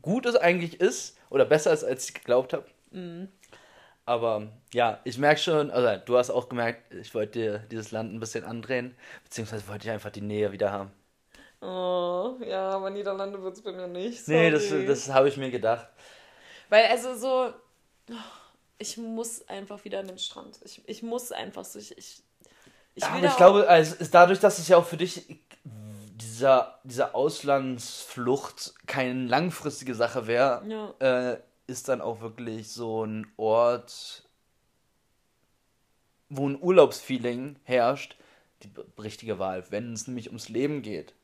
gut 0.00 0.24
es 0.24 0.34
eigentlich 0.34 0.80
ist 0.80 1.18
oder 1.28 1.44
besser 1.44 1.74
ist, 1.74 1.84
als 1.84 2.08
ich 2.08 2.14
geglaubt 2.14 2.54
habe. 2.54 2.64
Mhm. 2.90 3.28
Aber 4.06 4.48
ja, 4.72 5.00
ich 5.04 5.18
merke 5.18 5.38
schon, 5.38 5.70
also 5.70 6.02
du 6.06 6.16
hast 6.16 6.30
auch 6.30 6.48
gemerkt, 6.48 6.94
ich 6.94 7.14
wollte 7.14 7.38
dir 7.38 7.58
dieses 7.70 7.90
Land 7.90 8.14
ein 8.14 8.18
bisschen 8.18 8.44
andrehen, 8.44 8.96
beziehungsweise 9.24 9.68
wollte 9.68 9.86
ich 9.86 9.92
einfach 9.92 10.08
die 10.08 10.22
Nähe 10.22 10.52
wieder 10.52 10.72
haben. 10.72 10.90
Oh, 11.60 12.36
ja, 12.46 12.70
aber 12.70 12.88
Niederlande 12.88 13.42
wird 13.42 13.56
es 13.56 13.62
bei 13.62 13.72
mir 13.72 13.88
nicht. 13.88 14.24
Sorry. 14.24 14.38
Nee, 14.38 14.50
das, 14.50 14.70
das 14.86 15.14
habe 15.14 15.28
ich 15.28 15.36
mir 15.36 15.50
gedacht. 15.50 15.86
Weil, 16.70 16.86
also 16.86 17.14
so, 17.14 17.52
ich 18.78 18.96
muss 18.96 19.46
einfach 19.48 19.84
wieder 19.84 19.98
an 19.98 20.08
den 20.08 20.18
Strand. 20.18 20.60
Ich, 20.64 20.80
ich 20.88 21.02
muss 21.02 21.30
einfach 21.30 21.66
so, 21.66 21.78
ich, 21.78 21.90
ich, 21.98 22.22
ich 22.94 23.02
ja, 23.02 23.10
aber 23.10 23.26
ich 23.26 23.36
glaube, 23.36 23.68
also, 23.68 23.96
dadurch, 24.10 24.40
dass 24.40 24.58
es 24.58 24.68
ja 24.68 24.78
auch 24.78 24.86
für 24.86 24.96
dich 24.96 25.26
dieser, 26.20 26.80
diese 26.84 27.14
Auslandsflucht 27.14 28.74
keine 28.86 29.26
langfristige 29.26 29.94
Sache 29.94 30.26
wäre, 30.26 30.62
ja. 30.66 30.94
äh, 31.32 31.40
ist 31.66 31.88
dann 31.88 32.00
auch 32.00 32.20
wirklich 32.20 32.70
so 32.70 33.04
ein 33.04 33.30
Ort, 33.36 34.24
wo 36.28 36.48
ein 36.48 36.60
Urlaubsfeeling 36.60 37.56
herrscht, 37.64 38.16
die 38.62 38.70
richtige 39.00 39.38
Wahl. 39.38 39.64
Wenn 39.70 39.92
es 39.92 40.06
nämlich 40.06 40.28
ums 40.28 40.48
Leben 40.48 40.82
geht, 40.82 41.14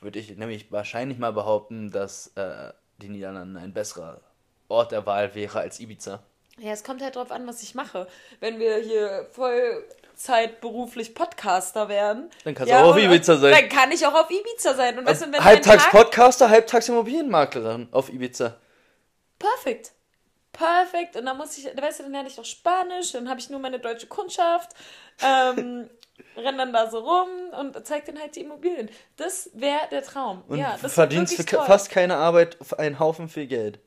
würde 0.00 0.18
ich 0.18 0.36
nämlich 0.36 0.70
wahrscheinlich 0.70 1.18
mal 1.18 1.32
behaupten, 1.32 1.90
dass 1.90 2.28
äh, 2.36 2.72
die 2.98 3.08
Niederlande 3.08 3.60
ein 3.60 3.72
besserer 3.72 4.20
Ort 4.68 4.92
der 4.92 5.06
Wahl 5.06 5.34
wäre 5.34 5.60
als 5.60 5.80
Ibiza. 5.80 6.22
Ja, 6.58 6.70
es 6.70 6.84
kommt 6.84 7.02
halt 7.02 7.16
drauf 7.16 7.32
an, 7.32 7.46
was 7.46 7.62
ich 7.62 7.74
mache. 7.74 8.06
Wenn 8.38 8.60
wir 8.60 8.76
hier 8.76 9.26
voll 9.32 9.84
zeitberuflich 10.14 11.14
Podcaster 11.14 11.88
werden. 11.88 12.30
Dann 12.44 12.54
kannst 12.54 12.70
ja, 12.70 12.80
du 12.80 12.86
auch 12.86 12.90
auf 12.92 12.98
Ibiza 12.98 13.36
sein. 13.36 13.52
Dann 13.52 13.68
kann 13.68 13.92
ich 13.92 14.06
auch 14.06 14.14
auf 14.14 14.30
Ibiza 14.30 14.74
sein. 14.74 14.98
Und 14.98 15.06
weißt 15.06 15.26
halbtags 15.40 15.90
Podcaster, 15.90 16.50
halbtags 16.50 16.88
Immobilienmaklerin 16.88 17.88
auf 17.92 18.12
Ibiza. 18.12 18.56
Perfekt. 19.38 19.92
Perfekt. 20.52 21.16
Und 21.16 21.26
dann 21.26 21.36
muss 21.36 21.58
ich, 21.58 21.64
weißt 21.64 21.98
du, 21.98 22.02
dann 22.04 22.12
lerne 22.12 22.28
ich 22.28 22.36
noch 22.36 22.44
Spanisch, 22.44 23.12
dann 23.12 23.28
habe 23.28 23.40
ich 23.40 23.50
nur 23.50 23.60
meine 23.60 23.80
deutsche 23.80 24.06
Kundschaft, 24.06 24.70
ähm, 25.20 25.90
renn 26.36 26.56
dann 26.56 26.72
da 26.72 26.88
so 26.88 27.00
rum 27.00 27.28
und 27.58 27.86
zeig 27.86 28.04
dann 28.06 28.20
halt 28.20 28.36
die 28.36 28.42
Immobilien. 28.42 28.88
Das 29.16 29.50
wäre 29.52 29.88
der 29.90 30.04
Traum. 30.04 30.44
Und 30.46 30.58
ja, 30.58 30.78
das 30.80 30.94
verdienst 30.94 31.34
für 31.34 31.44
toll. 31.44 31.66
fast 31.66 31.90
keine 31.90 32.16
Arbeit 32.16 32.56
einen 32.78 33.00
Haufen 33.00 33.28
viel 33.28 33.46
Geld. 33.46 33.80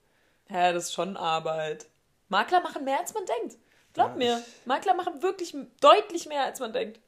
Ja, 0.50 0.74
das 0.74 0.86
ist 0.86 0.94
schon 0.94 1.16
Arbeit. 1.16 1.88
Makler 2.28 2.60
machen 2.60 2.84
mehr, 2.84 3.00
als 3.00 3.13
man 3.13 3.24
denkt. 3.26 3.58
Glaub 3.98 4.12
ja, 4.12 4.16
mir, 4.18 4.44
Makler 4.66 4.94
machen 4.94 5.24
wirklich 5.24 5.56
deutlich 5.82 6.28
mehr, 6.28 6.44
als 6.44 6.60
man 6.60 6.72
denkt. 6.72 7.00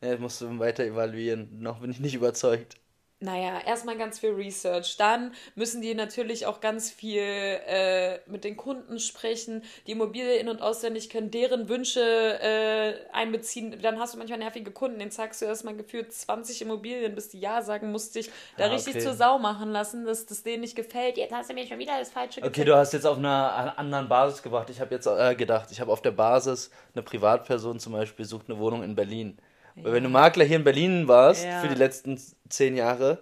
Ja, 0.00 0.12
das 0.12 0.20
musst 0.20 0.40
du 0.40 0.58
weiter 0.60 0.84
evaluieren. 0.84 1.60
Noch 1.60 1.80
bin 1.80 1.90
ich 1.90 1.98
nicht 1.98 2.14
überzeugt 2.14 2.79
naja, 3.22 3.60
erstmal 3.66 3.98
ganz 3.98 4.18
viel 4.18 4.30
Research. 4.30 4.96
Dann 4.96 5.34
müssen 5.54 5.82
die 5.82 5.94
natürlich 5.94 6.46
auch 6.46 6.60
ganz 6.60 6.90
viel 6.90 7.20
äh, 7.22 8.18
mit 8.26 8.44
den 8.44 8.56
Kunden 8.56 8.98
sprechen, 8.98 9.62
die 9.86 9.92
Immobilie 9.92 10.36
in- 10.36 10.48
und 10.48 10.62
auswendig 10.62 11.10
können, 11.10 11.30
deren 11.30 11.68
Wünsche 11.68 12.00
äh, 12.00 12.94
einbeziehen. 13.12 13.78
Dann 13.82 13.98
hast 13.98 14.14
du 14.14 14.18
manchmal 14.18 14.38
nervige 14.38 14.70
Kunden, 14.70 14.98
den 14.98 15.10
sagst 15.10 15.42
du 15.42 15.44
erstmal 15.44 15.76
gefühlt 15.76 16.10
20 16.14 16.62
Immobilien, 16.62 17.14
bis 17.14 17.28
die 17.28 17.40
Ja 17.40 17.60
sagen, 17.60 17.92
musst 17.92 18.14
dich 18.14 18.30
da 18.56 18.64
ah, 18.64 18.68
richtig 18.68 19.02
zur 19.02 19.12
Sau 19.12 19.38
machen 19.38 19.70
lassen, 19.70 20.06
dass 20.06 20.24
das 20.24 20.42
denen 20.42 20.62
nicht 20.62 20.74
gefällt. 20.74 21.18
Jetzt 21.18 21.34
hast 21.34 21.50
du 21.50 21.54
mir 21.54 21.66
schon 21.66 21.78
wieder 21.78 21.98
das 21.98 22.10
Falsche 22.10 22.42
Okay, 22.42 22.64
du 22.64 22.74
hast 22.74 22.94
jetzt 22.94 23.06
auf 23.06 23.18
einer 23.18 23.78
anderen 23.78 24.08
Basis 24.08 24.42
gebracht. 24.42 24.70
Ich 24.70 24.80
habe 24.80 24.94
jetzt 24.94 25.06
äh, 25.06 25.34
gedacht, 25.34 25.70
ich 25.70 25.80
habe 25.82 25.92
auf 25.92 26.00
der 26.00 26.12
Basis 26.12 26.70
eine 26.94 27.02
Privatperson 27.02 27.80
zum 27.80 27.92
Beispiel 27.92 28.24
sucht 28.24 28.48
eine 28.48 28.58
Wohnung 28.58 28.82
in 28.82 28.94
Berlin. 28.94 29.38
Weil 29.82 29.92
wenn 29.92 30.04
du 30.04 30.08
Makler 30.08 30.44
hier 30.44 30.56
in 30.56 30.64
Berlin 30.64 31.08
warst 31.08 31.44
ja. 31.44 31.60
für 31.60 31.68
die 31.68 31.74
letzten 31.74 32.20
zehn 32.48 32.76
Jahre, 32.76 33.18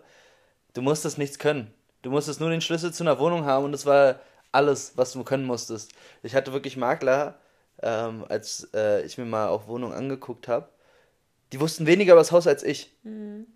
du 0.74 0.82
musstest 0.82 1.18
nichts 1.18 1.38
können. 1.38 1.72
Du 2.02 2.10
musstest 2.10 2.40
nur 2.40 2.50
den 2.50 2.60
Schlüssel 2.60 2.92
zu 2.92 3.02
einer 3.02 3.18
Wohnung 3.18 3.44
haben 3.44 3.64
und 3.64 3.72
das 3.72 3.86
war 3.86 4.20
alles, 4.52 4.92
was 4.96 5.12
du 5.12 5.24
können 5.24 5.44
musstest. 5.44 5.92
Ich 6.22 6.34
hatte 6.34 6.52
wirklich 6.52 6.76
Makler, 6.76 7.38
ähm, 7.82 8.24
als 8.28 8.68
äh, 8.74 9.04
ich 9.04 9.18
mir 9.18 9.24
mal 9.24 9.48
auch 9.48 9.66
Wohnungen 9.66 9.94
angeguckt 9.94 10.48
habe, 10.48 10.68
die 11.52 11.60
wussten 11.60 11.86
weniger 11.86 12.12
über 12.12 12.20
das 12.20 12.32
Haus 12.32 12.46
als 12.46 12.62
ich. 12.62 12.92
Mhm. 13.02 13.46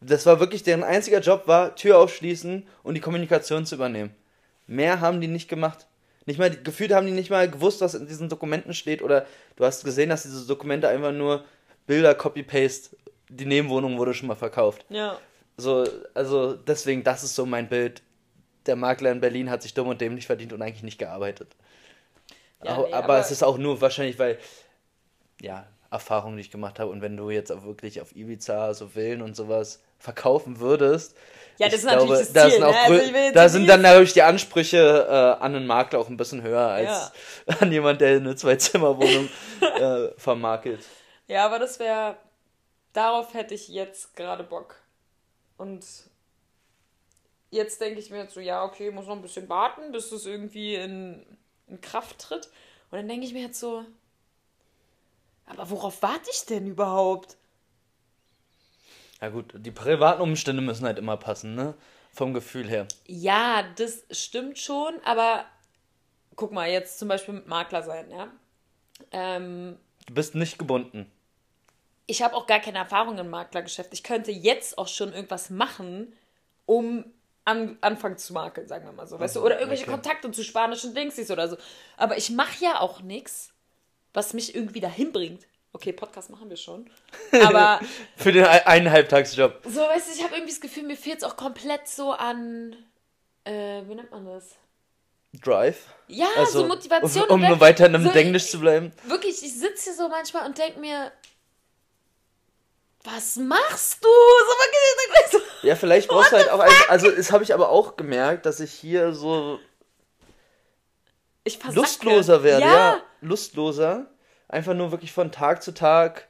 Das 0.00 0.26
war 0.26 0.38
wirklich 0.38 0.62
deren 0.62 0.84
einziger 0.84 1.20
Job 1.20 1.46
war, 1.46 1.74
Tür 1.74 1.98
aufschließen 1.98 2.66
und 2.82 2.94
die 2.94 3.00
Kommunikation 3.00 3.66
zu 3.66 3.74
übernehmen. 3.74 4.14
Mehr 4.66 5.00
haben 5.00 5.20
die 5.20 5.28
nicht 5.28 5.48
gemacht. 5.48 5.86
Nicht 6.26 6.38
mal, 6.38 6.50
gefühlt 6.50 6.92
haben 6.92 7.06
die 7.06 7.12
nicht 7.12 7.30
mal 7.30 7.50
gewusst, 7.50 7.80
was 7.80 7.94
in 7.94 8.06
diesen 8.06 8.28
Dokumenten 8.28 8.74
steht 8.74 9.02
oder 9.02 9.26
du 9.56 9.64
hast 9.64 9.84
gesehen, 9.84 10.10
dass 10.10 10.24
diese 10.24 10.46
Dokumente 10.46 10.88
einfach 10.88 11.12
nur 11.12 11.44
Bilder, 11.88 12.14
Copy-Paste, 12.14 12.96
die 13.28 13.46
Nebenwohnung 13.46 13.98
wurde 13.98 14.14
schon 14.14 14.28
mal 14.28 14.36
verkauft. 14.36 14.84
Ja. 14.90 15.18
So, 15.56 15.84
also 16.14 16.52
deswegen, 16.54 17.02
das 17.02 17.24
ist 17.24 17.34
so 17.34 17.44
mein 17.44 17.68
Bild. 17.68 18.02
Der 18.66 18.76
Makler 18.76 19.10
in 19.10 19.20
Berlin 19.20 19.50
hat 19.50 19.62
sich 19.62 19.74
dumm 19.74 19.88
und 19.88 20.00
dämlich 20.00 20.26
verdient 20.26 20.52
und 20.52 20.62
eigentlich 20.62 20.82
nicht 20.82 20.98
gearbeitet. 20.98 21.56
Ja, 22.62 22.72
aber, 22.72 22.86
nee, 22.86 22.92
aber, 22.92 23.04
aber 23.04 23.18
es 23.18 23.30
ist 23.30 23.42
auch 23.42 23.56
nur 23.56 23.80
wahrscheinlich, 23.80 24.18
weil, 24.18 24.38
ja, 25.40 25.66
Erfahrungen, 25.90 26.36
die 26.36 26.42
ich 26.42 26.50
gemacht 26.50 26.78
habe. 26.78 26.90
Und 26.90 27.00
wenn 27.00 27.16
du 27.16 27.30
jetzt 27.30 27.50
auch 27.50 27.64
wirklich 27.64 28.02
auf 28.02 28.14
Ibiza 28.14 28.74
so 28.74 28.88
Villen 28.88 29.22
und 29.22 29.34
sowas 29.34 29.80
verkaufen 29.98 30.60
würdest, 30.60 31.16
ja, 31.56 31.66
das 31.66 31.76
ist 31.76 31.88
glaube, 31.88 32.06
natürlich 32.06 32.32
das 32.32 32.50
Ziel. 32.50 32.60
Da, 32.60 32.72
sind, 32.84 33.12
ne? 33.12 33.18
also 33.18 33.32
da 33.34 33.48
sind 33.48 33.68
dann 33.68 33.82
natürlich 33.82 34.12
die 34.12 34.22
Ansprüche 34.22 35.06
äh, 35.08 35.42
an 35.42 35.56
einen 35.56 35.66
Makler 35.66 35.98
auch 35.98 36.08
ein 36.08 36.16
bisschen 36.16 36.42
höher 36.42 36.68
als 36.68 37.12
ja. 37.46 37.56
an 37.60 37.72
jemand, 37.72 38.00
der 38.00 38.16
eine 38.16 38.36
Zwei-Zimmer-Wohnung 38.36 39.28
äh, 39.80 40.08
vermakelt. 40.18 40.80
Ja, 41.28 41.46
aber 41.46 41.58
das 41.60 41.78
wäre. 41.78 42.18
Darauf 42.92 43.34
hätte 43.34 43.54
ich 43.54 43.68
jetzt 43.68 44.16
gerade 44.16 44.44
Bock. 44.44 44.76
Und 45.58 45.84
jetzt 47.50 47.80
denke 47.80 48.00
ich 48.00 48.10
mir 48.10 48.18
jetzt 48.18 48.34
so, 48.34 48.40
ja, 48.40 48.64
okay, 48.64 48.90
muss 48.90 49.06
noch 49.06 49.16
ein 49.16 49.22
bisschen 49.22 49.48
warten, 49.48 49.92
bis 49.92 50.10
das 50.10 50.26
irgendwie 50.26 50.74
in, 50.74 51.24
in 51.66 51.80
Kraft 51.80 52.18
tritt. 52.20 52.46
Und 52.90 52.98
dann 52.98 53.08
denke 53.08 53.26
ich 53.26 53.32
mir 53.32 53.42
jetzt 53.42 53.60
so, 53.60 53.84
Aber 55.46 55.68
worauf 55.70 56.00
warte 56.02 56.30
ich 56.30 56.46
denn 56.46 56.66
überhaupt? 56.68 57.36
Ja 59.20 59.28
gut, 59.30 59.52
die 59.54 59.70
privaten 59.70 60.22
Umstände 60.22 60.62
müssen 60.62 60.86
halt 60.86 60.98
immer 60.98 61.16
passen, 61.16 61.54
ne? 61.54 61.74
Vom 62.12 62.34
Gefühl 62.34 62.68
her. 62.68 62.88
Ja, 63.06 63.62
das 63.76 64.04
stimmt 64.10 64.58
schon, 64.58 64.94
aber 65.04 65.46
guck 66.36 66.52
mal, 66.52 66.68
jetzt 66.70 66.98
zum 66.98 67.08
Beispiel 67.08 67.34
mit 67.34 67.46
Makler 67.48 67.82
sein, 67.82 68.10
ja. 68.10 68.32
Ähm, 69.12 69.78
Du 70.06 70.14
bist 70.14 70.34
nicht 70.34 70.58
gebunden. 70.58 71.10
Ich 72.08 72.22
habe 72.22 72.34
auch 72.34 72.46
gar 72.46 72.58
keine 72.58 72.78
Erfahrung 72.78 73.18
im 73.18 73.28
Maklergeschäft. 73.30 73.90
Ich 73.92 74.02
könnte 74.02 74.32
jetzt 74.32 74.78
auch 74.78 74.88
schon 74.88 75.12
irgendwas 75.12 75.50
machen, 75.50 76.12
um 76.66 77.04
an, 77.44 77.78
anfangen 77.82 78.16
zu 78.18 78.32
makeln, 78.32 78.66
sagen 78.66 78.86
wir 78.86 78.92
mal 78.92 79.06
so. 79.06 79.20
Weißt 79.20 79.36
du? 79.36 79.40
Oder 79.44 79.56
irgendwelche 79.56 79.84
okay. 79.84 79.92
Kontakte 79.92 80.30
zu 80.30 80.42
spanischen 80.42 80.94
Dingsies 80.94 81.30
oder 81.30 81.48
so. 81.48 81.56
Aber 81.96 82.16
ich 82.16 82.30
mache 82.30 82.64
ja 82.64 82.80
auch 82.80 83.02
nichts, 83.02 83.52
was 84.14 84.32
mich 84.34 84.54
irgendwie 84.54 84.80
dahin 84.80 85.12
bringt. 85.12 85.46
Okay, 85.74 85.92
Podcast 85.92 86.30
machen 86.30 86.48
wir 86.48 86.56
schon. 86.56 86.90
Aber 87.42 87.80
Für 88.16 88.32
den 88.32 88.44
ein- 88.44 88.66
einen 88.66 88.90
Halbtagsjob. 88.90 89.60
so, 89.66 89.80
weißt 89.80 90.08
du, 90.08 90.12
ich 90.16 90.24
habe 90.24 90.34
irgendwie 90.34 90.52
das 90.52 90.60
Gefühl, 90.62 90.84
mir 90.84 90.96
fehlt 90.96 91.18
es 91.18 91.24
auch 91.24 91.36
komplett 91.36 91.88
so 91.88 92.12
an. 92.12 92.74
Äh, 93.44 93.82
wie 93.86 93.94
nennt 93.94 94.10
man 94.10 94.24
das? 94.24 94.56
Drive. 95.42 95.84
Ja, 96.06 96.26
Also, 96.38 96.60
so 96.60 96.66
Motivation. 96.66 97.28
Um, 97.28 97.44
um 97.44 97.60
weiter 97.60 97.86
in 97.86 97.94
einem 97.94 98.04
so, 98.04 98.10
Englisch 98.10 98.50
zu 98.50 98.60
bleiben. 98.60 98.92
Wirklich, 99.04 99.42
ich 99.42 99.58
sitze 99.58 99.84
hier 99.84 99.94
so 99.94 100.08
manchmal 100.08 100.46
und 100.46 100.56
denke 100.56 100.80
mir, 100.80 101.12
was 103.14 103.36
machst 103.36 104.04
du? 104.04 104.08
So, 104.08 105.38
Ja, 105.62 105.76
vielleicht 105.76 106.08
brauchst 106.08 106.32
du 106.32 106.36
halt 106.36 106.50
auch 106.50 106.60
einfach. 106.60 106.88
Also, 106.88 107.10
das 107.10 107.32
habe 107.32 107.44
ich 107.44 107.54
aber 107.54 107.70
auch 107.70 107.96
gemerkt, 107.96 108.46
dass 108.46 108.60
ich 108.60 108.72
hier 108.72 109.12
so 109.12 109.58
ich 111.44 111.58
lustloser 111.72 112.42
werde. 112.42 112.62
Ja. 112.62 112.72
Ja, 112.72 113.02
lustloser. 113.20 114.06
Einfach 114.48 114.74
nur 114.74 114.90
wirklich 114.90 115.12
von 115.12 115.32
Tag 115.32 115.62
zu 115.62 115.72
Tag 115.72 116.28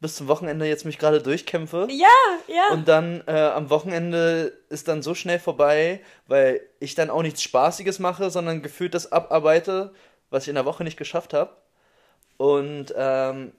bis 0.00 0.16
zum 0.16 0.28
Wochenende 0.28 0.66
jetzt 0.66 0.86
mich 0.86 0.98
gerade 0.98 1.20
durchkämpfe. 1.20 1.86
ja, 1.90 2.08
ja. 2.46 2.68
Und 2.72 2.88
dann 2.88 3.22
äh, 3.26 3.32
am 3.32 3.68
Wochenende 3.68 4.58
ist 4.70 4.88
dann 4.88 5.02
so 5.02 5.14
schnell 5.14 5.38
vorbei, 5.38 6.00
weil 6.26 6.62
ich 6.80 6.94
dann 6.94 7.10
auch 7.10 7.22
nichts 7.22 7.42
Spaßiges 7.42 7.98
mache, 7.98 8.30
sondern 8.30 8.62
gefühlt 8.62 8.94
das 8.94 9.12
abarbeite, 9.12 9.92
was 10.30 10.44
ich 10.44 10.48
in 10.48 10.54
der 10.54 10.64
Woche 10.64 10.84
nicht 10.84 10.96
geschafft 10.96 11.34
habe. 11.34 11.54
Und 12.38 12.94
ähm, 12.96 13.52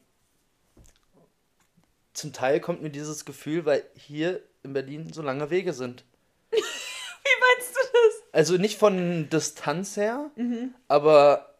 zum 2.13 2.33
Teil 2.33 2.59
kommt 2.59 2.81
mir 2.81 2.89
dieses 2.89 3.25
Gefühl, 3.25 3.65
weil 3.65 3.83
hier 3.95 4.41
in 4.63 4.73
Berlin 4.73 5.11
so 5.13 5.21
lange 5.21 5.49
Wege 5.49 5.73
sind. 5.73 6.03
Wie 6.51 6.57
meinst 6.57 7.75
du 7.75 7.79
das? 7.79 8.23
Also 8.31 8.57
nicht 8.57 8.77
von 8.77 9.29
Distanz 9.29 9.97
her, 9.97 10.31
aber 10.87 11.55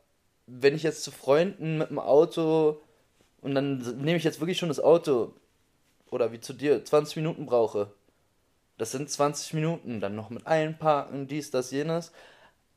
wenn 0.48 0.76
ich 0.76 0.84
jetzt 0.84 1.04
zu 1.04 1.12
Freunden 1.12 1.78
mit 1.78 1.90
dem 1.90 2.00
Auto 2.00 2.82
und 3.42 3.56
dann 3.56 3.80
nehme 4.04 4.18
ich 4.18 4.24
jetzt 4.24 4.40
wirklich 4.40 4.58
schon 4.58 4.70
das 4.70 4.80
Auto 4.80 5.34
oder 6.10 6.32
wie 6.32 6.40
zu 6.40 6.54
dir 6.54 6.84
20 6.84 7.16
Minuten 7.18 7.46
brauche. 7.46 7.92
Das 8.78 8.92
sind 8.92 9.10
20 9.10 9.54
Minuten, 9.54 10.00
dann 10.00 10.16
noch 10.16 10.30
mit 10.30 10.48
einparken, 10.48 11.28
dies, 11.28 11.52
das, 11.52 11.72
jenes. 11.72 12.12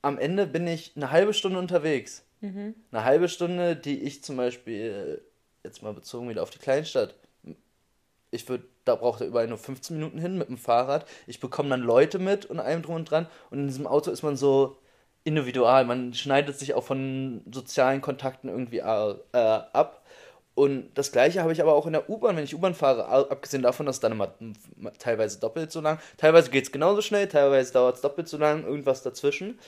Am 0.03 0.19
Ende 0.19 0.47
bin 0.47 0.67
ich 0.67 0.93
eine 0.97 1.11
halbe 1.11 1.35
Stunde 1.35 1.59
unterwegs. 1.59 2.25
Eine 2.91 3.05
halbe 3.05 3.29
Stunde, 3.29 3.75
die 3.75 4.03
ich 4.03 4.23
zum 4.23 4.37
Beispiel, 4.37 5.23
jetzt 5.63 5.83
mal 5.83 5.95
bezogen 5.95 6.29
wieder 6.29 6.43
auf 6.43 6.51
die 6.51 6.59
Kleinstadt, 6.59 7.15
ich 8.35 8.49
würde, 8.49 8.65
da 8.85 8.97
braucht 8.97 9.21
er 9.21 9.27
überall 9.27 9.47
nur 9.47 9.59
15 9.59 9.97
Minuten 9.97 10.19
hin 10.19 10.37
mit 10.37 10.49
dem 10.49 10.59
Fahrrad. 10.59 11.07
Ich 11.27 11.41
bekomme 11.41 11.71
dann 11.71 11.81
Leute 11.81 12.19
mit 12.19 12.47
und 12.47 12.61
allem 12.61 12.83
drum 12.83 12.97
und 12.97 13.11
dran. 13.11 13.27
Und 13.51 13.61
in 13.61 13.67
diesem 13.67 13.87
Auto 13.87 14.11
ist 14.11 14.23
man 14.23 14.37
so 14.37 14.77
individual. 15.25 15.85
Man 15.85 16.15
schneidet 16.15 16.59
sich 16.59 16.75
auch 16.75 16.85
von 16.85 17.43
sozialen 17.51 18.01
Kontakten 18.01 18.49
irgendwie 18.49 18.79
äh, 18.79 19.15
äh, 19.33 19.39
ab. 19.73 20.03
Und 20.55 20.91
das 20.95 21.11
gleiche 21.11 21.43
habe 21.43 21.53
ich 21.53 21.61
aber 21.61 21.75
auch 21.75 21.87
in 21.87 21.95
der 21.95 22.09
U-Bahn, 22.09 22.37
wenn 22.37 22.45
ich 22.45 22.55
U-Bahn 22.55 22.75
fahre, 22.75 23.09
abgesehen 23.09 23.63
davon, 23.63 23.87
dass 23.87 23.97
es 23.97 24.01
dann 24.01 24.13
immer 24.13 24.35
teilweise 25.01 25.41
doppelt 25.41 25.73
so 25.73 25.81
lang, 25.81 25.99
teilweise 26.17 26.51
geht 26.51 26.65
es 26.65 26.71
genauso 26.71 27.03
schnell, 27.03 27.27
teilweise 27.27 27.73
dauert 27.73 27.97
es 27.97 28.03
doppelt 28.03 28.29
so 28.29 28.37
lang, 28.37 28.65
irgendwas 28.65 29.03
dazwischen. 29.03 29.59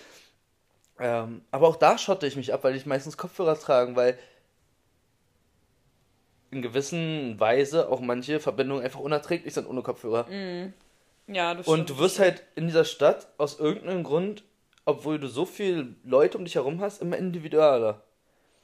Ähm, 1.00 1.42
aber 1.50 1.66
auch 1.66 1.76
da 1.76 1.98
schotte 1.98 2.26
ich 2.26 2.36
mich 2.36 2.54
ab, 2.54 2.62
weil 2.62 2.76
ich 2.76 2.86
meistens 2.86 3.16
Kopfhörer 3.16 3.58
trage, 3.58 3.96
weil 3.96 4.16
in 6.56 6.62
gewissen 6.62 7.38
Weise 7.38 7.88
auch 7.90 8.00
manche 8.00 8.40
Verbindungen 8.40 8.82
einfach 8.82 9.00
unerträglich 9.00 9.52
sind 9.54 9.66
ohne 9.66 9.82
Kopfhörer. 9.82 10.26
Ja, 11.28 11.54
das 11.54 11.66
Und 11.66 11.90
du 11.90 11.98
wirst 11.98 12.18
halt 12.18 12.42
in 12.54 12.66
dieser 12.66 12.84
Stadt 12.84 13.28
aus 13.36 13.58
irgendeinem 13.58 14.04
Grund, 14.04 14.44
obwohl 14.84 15.18
du 15.18 15.28
so 15.28 15.44
viele 15.44 15.94
Leute 16.04 16.38
um 16.38 16.44
dich 16.44 16.54
herum 16.54 16.80
hast, 16.80 17.02
immer 17.02 17.16
individueller 17.16 18.02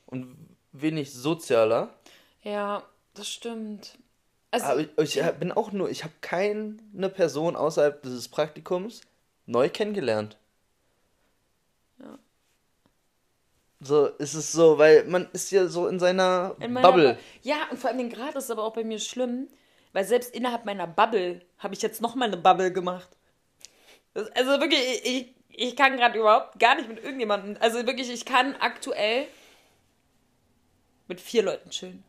und 0.06 0.36
wenig 0.72 1.12
sozialer. 1.12 1.92
Ja, 2.42 2.82
das 3.14 3.28
stimmt. 3.28 3.98
Also, 4.50 4.66
Aber 4.66 4.80
ich, 4.80 5.16
ich 5.16 5.32
bin 5.32 5.52
auch 5.52 5.72
nur, 5.72 5.90
ich 5.90 6.04
habe 6.04 6.14
keine 6.20 7.08
Person 7.08 7.56
außerhalb 7.56 8.02
dieses 8.02 8.28
Praktikums 8.28 9.02
neu 9.46 9.68
kennengelernt. 9.68 10.36
Ja. 11.98 12.18
So 13.84 14.06
ist 14.06 14.34
es 14.34 14.52
so, 14.52 14.78
weil 14.78 15.04
man 15.04 15.28
ist 15.32 15.50
ja 15.50 15.66
so 15.66 15.88
in 15.88 15.98
seiner 15.98 16.54
in 16.60 16.72
Bubble. 16.74 17.14
Bu- 17.14 17.20
Ja, 17.48 17.66
und 17.70 17.78
vor 17.78 17.90
allem 17.90 18.08
gerade 18.08 18.38
ist 18.38 18.44
es 18.44 18.50
aber 18.50 18.62
auch 18.62 18.74
bei 18.74 18.84
mir 18.84 19.00
schlimm, 19.00 19.48
weil 19.92 20.04
selbst 20.04 20.32
innerhalb 20.34 20.64
meiner 20.64 20.86
Bubble 20.86 21.42
habe 21.58 21.74
ich 21.74 21.82
jetzt 21.82 22.00
nochmal 22.00 22.28
eine 22.28 22.36
Bubble 22.36 22.72
gemacht. 22.72 23.08
Das, 24.14 24.28
also 24.32 24.60
wirklich, 24.60 24.80
ich, 25.04 25.34
ich, 25.48 25.74
kann 25.76 25.96
gerade 25.96 26.18
überhaupt 26.18 26.60
gar 26.60 26.76
nicht 26.76 26.88
mit 26.88 27.02
irgendjemandem. 27.02 27.56
Also 27.60 27.84
wirklich, 27.86 28.08
ich 28.10 28.24
kann 28.24 28.54
aktuell 28.60 29.26
mit 31.08 31.20
vier 31.20 31.42
Leuten 31.42 31.70
chillen. 31.70 32.04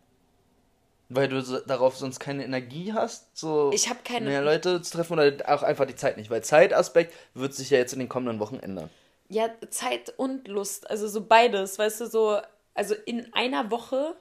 Weil 1.10 1.28
du 1.28 1.42
so, 1.42 1.60
darauf 1.60 1.98
sonst 1.98 2.20
keine 2.20 2.44
Energie 2.46 2.94
hast, 2.94 3.36
so 3.38 3.72
Ich 3.74 3.88
keine- 4.04 4.28
mehr 4.28 4.42
Leute 4.42 4.82
zu 4.82 4.92
treffen 4.98 5.14
oder 5.14 5.34
auch 5.54 5.64
einfach 5.64 5.86
die 5.86 5.96
Zeit 5.96 6.18
nicht. 6.18 6.30
Weil 6.30 6.44
Zeitaspekt 6.44 7.14
wird 7.34 7.54
sich 7.54 7.70
ja 7.72 7.78
jetzt 7.78 7.94
in 7.94 8.00
den 8.00 8.10
kommenden 8.10 8.40
Wochen 8.40 8.60
ändern. 8.60 8.90
Ja, 9.34 9.50
Zeit 9.72 10.14
und 10.18 10.48
Lust, 10.48 10.88
also 10.92 11.08
so 11.08 11.26
beides, 11.26 11.80
weißt 11.80 12.02
du, 12.02 12.06
so, 12.06 12.40
also 12.76 12.94
in 13.06 13.34
einer 13.34 13.72
Woche 13.72 14.16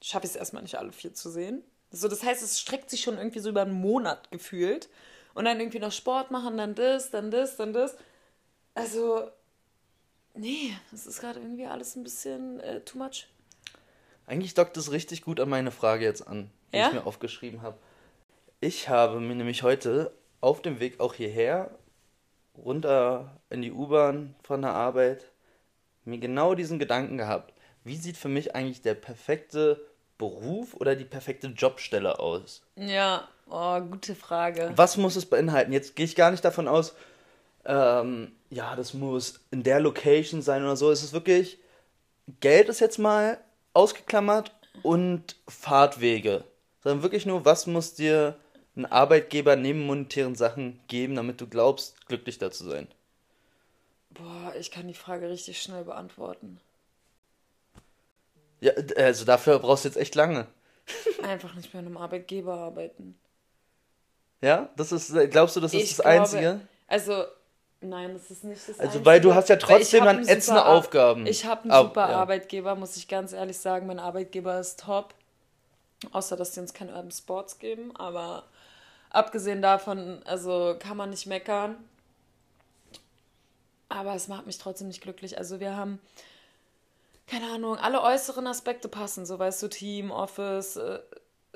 schaffe 0.00 0.26
ich 0.26 0.30
es 0.30 0.36
erstmal 0.36 0.62
nicht 0.62 0.76
alle 0.76 0.92
vier 0.92 1.12
zu 1.12 1.28
sehen. 1.28 1.64
So, 1.90 2.06
das 2.06 2.22
heißt, 2.22 2.40
es 2.42 2.60
streckt 2.60 2.88
sich 2.88 3.00
schon 3.00 3.18
irgendwie 3.18 3.40
so 3.40 3.48
über 3.48 3.62
einen 3.62 3.72
Monat 3.72 4.30
gefühlt. 4.30 4.88
Und 5.34 5.44
dann 5.44 5.58
irgendwie 5.58 5.80
noch 5.80 5.90
Sport 5.90 6.30
machen, 6.30 6.56
dann 6.56 6.76
das, 6.76 7.10
dann 7.10 7.32
das, 7.32 7.56
dann 7.56 7.72
das. 7.72 7.96
Also, 8.74 9.28
nee, 10.34 10.72
das 10.92 11.06
ist 11.06 11.20
gerade 11.20 11.40
irgendwie 11.40 11.66
alles 11.66 11.96
ein 11.96 12.04
bisschen 12.04 12.60
äh, 12.60 12.80
too 12.82 12.98
much. 12.98 13.26
Eigentlich 14.26 14.54
dockt 14.54 14.76
es 14.76 14.92
richtig 14.92 15.22
gut 15.22 15.40
an 15.40 15.48
meine 15.48 15.72
Frage 15.72 16.04
jetzt 16.04 16.26
an, 16.26 16.50
die 16.72 16.78
Ja? 16.78 16.86
ich 16.88 16.92
mir 16.92 17.06
aufgeschrieben 17.06 17.62
habe. 17.62 17.76
Ich 18.60 18.88
habe 18.88 19.18
mir 19.18 19.34
nämlich 19.34 19.64
heute 19.64 20.12
auf 20.40 20.62
dem 20.62 20.78
Weg 20.78 21.00
auch 21.00 21.14
hierher, 21.14 21.76
runter 22.64 23.40
in 23.50 23.62
die 23.62 23.72
U-Bahn 23.72 24.34
von 24.42 24.62
der 24.62 24.72
Arbeit, 24.72 25.24
mir 26.04 26.18
genau 26.18 26.54
diesen 26.54 26.78
Gedanken 26.78 27.18
gehabt. 27.18 27.52
Wie 27.84 27.96
sieht 27.96 28.16
für 28.16 28.28
mich 28.28 28.54
eigentlich 28.54 28.82
der 28.82 28.94
perfekte 28.94 29.80
Beruf 30.18 30.74
oder 30.74 30.96
die 30.96 31.04
perfekte 31.04 31.48
Jobstelle 31.48 32.18
aus? 32.18 32.62
Ja, 32.76 33.28
oh, 33.48 33.80
gute 33.80 34.14
Frage. 34.14 34.72
Was 34.74 34.96
muss 34.96 35.16
es 35.16 35.26
beinhalten? 35.26 35.72
Jetzt 35.72 35.96
gehe 35.96 36.04
ich 36.04 36.16
gar 36.16 36.30
nicht 36.30 36.44
davon 36.44 36.68
aus, 36.68 36.94
ähm, 37.64 38.32
ja, 38.50 38.74
das 38.76 38.94
muss 38.94 39.40
in 39.50 39.62
der 39.62 39.80
Location 39.80 40.42
sein 40.42 40.62
oder 40.62 40.76
so. 40.76 40.90
Es 40.90 41.02
ist 41.02 41.12
wirklich, 41.12 41.58
Geld 42.40 42.68
ist 42.68 42.80
jetzt 42.80 42.98
mal 42.98 43.38
ausgeklammert 43.74 44.52
und 44.82 45.36
Fahrtwege. 45.46 46.44
Sondern 46.82 47.02
wirklich 47.02 47.26
nur, 47.26 47.44
was 47.44 47.66
muss 47.66 47.94
dir 47.94 48.36
ein 48.78 48.86
Arbeitgeber 48.86 49.56
neben 49.56 49.84
monetären 49.86 50.34
Sachen 50.36 50.80
geben, 50.88 51.16
damit 51.16 51.40
du 51.40 51.46
glaubst, 51.46 52.06
glücklich 52.06 52.38
da 52.38 52.50
zu 52.50 52.64
sein? 52.64 52.86
Boah, 54.10 54.54
ich 54.58 54.70
kann 54.70 54.88
die 54.88 54.94
Frage 54.94 55.28
richtig 55.28 55.60
schnell 55.60 55.84
beantworten. 55.84 56.60
Ja, 58.60 58.72
also 58.96 59.24
dafür 59.24 59.58
brauchst 59.58 59.84
du 59.84 59.88
jetzt 59.88 59.98
echt 59.98 60.14
lange. 60.14 60.46
Einfach 61.22 61.54
nicht 61.54 61.72
bei 61.72 61.78
einem 61.78 61.96
Arbeitgeber 61.96 62.54
arbeiten. 62.54 63.18
Ja, 64.40 64.68
das 64.76 64.92
ist, 64.92 65.12
glaubst 65.30 65.56
du, 65.56 65.60
das 65.60 65.74
ist 65.74 65.82
Ich 65.82 65.88
das 65.96 65.98
glaube- 65.98 66.08
Einzige? 66.20 66.60
Also, 66.86 67.24
nein, 67.80 68.14
das 68.14 68.30
ist 68.30 68.44
nicht 68.44 68.68
das 68.68 68.80
Also, 68.80 69.04
weil 69.04 69.20
du 69.20 69.34
hast 69.34 69.48
ja 69.48 69.56
trotzdem 69.56 70.04
dann 70.04 70.18
einen 70.18 70.28
ätzende 70.28 70.62
Ar- 70.62 70.76
Aufgaben. 70.76 71.26
Ich 71.26 71.44
habe 71.44 71.62
einen 71.62 71.70
Ab- 71.72 71.86
super 71.88 72.08
ja. 72.10 72.16
Arbeitgeber, 72.16 72.74
muss 72.76 72.96
ich 72.96 73.08
ganz 73.08 73.32
ehrlich 73.32 73.58
sagen. 73.58 73.86
Mein 73.86 73.98
Arbeitgeber 73.98 74.58
ist 74.58 74.80
top. 74.80 75.14
Außer, 76.12 76.36
dass 76.36 76.52
die 76.52 76.60
uns 76.60 76.72
keine 76.72 76.92
Urban 76.94 77.10
Sports 77.10 77.58
geben. 77.58 77.94
Aber 77.96 78.44
abgesehen 79.10 79.62
davon, 79.62 80.22
also 80.24 80.76
kann 80.78 80.96
man 80.96 81.10
nicht 81.10 81.26
meckern. 81.26 81.76
Aber 83.88 84.14
es 84.14 84.28
macht 84.28 84.46
mich 84.46 84.58
trotzdem 84.58 84.88
nicht 84.88 85.00
glücklich. 85.00 85.38
Also 85.38 85.60
wir 85.60 85.76
haben, 85.76 85.98
keine 87.26 87.50
Ahnung, 87.52 87.76
alle 87.76 88.02
äußeren 88.02 88.46
Aspekte 88.46 88.88
passen. 88.88 89.24
So 89.24 89.38
weißt 89.38 89.62
du, 89.62 89.68
Team, 89.68 90.10
Office, 90.10 90.76
äh, 90.76 91.00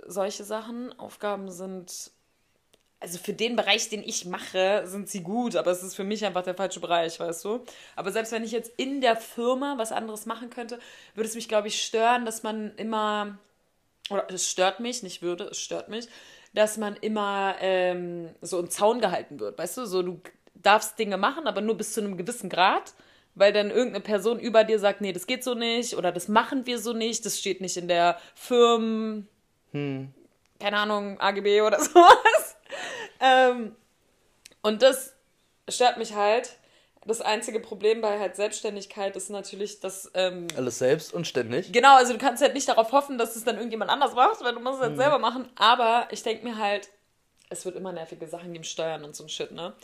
solche 0.06 0.44
Sachen. 0.44 0.98
Aufgaben 0.98 1.50
sind 1.50 2.10
also 3.02 3.18
für 3.18 3.32
den 3.32 3.56
Bereich, 3.56 3.88
den 3.88 4.02
ich 4.04 4.26
mache, 4.26 4.84
sind 4.86 5.08
sie 5.08 5.24
gut, 5.24 5.56
aber 5.56 5.72
es 5.72 5.82
ist 5.82 5.96
für 5.96 6.04
mich 6.04 6.24
einfach 6.24 6.44
der 6.44 6.54
falsche 6.54 6.78
Bereich, 6.78 7.18
weißt 7.18 7.44
du? 7.44 7.64
Aber 7.96 8.12
selbst 8.12 8.30
wenn 8.30 8.44
ich 8.44 8.52
jetzt 8.52 8.72
in 8.76 9.00
der 9.00 9.16
Firma 9.16 9.74
was 9.76 9.90
anderes 9.90 10.24
machen 10.24 10.50
könnte, 10.50 10.78
würde 11.14 11.28
es 11.28 11.34
mich, 11.34 11.48
glaube 11.48 11.66
ich, 11.66 11.82
stören, 11.82 12.24
dass 12.24 12.44
man 12.44 12.76
immer 12.76 13.38
oder 14.08 14.30
es 14.30 14.48
stört 14.48 14.78
mich, 14.80 15.02
nicht 15.02 15.20
würde, 15.20 15.44
es 15.44 15.58
stört 15.58 15.88
mich, 15.88 16.08
dass 16.54 16.76
man 16.76 16.96
immer 16.96 17.56
ähm, 17.60 18.30
so 18.40 18.58
im 18.58 18.70
Zaun 18.70 19.00
gehalten 19.00 19.40
wird. 19.40 19.58
Weißt 19.58 19.76
du, 19.78 19.86
so 19.86 20.02
du 20.02 20.20
darfst 20.54 20.98
Dinge 20.98 21.16
machen, 21.16 21.46
aber 21.46 21.60
nur 21.60 21.76
bis 21.76 21.92
zu 21.92 22.00
einem 22.00 22.16
gewissen 22.16 22.48
Grad, 22.50 22.94
weil 23.34 23.52
dann 23.52 23.70
irgendeine 23.70 24.04
Person 24.04 24.38
über 24.38 24.64
dir 24.64 24.78
sagt, 24.78 25.00
nee, 25.00 25.12
das 25.12 25.26
geht 25.26 25.42
so 25.44 25.54
nicht 25.54 25.96
oder 25.96 26.12
das 26.12 26.28
machen 26.28 26.66
wir 26.66 26.78
so 26.78 26.92
nicht, 26.92 27.24
das 27.24 27.38
steht 27.38 27.60
nicht 27.60 27.76
in 27.76 27.88
der 27.88 28.18
Firmen, 28.34 29.28
hm. 29.72 30.12
keine 30.60 30.76
Ahnung, 30.76 31.18
AGB 31.20 31.62
oder 31.62 31.80
sowas. 31.84 32.56
ähm, 33.20 33.74
und 34.60 34.82
das 34.82 35.14
stört 35.68 35.98
mich 35.98 36.14
halt. 36.14 36.58
Das 37.04 37.20
einzige 37.20 37.58
Problem 37.58 38.00
bei 38.00 38.20
halt 38.20 38.36
Selbstständigkeit 38.36 39.16
ist 39.16 39.28
natürlich, 39.28 39.80
dass. 39.80 40.10
Ähm, 40.14 40.46
Alles 40.56 40.78
selbst 40.78 41.12
und 41.12 41.26
ständig. 41.26 41.72
Genau, 41.72 41.96
also 41.96 42.12
du 42.12 42.18
kannst 42.18 42.42
halt 42.42 42.54
nicht 42.54 42.68
darauf 42.68 42.92
hoffen, 42.92 43.18
dass 43.18 43.34
es 43.34 43.44
dann 43.44 43.56
irgendjemand 43.56 43.90
anders 43.90 44.14
macht, 44.14 44.42
weil 44.42 44.54
du 44.54 44.60
musst 44.60 44.76
es 44.76 44.82
halt 44.82 44.92
mhm. 44.92 44.98
selber 44.98 45.18
machen. 45.18 45.48
Aber 45.56 46.06
ich 46.10 46.22
denke 46.22 46.44
mir 46.44 46.58
halt, 46.58 46.88
es 47.50 47.64
wird 47.64 47.76
immer 47.76 47.92
nervige 47.92 48.26
Sachen 48.28 48.52
geben, 48.52 48.64
Steuern 48.64 49.04
und 49.04 49.16
so 49.16 49.24
ein 49.24 49.28
Shit, 49.28 49.50
ne? 49.50 49.74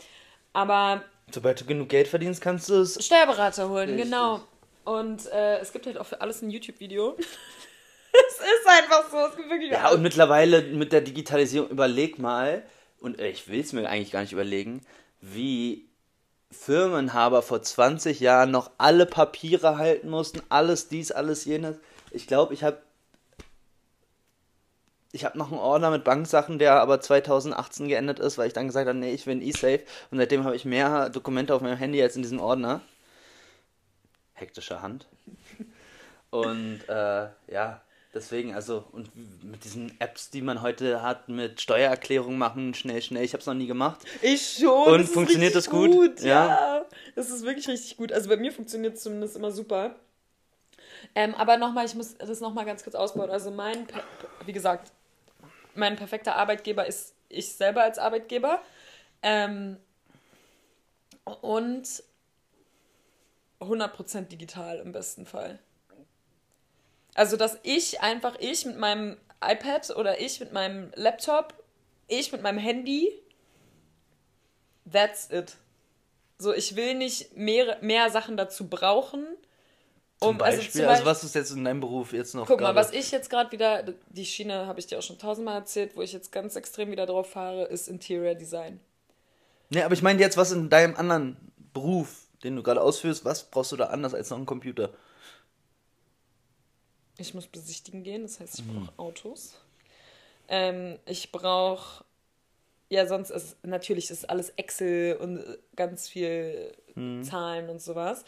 Aber. 0.53 1.03
Sobald 1.31 1.59
du 1.59 1.65
genug 1.65 1.89
Geld 1.89 2.07
verdienst, 2.07 2.41
kannst 2.41 2.69
du 2.69 2.75
es. 2.75 3.03
Steuerberater 3.05 3.69
holen, 3.69 3.89
Richtig. 3.89 4.05
genau. 4.05 4.41
Und 4.85 5.27
äh, 5.27 5.59
es 5.59 5.73
gibt 5.73 5.85
halt 5.85 5.97
auch 5.97 6.05
für 6.05 6.21
alles 6.21 6.41
ein 6.41 6.49
YouTube-Video. 6.49 7.15
es 7.17 8.35
ist 8.35 8.67
einfach 8.67 9.11
so, 9.11 9.17
es 9.27 9.35
gibt 9.35 9.49
wirklich. 9.49 9.71
Ja, 9.71 9.83
alles. 9.83 9.95
und 9.95 10.03
mittlerweile 10.03 10.61
mit 10.61 10.93
der 10.93 11.01
Digitalisierung, 11.01 11.69
überleg 11.69 12.17
mal, 12.17 12.63
und 13.01 13.19
ich 13.19 13.49
will 13.49 13.59
es 13.59 13.73
mir 13.73 13.87
eigentlich 13.89 14.11
gar 14.11 14.21
nicht 14.21 14.31
überlegen, 14.31 14.85
wie 15.21 15.88
Firmenhaber 16.51 17.41
vor 17.41 17.61
20 17.61 18.19
Jahren 18.19 18.51
noch 18.51 18.71
alle 18.77 19.05
Papiere 19.05 19.77
halten 19.77 20.09
mussten, 20.09 20.41
alles 20.49 20.87
dies, 20.87 21.11
alles 21.11 21.45
jenes. 21.45 21.77
Ich 22.11 22.27
glaube, 22.27 22.53
ich 22.53 22.63
habe 22.63 22.81
ich 25.11 25.25
habe 25.25 25.37
noch 25.37 25.51
einen 25.51 25.59
Ordner 25.59 25.89
mit 25.89 26.03
Banksachen, 26.03 26.59
der 26.59 26.79
aber 26.79 27.01
2018 27.01 27.87
geendet 27.87 28.19
ist, 28.19 28.37
weil 28.37 28.47
ich 28.47 28.53
dann 28.53 28.67
gesagt 28.67 28.87
habe, 28.87 28.97
nee, 28.97 29.11
ich 29.11 29.25
will 29.25 29.37
ein 29.37 29.41
E-Safe. 29.41 29.81
Und 30.11 30.19
seitdem 30.19 30.43
habe 30.43 30.55
ich 30.55 30.65
mehr 30.65 31.09
Dokumente 31.09 31.55
auf 31.55 31.61
meinem 31.61 31.77
Handy 31.77 32.01
als 32.01 32.15
in 32.15 32.21
diesem 32.21 32.39
Ordner. 32.39 32.81
Hektische 34.33 34.81
Hand. 34.83 35.07
Und 36.29 36.81
äh, 36.87 37.27
ja, 37.47 37.81
Deswegen, 38.11 38.55
also, 38.55 38.85
und 38.91 39.11
mit 39.43 39.63
diesen 39.63 39.99
Apps, 40.01 40.31
die 40.31 40.41
man 40.41 40.63
heute 40.63 41.03
hat, 41.03 41.29
mit 41.29 41.61
Steuererklärung 41.61 42.39
machen, 42.39 42.73
schnell, 42.73 43.03
schnell, 43.03 43.23
ich 43.23 43.33
habe 43.33 43.41
es 43.41 43.45
noch 43.45 43.53
nie 43.53 43.67
gemacht. 43.67 43.99
Ich 44.23 44.57
schon. 44.59 44.93
Und 44.93 45.01
das 45.01 45.11
funktioniert 45.11 45.53
das 45.53 45.69
gut? 45.69 45.91
gut 45.91 46.21
ja. 46.21 46.47
ja, 46.47 46.85
das 47.15 47.29
ist 47.29 47.43
wirklich 47.43 47.67
richtig 47.67 47.97
gut. 47.97 48.11
Also 48.11 48.27
bei 48.29 48.37
mir 48.37 48.51
funktioniert 48.51 48.95
es 48.95 49.03
zumindest 49.03 49.35
immer 49.35 49.51
super. 49.51 49.95
Ähm, 51.13 51.35
aber 51.35 51.57
nochmal, 51.57 51.85
ich 51.85 51.93
muss 51.93 52.17
das 52.17 52.41
nochmal 52.41 52.65
ganz 52.65 52.83
kurz 52.83 52.95
ausbauen. 52.95 53.29
Also 53.29 53.51
mein, 53.51 53.85
wie 54.45 54.53
gesagt, 54.53 54.91
mein 55.75 55.95
perfekter 55.95 56.35
Arbeitgeber 56.35 56.87
ist 56.87 57.13
ich 57.29 57.53
selber 57.53 57.83
als 57.83 57.99
Arbeitgeber. 57.99 58.59
Ähm, 59.21 59.77
und 61.41 62.03
100% 63.61 64.21
digital 64.21 64.79
im 64.79 64.91
besten 64.91 65.27
Fall. 65.27 65.59
Also, 67.19 67.35
dass 67.35 67.57
ich 67.63 67.99
einfach, 67.99 68.37
ich 68.39 68.65
mit 68.65 68.77
meinem 68.77 69.17
iPad 69.45 69.93
oder 69.97 70.21
ich 70.21 70.39
mit 70.39 70.53
meinem 70.53 70.89
Laptop, 70.95 71.53
ich 72.07 72.31
mit 72.31 72.41
meinem 72.41 72.59
Handy, 72.59 73.11
that's 74.89 75.29
it. 75.29 75.57
So, 76.37 76.53
ich 76.53 76.77
will 76.77 76.95
nicht 76.95 77.35
mehr, 77.35 77.77
mehr 77.81 78.09
Sachen 78.09 78.37
dazu 78.37 78.69
brauchen. 78.69 79.27
Um, 80.21 80.37
zum 80.37 80.41
also 80.41 80.43
Beispiel, 80.43 80.45
also, 80.45 80.61
zum 80.61 80.61
Beispiel, 80.63 80.87
also 80.87 81.05
was 81.05 81.23
ist 81.25 81.35
jetzt 81.35 81.51
in 81.51 81.65
deinem 81.65 81.81
Beruf 81.81 82.13
jetzt 82.13 82.35
noch? 82.35 82.47
Guck 82.47 82.59
grade? 82.59 82.73
mal, 82.73 82.79
was 82.79 82.93
ich 82.93 83.11
jetzt 83.11 83.29
gerade 83.29 83.51
wieder, 83.51 83.83
die 84.11 84.25
Schiene 84.25 84.65
habe 84.65 84.79
ich 84.79 84.87
dir 84.87 84.97
auch 84.97 85.03
schon 85.03 85.19
tausendmal 85.19 85.55
erzählt, 85.55 85.97
wo 85.97 86.01
ich 86.01 86.13
jetzt 86.13 86.31
ganz 86.31 86.55
extrem 86.55 86.89
wieder 86.89 87.05
drauf 87.05 87.29
fahre, 87.31 87.65
ist 87.65 87.89
Interior 87.89 88.35
Design. 88.35 88.79
Ne, 89.71 89.83
aber 89.83 89.93
ich 89.93 90.01
meine 90.01 90.21
jetzt, 90.21 90.37
was 90.37 90.53
in 90.53 90.69
deinem 90.69 90.95
anderen 90.95 91.35
Beruf, 91.73 92.27
den 92.45 92.55
du 92.55 92.63
gerade 92.63 92.81
ausführst, 92.81 93.25
was 93.25 93.43
brauchst 93.43 93.73
du 93.73 93.75
da 93.75 93.87
anders 93.87 94.13
als 94.13 94.29
noch 94.29 94.37
einen 94.37 94.45
Computer? 94.45 94.93
Ich 97.19 97.33
muss 97.33 97.47
besichtigen 97.47 98.03
gehen, 98.03 98.23
das 98.23 98.39
heißt, 98.39 98.59
ich 98.59 98.65
mhm. 98.65 98.85
brauche 98.85 98.99
Autos. 98.99 99.55
Ähm, 100.47 100.97
ich 101.05 101.31
brauche, 101.31 102.03
ja, 102.89 103.05
sonst 103.05 103.29
ist 103.29 103.63
natürlich 103.63 104.09
ist 104.09 104.29
alles 104.29 104.49
Excel 104.51 105.17
und 105.17 105.43
ganz 105.75 106.07
viel 106.07 106.73
mhm. 106.95 107.23
Zahlen 107.23 107.69
und 107.69 107.81
sowas. 107.81 108.25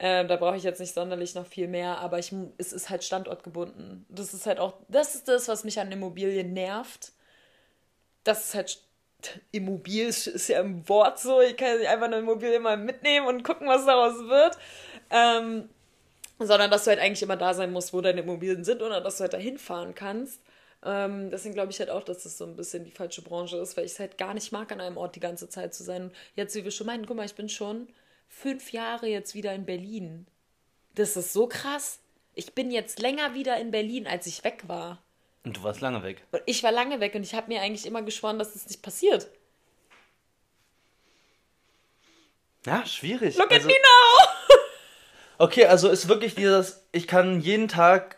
Ähm, 0.00 0.28
da 0.28 0.36
brauche 0.36 0.56
ich 0.56 0.62
jetzt 0.62 0.78
nicht 0.78 0.94
sonderlich 0.94 1.34
noch 1.34 1.46
viel 1.46 1.66
mehr, 1.66 1.98
aber 1.98 2.18
ich, 2.20 2.32
es 2.56 2.72
ist 2.72 2.88
halt 2.88 3.02
standortgebunden. 3.02 4.06
Das 4.08 4.32
ist 4.32 4.46
halt 4.46 4.60
auch, 4.60 4.74
das 4.88 5.16
ist 5.16 5.26
das, 5.26 5.48
was 5.48 5.64
mich 5.64 5.80
an 5.80 5.90
Immobilien 5.90 6.52
nervt. 6.52 7.12
Das 8.22 8.46
ist 8.46 8.54
halt 8.54 8.80
Immobil 9.50 10.06
ist, 10.06 10.28
ist 10.28 10.48
ja 10.48 10.60
im 10.60 10.88
Wort 10.88 11.18
so, 11.18 11.40
ich 11.40 11.56
kann 11.56 11.78
nicht 11.78 11.88
einfach 11.88 12.06
eine 12.06 12.18
Immobilie 12.18 12.60
mal 12.60 12.76
mitnehmen 12.76 13.26
und 13.26 13.42
gucken, 13.42 13.66
was 13.66 13.84
daraus 13.84 14.16
wird. 14.28 14.56
Ähm, 15.10 15.68
sondern 16.38 16.70
dass 16.70 16.84
du 16.84 16.90
halt 16.90 17.00
eigentlich 17.00 17.22
immer 17.22 17.36
da 17.36 17.54
sein 17.54 17.72
musst, 17.72 17.92
wo 17.92 18.00
deine 18.00 18.20
Immobilien 18.20 18.64
sind 18.64 18.82
oder 18.82 19.00
dass 19.00 19.16
du 19.16 19.22
halt 19.22 19.32
da 19.32 19.38
hinfahren 19.38 19.94
kannst. 19.94 20.40
Ähm, 20.84 21.30
deswegen 21.30 21.54
glaube 21.54 21.72
ich 21.72 21.80
halt 21.80 21.90
auch, 21.90 22.04
dass 22.04 22.22
das 22.22 22.38
so 22.38 22.44
ein 22.44 22.54
bisschen 22.54 22.84
die 22.84 22.92
falsche 22.92 23.22
Branche 23.22 23.56
ist, 23.56 23.76
weil 23.76 23.84
ich 23.84 23.92
es 23.92 23.98
halt 23.98 24.16
gar 24.16 24.34
nicht 24.34 24.52
mag, 24.52 24.70
an 24.70 24.80
einem 24.80 24.96
Ort 24.96 25.16
die 25.16 25.20
ganze 25.20 25.48
Zeit 25.48 25.74
zu 25.74 25.82
sein. 25.82 26.12
Jetzt, 26.36 26.54
wie 26.54 26.64
wir 26.64 26.70
schon 26.70 26.86
meinen, 26.86 27.06
guck 27.06 27.16
mal, 27.16 27.26
ich 27.26 27.34
bin 27.34 27.48
schon 27.48 27.88
fünf 28.28 28.72
Jahre 28.72 29.08
jetzt 29.08 29.34
wieder 29.34 29.52
in 29.54 29.66
Berlin. 29.66 30.26
Das 30.94 31.16
ist 31.16 31.32
so 31.32 31.48
krass. 31.48 31.98
Ich 32.34 32.54
bin 32.54 32.70
jetzt 32.70 33.00
länger 33.00 33.34
wieder 33.34 33.58
in 33.58 33.72
Berlin, 33.72 34.06
als 34.06 34.26
ich 34.26 34.44
weg 34.44 34.64
war. 34.68 35.02
Und 35.44 35.56
du 35.56 35.62
warst 35.62 35.80
lange 35.80 36.02
weg. 36.02 36.22
Und 36.30 36.42
ich 36.46 36.62
war 36.62 36.70
lange 36.70 37.00
weg 37.00 37.14
und 37.14 37.22
ich 37.22 37.34
habe 37.34 37.48
mir 37.48 37.60
eigentlich 37.60 37.86
immer 37.86 38.02
geschworen, 38.02 38.38
dass 38.38 38.52
das 38.52 38.68
nicht 38.68 38.82
passiert. 38.82 39.28
Ja, 42.66 42.84
schwierig. 42.86 43.36
Look 43.36 43.50
also, 43.50 43.66
at 43.68 43.74
me 43.74 43.80
now! 43.80 44.37
Okay, 45.38 45.66
also 45.66 45.88
ist 45.88 46.08
wirklich 46.08 46.34
dieses, 46.34 46.84
ich 46.92 47.06
kann 47.06 47.40
jeden 47.40 47.68
Tag, 47.68 48.16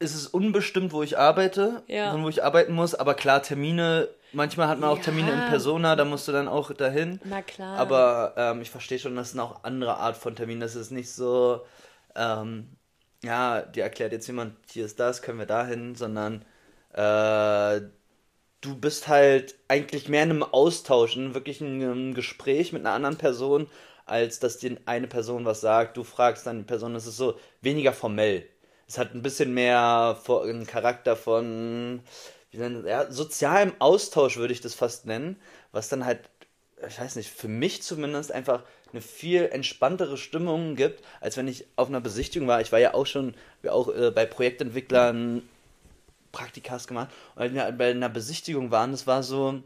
ist 0.00 0.14
es 0.14 0.26
unbestimmt, 0.26 0.92
wo 0.92 1.02
ich 1.02 1.16
arbeite 1.18 1.82
ja. 1.86 2.12
und 2.12 2.24
wo 2.24 2.28
ich 2.28 2.42
arbeiten 2.42 2.72
muss, 2.72 2.94
aber 2.94 3.14
klar, 3.14 3.42
Termine, 3.42 4.08
manchmal 4.32 4.66
hat 4.66 4.80
man 4.80 4.90
auch 4.90 4.96
ja. 4.96 5.04
Termine 5.04 5.30
in 5.30 5.48
Persona, 5.48 5.94
da 5.94 6.04
musst 6.04 6.26
du 6.26 6.32
dann 6.32 6.48
auch 6.48 6.72
dahin. 6.72 7.20
Na 7.24 7.42
klar. 7.42 7.78
Aber 7.78 8.34
ähm, 8.36 8.62
ich 8.62 8.70
verstehe 8.70 8.98
schon, 8.98 9.14
das 9.14 9.30
sind 9.30 9.40
auch 9.40 9.62
andere 9.62 9.98
Art 9.98 10.16
von 10.16 10.34
Terminen, 10.34 10.60
das 10.60 10.74
ist 10.74 10.90
nicht 10.90 11.12
so, 11.12 11.64
ähm, 12.16 12.70
ja, 13.22 13.62
dir 13.62 13.84
erklärt 13.84 14.12
jetzt 14.12 14.26
jemand, 14.26 14.54
hier 14.72 14.86
ist 14.86 14.98
das, 14.98 15.22
können 15.22 15.38
wir 15.38 15.46
dahin, 15.46 15.94
sondern 15.94 16.44
äh, 16.94 17.80
du 18.60 18.74
bist 18.76 19.06
halt 19.06 19.54
eigentlich 19.68 20.08
mehr 20.08 20.24
in 20.24 20.30
einem 20.30 20.42
Austauschen, 20.42 21.34
wirklich 21.34 21.60
in 21.60 21.82
einem 21.82 22.14
Gespräch 22.14 22.72
mit 22.72 22.84
einer 22.84 22.94
anderen 22.94 23.16
Person 23.16 23.68
als 24.10 24.40
dass 24.40 24.58
dir 24.58 24.76
eine 24.86 25.06
Person 25.06 25.44
was 25.44 25.60
sagt, 25.60 25.96
du 25.96 26.04
fragst 26.04 26.46
dann 26.46 26.58
die 26.58 26.64
Person, 26.64 26.94
es 26.94 27.06
ist 27.06 27.16
so 27.16 27.38
weniger 27.62 27.92
formell. 27.92 28.44
Es 28.88 28.98
hat 28.98 29.14
ein 29.14 29.22
bisschen 29.22 29.54
mehr 29.54 30.18
einen 30.26 30.66
Charakter 30.66 31.16
von 31.16 32.02
nennen, 32.52 32.86
ja, 32.86 33.10
sozialem 33.10 33.72
Austausch, 33.78 34.36
würde 34.36 34.52
ich 34.52 34.60
das 34.60 34.74
fast 34.74 35.06
nennen, 35.06 35.36
was 35.72 35.88
dann 35.88 36.04
halt, 36.04 36.20
ich 36.86 37.00
weiß 37.00 37.16
nicht, 37.16 37.30
für 37.30 37.48
mich 37.48 37.82
zumindest 37.82 38.32
einfach 38.32 38.64
eine 38.92 39.00
viel 39.00 39.44
entspanntere 39.44 40.16
Stimmung 40.16 40.74
gibt, 40.74 41.04
als 41.20 41.36
wenn 41.36 41.46
ich 41.46 41.66
auf 41.76 41.88
einer 41.88 42.00
Besichtigung 42.00 42.48
war. 42.48 42.60
Ich 42.60 42.72
war 42.72 42.80
ja 42.80 42.94
auch 42.94 43.06
schon 43.06 43.34
auch 43.68 43.94
äh, 43.94 44.10
bei 44.10 44.26
Projektentwicklern 44.26 45.42
Praktikas 46.32 46.86
gemacht 46.86 47.10
und 47.36 47.54
bei 47.78 47.90
einer 47.90 48.08
Besichtigung 48.08 48.70
waren, 48.70 48.92
das 48.92 49.06
war 49.06 49.22
so, 49.22 49.62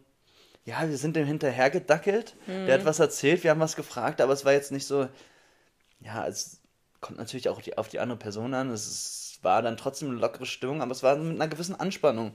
ja, 0.65 0.89
wir 0.89 0.97
sind 0.97 1.17
dem 1.17 1.27
hinterher 1.27 1.71
gedackelt. 1.71 2.37
Mhm. 2.47 2.67
Der 2.67 2.75
hat 2.75 2.83
mhm. 2.83 2.87
was 2.87 2.99
erzählt, 2.99 3.45
wir 3.45 3.51
haben 3.51 3.61
was 3.61 3.77
gefragt, 3.77 4.21
aber 4.21 4.33
es 4.33 4.45
war 4.45 4.53
jetzt 4.53 4.73
nicht 4.73 4.87
so, 4.87 5.09
ja, 6.01 6.27
es 6.27 6.61
kommt 7.01 7.19
natürlich 7.19 7.49
auch 7.49 7.61
die, 7.61 7.77
auf 7.77 7.89
die 7.89 8.01
andere 8.01 8.19
Person 8.19 8.55
an. 8.55 8.71
Es 8.71 8.87
ist, 8.87 9.39
war 9.43 9.61
dann 9.61 9.77
trotzdem 9.77 10.11
eine 10.11 10.19
lockere 10.19 10.47
Stimmung, 10.47 10.81
aber 10.81 10.93
es 10.93 11.03
war 11.03 11.17
mit 11.17 11.35
einer 11.35 11.49
gewissen 11.49 11.79
Anspannung. 11.79 12.35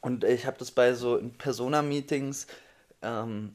Und 0.00 0.24
ich 0.24 0.46
habe 0.46 0.58
das 0.58 0.72
bei 0.72 0.94
so 0.94 1.20
Persona-Meetings, 1.38 2.48
ähm, 3.02 3.54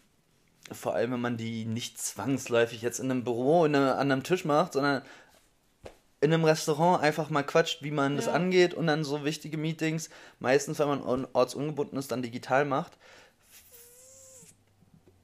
vor 0.72 0.96
allem 0.96 1.12
wenn 1.12 1.22
man 1.22 1.38
die 1.38 1.66
nicht 1.66 2.00
zwangsläufig 2.00 2.82
jetzt 2.82 3.00
in 3.00 3.12
einem 3.12 3.26
Büro 3.26 3.66
in 3.66 3.76
einem, 3.76 3.90
an 3.90 4.12
einem 4.12 4.24
Tisch 4.24 4.46
macht, 4.46 4.74
sondern 4.74 5.02
in 6.22 6.34
einem 6.34 6.46
Restaurant 6.46 7.04
einfach 7.04 7.30
mal 7.30 7.44
quatscht, 7.44 7.84
wie 7.84 7.92
man 7.92 8.14
ja. 8.14 8.18
das 8.18 8.28
angeht 8.30 8.74
und 8.74 8.88
dann 8.88 9.04
so 9.04 9.26
wichtige 9.26 9.58
Meetings, 9.58 10.10
meistens 10.40 10.80
wenn 10.80 10.88
man 10.88 11.28
ortsungebunden 11.34 12.00
ist, 12.00 12.14
dann 12.14 12.22
digital 12.22 12.64
macht 12.64 12.98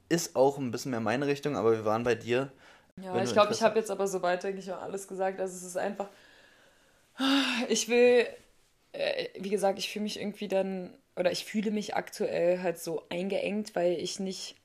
ist 0.08 0.36
auch 0.36 0.58
ein 0.58 0.70
bisschen 0.70 0.90
mehr 0.90 1.00
meine 1.00 1.26
Richtung, 1.26 1.56
aber 1.56 1.72
wir 1.72 1.84
waren 1.84 2.04
bei 2.04 2.14
dir. 2.14 2.52
Ja, 3.02 3.20
ich 3.22 3.32
glaube, 3.32 3.52
ich 3.52 3.62
habe 3.62 3.78
jetzt 3.78 3.90
aber 3.90 4.06
soweit, 4.06 4.44
denke 4.44 4.60
ich, 4.60 4.70
auch 4.72 4.80
alles 4.80 5.08
gesagt. 5.08 5.40
Also 5.40 5.56
es 5.56 5.64
ist 5.64 5.76
einfach, 5.76 6.08
ich 7.68 7.88
will, 7.88 8.26
äh, 8.92 9.28
wie 9.38 9.50
gesagt, 9.50 9.78
ich 9.78 9.90
fühle 9.90 10.04
mich 10.04 10.20
irgendwie 10.20 10.48
dann, 10.48 10.96
oder 11.16 11.32
ich 11.32 11.44
fühle 11.44 11.70
mich 11.70 11.96
aktuell 11.96 12.60
halt 12.62 12.78
so 12.78 13.02
eingeengt, 13.08 13.74
weil 13.74 13.94
ich 13.94 14.20
nicht 14.20 14.56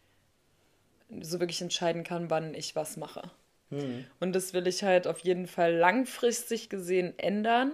so 1.21 1.39
wirklich 1.39 1.61
entscheiden 1.61 2.03
kann, 2.03 2.29
wann 2.29 2.53
ich 2.53 2.75
was 2.75 2.97
mache. 2.97 3.31
Hm. 3.69 4.05
Und 4.19 4.33
das 4.33 4.53
will 4.53 4.67
ich 4.67 4.83
halt 4.83 5.07
auf 5.07 5.19
jeden 5.19 5.47
Fall 5.47 5.73
langfristig 5.73 6.69
gesehen 6.69 7.17
ändern. 7.17 7.71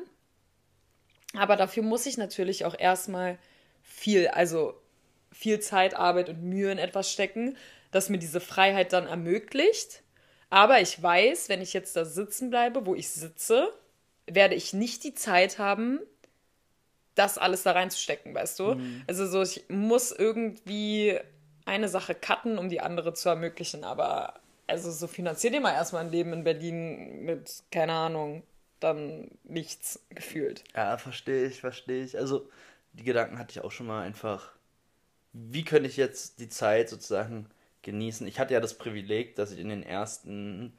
Aber 1.33 1.57
dafür 1.57 1.83
muss 1.83 2.05
ich 2.05 2.17
natürlich 2.17 2.63
auch 2.63 2.77
erstmal 2.77 3.37
viel, 3.83 4.29
also 4.29 4.73
viel 5.37 5.59
Zeit, 5.59 5.95
Arbeit 5.95 6.29
und 6.29 6.43
Mühe 6.43 6.71
in 6.71 6.77
etwas 6.77 7.11
stecken, 7.11 7.57
das 7.91 8.09
mir 8.09 8.17
diese 8.17 8.39
Freiheit 8.39 8.93
dann 8.93 9.07
ermöglicht. 9.07 10.01
Aber 10.49 10.79
ich 10.79 11.01
weiß, 11.01 11.49
wenn 11.49 11.61
ich 11.61 11.73
jetzt 11.73 11.95
da 11.95 12.05
sitzen 12.05 12.49
bleibe, 12.49 12.85
wo 12.85 12.95
ich 12.95 13.09
sitze, 13.09 13.71
werde 14.27 14.55
ich 14.55 14.73
nicht 14.73 15.03
die 15.03 15.13
Zeit 15.13 15.59
haben, 15.59 15.99
das 17.15 17.37
alles 17.37 17.63
da 17.63 17.71
reinzustecken, 17.71 18.33
weißt 18.33 18.59
du? 18.59 18.75
Mhm. 18.75 19.03
Also 19.07 19.27
so, 19.27 19.41
ich 19.41 19.65
muss 19.69 20.11
irgendwie 20.11 21.19
eine 21.65 21.89
Sache 21.89 22.15
cutten, 22.15 22.57
um 22.57 22.69
die 22.69 22.81
andere 22.81 23.13
zu 23.13 23.29
ermöglichen. 23.29 23.83
Aber 23.83 24.35
also 24.67 24.91
so 24.91 25.07
finanziert 25.07 25.53
ihr 25.53 25.61
mal 25.61 25.73
erstmal 25.73 26.05
ein 26.05 26.11
Leben 26.11 26.33
in 26.33 26.43
Berlin 26.43 27.23
mit, 27.23 27.63
keine 27.71 27.93
Ahnung, 27.93 28.43
dann 28.79 29.31
nichts 29.43 30.05
gefühlt. 30.09 30.63
Ja, 30.75 30.97
verstehe 30.97 31.45
ich, 31.45 31.59
verstehe 31.59 32.03
ich. 32.03 32.17
Also 32.17 32.49
die 32.93 33.03
Gedanken 33.03 33.39
hatte 33.39 33.51
ich 33.51 33.63
auch 33.63 33.71
schon 33.71 33.87
mal 33.87 34.03
einfach, 34.03 34.54
wie 35.35 35.65
könnte 35.65 35.89
ich 35.89 35.97
jetzt 35.97 36.39
die 36.39 36.49
Zeit 36.49 36.89
sozusagen 36.89 37.47
genießen? 37.81 38.25
Ich 38.27 38.39
hatte 38.39 38.53
ja 38.53 38.61
das 38.61 38.77
Privileg, 38.77 39.35
dass 39.35 39.51
ich 39.51 39.59
in 39.59 39.69
den 39.69 39.83
ersten, 39.83 40.73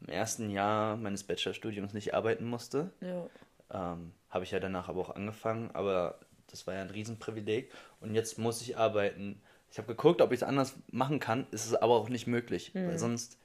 im 0.00 0.08
ersten 0.08 0.50
Jahr 0.50 0.96
meines 0.96 1.22
Bachelorstudiums 1.22 1.94
nicht 1.94 2.12
arbeiten 2.12 2.44
musste. 2.44 2.90
Ja. 3.00 3.26
Ähm, 3.72 4.12
Habe 4.30 4.44
ich 4.44 4.50
ja 4.50 4.58
danach 4.58 4.88
aber 4.88 5.00
auch 5.00 5.14
angefangen, 5.14 5.70
aber 5.74 6.18
das 6.48 6.66
war 6.66 6.74
ja 6.74 6.80
ein 6.80 6.90
Riesenprivileg. 6.90 7.70
Und 8.00 8.14
jetzt 8.14 8.38
muss 8.38 8.60
ich 8.62 8.76
arbeiten. 8.76 9.40
Ich 9.70 9.78
habe 9.78 9.88
geguckt, 9.88 10.20
ob 10.22 10.32
ich 10.32 10.40
es 10.40 10.42
anders 10.42 10.74
machen 10.90 11.20
kann, 11.20 11.46
ist 11.52 11.66
es 11.66 11.74
aber 11.74 11.94
auch 11.94 12.08
nicht 12.08 12.26
möglich. 12.26 12.74
Mhm. 12.74 12.88
Weil 12.88 12.98
sonst, 12.98 13.38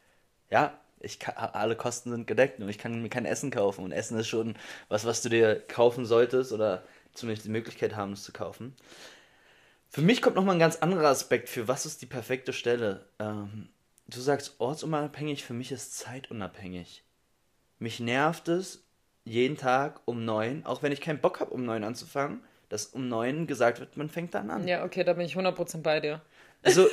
ja, 0.50 0.80
ich 1.00 1.20
kann, 1.20 1.36
alle 1.36 1.76
Kosten 1.76 2.10
sind 2.10 2.26
gedeckt 2.26 2.60
und 2.60 2.70
ich 2.70 2.80
kann 2.80 3.02
mir 3.02 3.10
kein 3.10 3.26
Essen 3.26 3.52
kaufen. 3.52 3.84
Und 3.84 3.92
Essen 3.92 4.18
ist 4.18 4.30
schon 4.30 4.56
was, 4.88 5.06
was 5.06 5.22
du 5.22 5.30
dir 5.30 5.60
kaufen 5.68 6.06
solltest 6.06 6.54
oder 6.54 6.84
zumindest 7.14 7.46
die 7.46 7.52
Möglichkeit 7.52 7.96
haben, 7.96 8.14
es 8.14 8.24
zu 8.24 8.32
kaufen. 8.32 8.76
Für 9.94 10.02
mich 10.02 10.24
kommt 10.24 10.36
nochmal 10.36 10.56
ein 10.56 10.60
ganz 10.60 10.78
anderer 10.78 11.10
Aspekt 11.10 11.50
für, 11.50 11.68
was 11.68 11.86
ist 11.86 12.02
die 12.02 12.08
perfekte 12.08 12.52
Stelle. 12.52 13.06
Ähm, 13.20 13.70
du 14.08 14.22
sagst 14.22 14.56
ortsunabhängig, 14.58 15.44
für 15.44 15.54
mich 15.54 15.72
ist 15.72 15.96
zeitunabhängig. 15.96 17.04
Mich 17.78 18.00
nervt 18.00 18.48
es, 18.48 18.84
jeden 19.24 19.56
Tag 19.56 20.02
um 20.06 20.26
neun, 20.26 20.66
auch 20.66 20.82
wenn 20.82 20.92
ich 20.92 21.00
keinen 21.00 21.20
Bock 21.20 21.40
habe, 21.40 21.52
um 21.52 21.64
neun 21.64 21.84
anzufangen, 21.84 22.42
dass 22.70 22.88
um 22.88 23.08
neun 23.08 23.46
gesagt 23.46 23.80
wird, 23.80 23.96
man 23.96 24.10
fängt 24.10 24.34
dann 24.34 24.50
an. 24.50 24.68
Ja, 24.68 24.84
okay, 24.84 25.04
da 25.04 25.14
bin 25.14 25.28
ich 25.28 25.36
100% 25.36 25.84
bei 25.84 26.00
dir. 26.00 26.22
Also, 26.64 26.88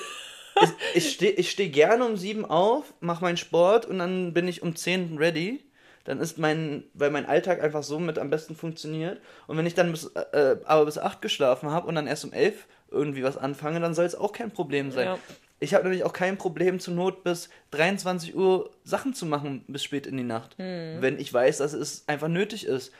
ich, 0.94 1.10
stehe 1.10 1.32
ich 1.32 1.50
steh 1.50 1.70
gerne 1.70 2.04
um 2.04 2.18
sieben 2.18 2.44
auf, 2.44 2.92
mache 3.00 3.24
meinen 3.24 3.38
Sport 3.38 3.86
und 3.86 3.98
dann 3.98 4.34
bin 4.34 4.46
ich 4.46 4.60
um 4.60 4.76
zehn 4.76 5.16
ready. 5.16 5.64
Dann 6.04 6.20
ist 6.20 6.38
mein, 6.38 6.84
weil 6.94 7.10
mein 7.10 7.26
Alltag 7.26 7.62
einfach 7.62 7.82
so 7.82 7.98
mit 7.98 8.18
am 8.18 8.30
besten 8.30 8.56
funktioniert. 8.56 9.20
Und 9.46 9.56
wenn 9.56 9.66
ich 9.66 9.74
dann 9.74 9.90
bis, 9.90 10.06
äh, 10.06 10.56
aber 10.64 10.84
bis 10.86 10.98
acht 10.98 11.22
geschlafen 11.22 11.70
habe 11.70 11.86
und 11.86 11.94
dann 11.94 12.06
erst 12.06 12.24
um 12.24 12.32
elf 12.32 12.66
irgendwie 12.90 13.22
was 13.22 13.36
anfange, 13.36 13.80
dann 13.80 13.94
soll 13.94 14.04
es 14.04 14.14
auch 14.14 14.32
kein 14.32 14.50
Problem 14.50 14.90
sein. 14.90 15.06
Ja. 15.06 15.18
Ich 15.60 15.74
habe 15.74 15.84
nämlich 15.84 16.04
auch 16.04 16.14
kein 16.14 16.38
Problem, 16.38 16.80
zur 16.80 16.94
Not 16.94 17.22
bis 17.22 17.50
23 17.72 18.34
Uhr 18.34 18.70
Sachen 18.82 19.12
zu 19.12 19.26
machen 19.26 19.64
bis 19.68 19.84
spät 19.84 20.06
in 20.06 20.16
die 20.16 20.24
Nacht. 20.24 20.56
Hm. 20.58 20.96
Wenn 21.00 21.18
ich 21.18 21.32
weiß, 21.32 21.58
dass 21.58 21.74
es 21.74 22.04
einfach 22.08 22.28
nötig 22.28 22.64
ist. 22.64 22.92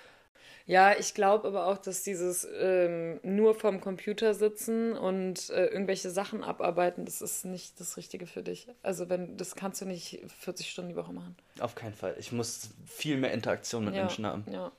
Ja, 0.67 0.97
ich 0.97 1.15
glaube 1.15 1.49
aber 1.49 1.67
auch, 1.67 1.79
dass 1.79 2.05
dieses 2.05 2.47
ähm, 2.57 3.19
nur 3.23 3.55
vorm 3.55 3.81
Computer 3.81 4.35
sitzen 4.35 4.93
und 4.93 5.51
äh, 5.51 5.67
irgendwelche 5.67 6.11
Sachen 6.11 6.45
abarbeiten, 6.45 7.07
das 7.07 7.23
ist 7.23 7.45
nicht 7.45 7.81
das 7.81 7.97
Richtige 7.97 8.27
für 8.27 8.43
dich. 8.43 8.69
Also 8.83 9.09
wenn 9.09 9.37
das 9.37 9.57
kannst 9.57 9.81
du 9.81 9.87
nicht 9.87 10.21
40 10.41 10.71
Stunden 10.71 10.91
die 10.91 10.97
Woche 10.97 11.13
machen. 11.13 11.35
Auf 11.59 11.75
keinen 11.75 11.95
Fall. 11.95 12.15
Ich 12.19 12.31
muss 12.31 12.71
viel 12.87 13.17
mehr 13.17 13.33
Interaktion 13.33 13.85
mit 13.87 13.95
ja, 13.95 14.03
Menschen 14.03 14.27
haben. 14.27 14.45
Ja. 14.49 14.71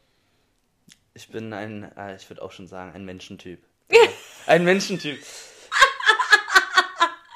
Ich 1.14 1.30
bin 1.30 1.52
ein, 1.52 1.92
äh, 1.98 2.16
ich 2.16 2.30
würde 2.30 2.42
auch 2.42 2.52
schon 2.52 2.68
sagen, 2.68 2.94
ein 2.94 3.04
Menschentyp. 3.04 3.62
Ein 4.48 4.64
Menschentyp. 4.64 5.20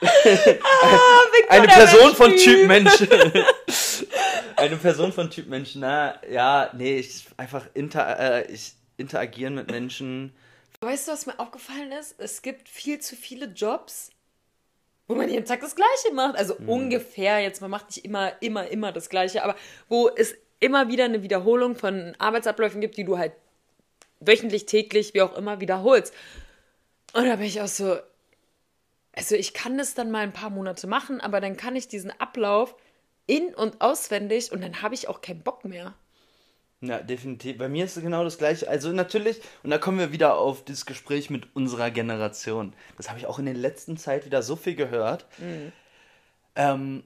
Ah, 0.02 1.20
eine 1.50 1.68
Person 1.68 2.16
von 2.16 2.36
Typ 2.36 2.68
Mensch. 2.68 3.02
eine 4.56 4.78
Person 4.78 5.14
von 5.14 5.30
Typ 5.30 5.48
Mensch. 5.48 5.76
Na, 5.76 6.20
ja, 6.30 6.70
nee, 6.74 6.98
ich 6.98 7.26
einfach 7.38 7.66
inter, 7.74 8.20
äh, 8.20 8.52
ich 8.52 8.74
interagieren 8.98 9.56
mit 9.56 9.70
Menschen. 9.72 10.34
Weißt 10.82 11.08
du, 11.08 11.12
was 11.12 11.26
mir 11.26 11.40
aufgefallen 11.40 11.92
ist? 11.92 12.16
Es 12.18 12.42
gibt 12.42 12.70
viel 12.70 13.00
zu 13.00 13.16
viele 13.16 13.48
Jobs, 13.48 14.12
wo 15.08 15.16
man 15.16 15.30
jeden 15.30 15.46
Tag 15.46 15.62
das 15.62 15.76
Gleiche 15.76 16.14
macht. 16.14 16.36
Also 16.36 16.58
hm. 16.58 16.70
ungefähr, 16.70 17.40
jetzt, 17.40 17.62
man 17.62 17.72
macht 17.72 17.88
nicht 17.88 18.06
immer, 18.06 18.34
immer, 18.42 18.68
immer 18.68 18.92
das 18.92 19.10
Gleiche, 19.10 19.44
aber 19.44 19.56
wo 19.90 20.10
es 20.10 20.36
immer 20.60 20.88
wieder 20.88 21.06
eine 21.06 21.24
Wiederholung 21.24 21.76
von 21.76 22.16
Arbeitsabläufen 22.18 22.82
gibt, 22.82 22.98
die 22.98 23.04
du 23.04 23.18
halt 23.18 23.34
wöchentlich, 24.20 24.66
täglich, 24.66 25.14
wie 25.14 25.22
auch 25.22 25.36
immer 25.38 25.60
wiederholst. 25.60 26.14
Und 27.16 27.26
da 27.26 27.38
bin 27.38 27.46
ich 27.46 27.62
auch 27.62 27.68
so, 27.68 27.98
also 29.14 29.36
ich 29.36 29.54
kann 29.54 29.78
das 29.78 29.94
dann 29.94 30.12
mal 30.12 30.20
ein 30.20 30.34
paar 30.34 30.50
Monate 30.50 30.86
machen, 30.86 31.22
aber 31.22 31.40
dann 31.40 31.56
kann 31.56 31.78
ich 31.78 31.88
diesen 31.88 32.12
Ablauf 32.20 32.76
in- 33.26 33.56
und 33.56 33.80
auswendig 33.80 34.52
und 34.52 34.62
dann 34.62 34.82
habe 34.82 34.96
ich 34.96 35.08
auch 35.08 35.22
keinen 35.22 35.42
Bock 35.42 35.64
mehr. 35.64 35.94
Ja, 36.82 37.00
definitiv. 37.00 37.58
Bei 37.58 37.70
mir 37.70 37.86
ist 37.86 37.96
es 37.96 38.04
genau 38.04 38.26
das 38.26 38.38
Gleiche. 38.38 38.68
Also 38.68 38.92
natürlich, 38.92 39.40
und 39.64 39.70
da 39.70 39.78
kommen 39.78 39.98
wir 39.98 40.12
wieder 40.12 40.38
auf 40.38 40.66
das 40.66 40.86
Gespräch 40.86 41.30
mit 41.30 41.56
unserer 41.56 41.90
Generation. 41.90 42.74
Das 42.98 43.08
habe 43.08 43.18
ich 43.18 43.28
auch 43.28 43.40
in 43.40 43.46
der 43.46 43.54
letzten 43.54 43.96
Zeit 43.96 44.26
wieder 44.26 44.44
so 44.44 44.58
viel 44.58 44.76
gehört. 44.76 45.26
Mhm. 45.38 45.72
Ähm, 46.58 47.04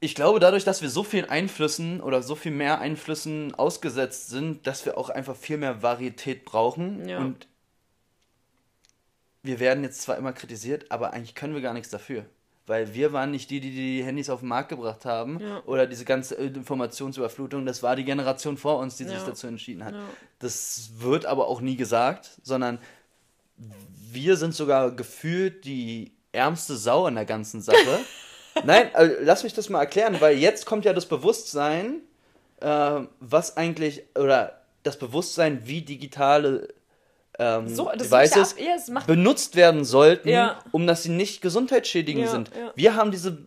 ich 0.00 0.14
glaube, 0.14 0.40
dadurch, 0.40 0.64
dass 0.64 0.80
wir 0.80 0.88
so 0.88 1.04
vielen 1.04 1.28
Einflüssen 1.28 2.00
oder 2.00 2.22
so 2.22 2.36
viel 2.36 2.52
mehr 2.52 2.80
Einflüssen 2.80 3.54
ausgesetzt 3.54 4.30
sind, 4.30 4.66
dass 4.66 4.86
wir 4.86 4.96
auch 4.96 5.10
einfach 5.10 5.36
viel 5.36 5.58
mehr 5.58 5.82
Varietät 5.82 6.46
brauchen. 6.46 7.06
Ja. 7.06 7.18
Und 7.18 7.46
wir 9.46 9.60
werden 9.60 9.84
jetzt 9.84 10.02
zwar 10.02 10.16
immer 10.16 10.32
kritisiert, 10.32 10.90
aber 10.90 11.12
eigentlich 11.12 11.34
können 11.34 11.54
wir 11.54 11.62
gar 11.62 11.74
nichts 11.74 11.90
dafür. 11.90 12.26
Weil 12.66 12.94
wir 12.94 13.12
waren 13.12 13.30
nicht 13.30 13.50
die, 13.50 13.60
die 13.60 13.70
die 13.70 14.02
Handys 14.02 14.28
auf 14.28 14.40
den 14.40 14.48
Markt 14.48 14.70
gebracht 14.70 15.04
haben 15.04 15.38
ja. 15.40 15.62
oder 15.66 15.86
diese 15.86 16.04
ganze 16.04 16.34
Informationsüberflutung. 16.34 17.64
Das 17.64 17.82
war 17.84 17.94
die 17.94 18.04
Generation 18.04 18.56
vor 18.56 18.78
uns, 18.78 18.96
die 18.96 19.04
ja. 19.04 19.10
sich 19.10 19.20
dazu 19.20 19.46
entschieden 19.46 19.84
hat. 19.84 19.94
Ja. 19.94 20.02
Das 20.40 20.90
wird 20.98 21.26
aber 21.26 21.46
auch 21.46 21.60
nie 21.60 21.76
gesagt, 21.76 22.30
sondern 22.42 22.80
wir 24.10 24.36
sind 24.36 24.54
sogar 24.54 24.90
gefühlt 24.90 25.64
die 25.64 26.12
ärmste 26.32 26.76
Sau 26.76 27.06
in 27.06 27.14
der 27.14 27.24
ganzen 27.24 27.62
Sache. 27.62 28.00
Nein, 28.64 28.90
also 28.94 29.14
lass 29.20 29.44
mich 29.44 29.54
das 29.54 29.68
mal 29.68 29.80
erklären, 29.80 30.20
weil 30.20 30.36
jetzt 30.36 30.66
kommt 30.66 30.84
ja 30.84 30.92
das 30.92 31.06
Bewusstsein, 31.06 32.00
äh, 32.60 33.00
was 33.20 33.56
eigentlich, 33.56 34.04
oder 34.18 34.60
das 34.82 34.98
Bewusstsein, 34.98 35.66
wie 35.66 35.82
digitale 35.82 36.68
ähm, 37.38 37.68
so, 37.68 37.90
Devices 37.92 38.56
ja, 38.58 39.00
benutzt 39.06 39.56
werden 39.56 39.84
sollten, 39.84 40.28
ja. 40.28 40.58
um 40.72 40.86
dass 40.86 41.02
sie 41.02 41.10
nicht 41.10 41.42
gesundheitsschädigend 41.42 42.24
ja, 42.26 42.30
sind. 42.30 42.50
Wir 42.74 42.94
haben 42.94 43.10
diese, 43.10 43.46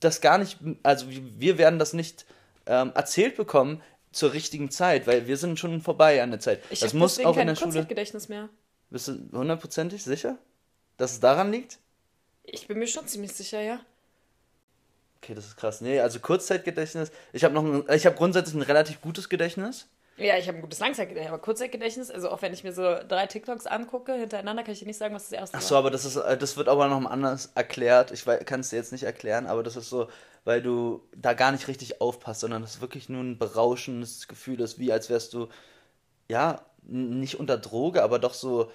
das 0.00 0.20
gar 0.20 0.38
nicht, 0.38 0.58
also 0.82 1.06
wir 1.08 1.58
werden 1.58 1.78
das 1.78 1.92
nicht 1.92 2.24
ähm, 2.66 2.92
erzählt 2.94 3.36
bekommen 3.36 3.82
zur 4.12 4.32
richtigen 4.32 4.70
Zeit, 4.70 5.06
weil 5.06 5.26
wir 5.26 5.36
sind 5.36 5.58
schon 5.58 5.80
vorbei 5.80 6.22
an 6.22 6.30
der 6.30 6.40
Zeit. 6.40 6.62
Ich 6.70 6.80
das 6.80 6.94
muss 6.94 7.22
auch 7.24 7.36
in 7.36 7.46
der 7.46 7.56
Schule. 7.56 7.84
Gedächtnis 7.84 8.28
mehr. 8.28 8.48
Bist 8.88 9.08
du 9.08 9.12
hundertprozentig 9.32 10.02
sicher, 10.02 10.36
dass 10.96 11.12
es 11.12 11.20
daran 11.20 11.52
liegt? 11.52 11.78
Ich 12.42 12.66
bin 12.66 12.78
mir 12.78 12.88
schon 12.88 13.06
ziemlich 13.06 13.32
sicher, 13.32 13.60
ja. 13.60 13.80
Okay, 15.22 15.34
das 15.34 15.46
ist 15.46 15.56
krass. 15.56 15.80
Nee, 15.80 16.00
also 16.00 16.18
Kurzzeitgedächtnis. 16.18 17.12
Ich 17.32 17.44
habe 17.44 17.54
noch 17.54 17.64
ein, 17.64 17.84
ich 17.94 18.06
habe 18.06 18.16
grundsätzlich 18.16 18.56
ein 18.56 18.62
relativ 18.62 19.00
gutes 19.00 19.28
Gedächtnis. 19.28 19.86
Ja, 20.16 20.36
ich 20.36 20.48
habe 20.48 20.58
ein 20.58 20.60
gutes 20.60 20.80
Langzeitgedächtnis, 20.80 21.32
aber 21.32 21.40
Kurzzeitgedächtnis, 21.40 22.10
also 22.10 22.30
auch 22.30 22.42
wenn 22.42 22.52
ich 22.52 22.62
mir 22.62 22.72
so 22.72 22.82
drei 23.08 23.26
TikToks 23.26 23.66
angucke 23.66 24.12
hintereinander, 24.14 24.62
kann 24.62 24.72
ich 24.72 24.80
dir 24.80 24.86
nicht 24.86 24.98
sagen, 24.98 25.14
was 25.14 25.30
das 25.30 25.32
erste 25.32 25.56
Ach 25.56 25.62
so, 25.62 25.74
war. 25.74 25.80
aber 25.80 25.90
das 25.90 26.04
ist, 26.04 26.16
äh, 26.16 26.36
das 26.36 26.56
wird 26.56 26.68
aber 26.68 26.88
noch 26.88 27.10
anders 27.10 27.52
erklärt. 27.54 28.10
Ich 28.10 28.24
kann 28.44 28.60
es 28.60 28.68
dir 28.70 28.76
jetzt 28.76 28.92
nicht 28.92 29.04
erklären, 29.04 29.46
aber 29.46 29.62
das 29.62 29.76
ist 29.76 29.88
so, 29.88 30.08
weil 30.44 30.60
du 30.60 31.02
da 31.16 31.32
gar 31.32 31.52
nicht 31.52 31.68
richtig 31.68 32.00
aufpasst, 32.00 32.40
sondern 32.40 32.60
das 32.60 32.76
ist 32.76 32.80
wirklich 32.80 33.08
nur 33.08 33.22
ein 33.22 33.38
berauschendes 33.38 34.28
Gefühl 34.28 34.60
ist, 34.60 34.78
wie 34.78 34.92
als 34.92 35.08
wärst 35.08 35.32
du, 35.32 35.48
ja, 36.28 36.66
nicht 36.82 37.40
unter 37.40 37.56
Droge, 37.56 38.02
aber 38.02 38.18
doch 38.18 38.34
so, 38.34 38.70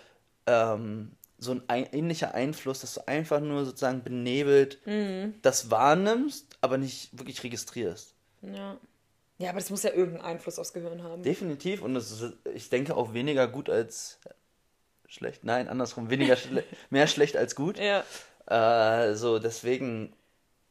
ähm, 0.48 1.12
so 1.38 1.60
ein 1.68 1.88
ähnlicher 1.92 2.34
Einfluss, 2.34 2.82
dass 2.82 2.96
du 2.96 3.08
einfach 3.08 3.40
nur 3.40 3.66
sozusagen 3.66 4.04
benebelt 4.04 4.80
mhm. 4.86 5.36
das 5.42 5.70
wahrnimmst, 5.70 6.48
aber 6.62 6.78
nicht 6.78 7.18
wirklich 7.18 7.44
registrierst. 7.44 8.14
Ja. 8.42 8.78
Ja, 9.38 9.50
aber 9.50 9.60
das 9.60 9.70
muss 9.70 9.84
ja 9.84 9.92
irgendeinen 9.92 10.26
Einfluss 10.26 10.60
aufs 10.60 10.74
Gehirn 10.74 11.04
haben. 11.04 11.24
Definitiv. 11.24 11.82
Und 11.82 11.94
das 11.94 12.12
ist, 12.12 12.34
ich 12.54 12.70
denke 12.70 12.96
auch 12.96 13.14
weniger 13.14 13.48
gut 13.48 13.70
als 13.70 14.20
schlecht. 15.08 15.44
Nein, 15.44 15.68
andersrum. 15.68 16.10
Weniger 16.10 16.36
schle 16.36 16.64
mehr 16.90 17.08
schlecht 17.08 17.36
als 17.36 17.56
gut. 17.56 17.78
Ja. 17.78 18.04
Äh, 18.48 19.16
so, 19.16 19.40
deswegen, 19.40 20.14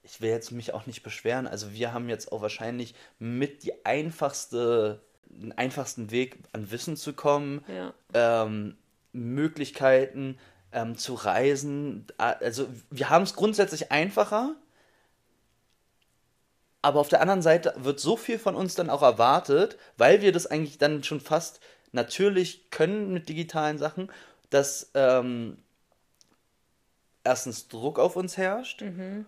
ich 0.03 0.21
will 0.21 0.31
jetzt 0.31 0.51
mich 0.51 0.73
auch 0.73 0.87
nicht 0.87 1.03
beschweren. 1.03 1.47
Also 1.47 1.73
wir 1.73 1.93
haben 1.93 2.09
jetzt 2.09 2.33
auch 2.33 2.41
wahrscheinlich 2.41 2.95
mit 3.19 3.65
die 3.65 3.85
einfachste, 3.85 5.03
den 5.27 5.53
einfachsten 5.53 6.11
Weg 6.11 6.39
an 6.53 6.71
Wissen 6.71 6.97
zu 6.97 7.13
kommen. 7.13 7.65
Ja. 7.69 7.93
Ähm, 8.15 8.77
Möglichkeiten 9.13 10.39
ähm, 10.73 10.97
zu 10.97 11.15
reisen. 11.15 12.07
Also 12.17 12.67
wir 12.91 13.11
haben 13.11 13.23
es 13.23 13.35
grundsätzlich 13.35 13.93
einfacher 13.93 14.57
aber 16.85 17.01
auf 17.01 17.09
der 17.09 17.23
anderen 17.23 17.41
Seite 17.41 17.73
wird 17.79 17.99
so 17.99 18.15
viel 18.15 18.39
von 18.39 18.55
uns 18.55 18.75
dann 18.75 18.91
auch 18.91 19.01
erwartet, 19.01 19.79
weil 19.97 20.21
wir 20.21 20.33
das 20.33 20.47
eigentlich 20.47 20.77
dann 20.77 21.03
schon 21.03 21.19
fast 21.19 21.61
natürlich 21.93 22.71
können 22.71 23.11
mit 23.11 23.31
digitalen 23.31 23.79
Sachen, 23.79 24.13
dass 24.51 24.91
ähm, 24.93 25.57
erstens 27.25 27.69
Druck 27.69 27.99
auf 27.99 28.17
uns 28.17 28.37
herrscht. 28.37 28.83
Mhm. 28.83 29.25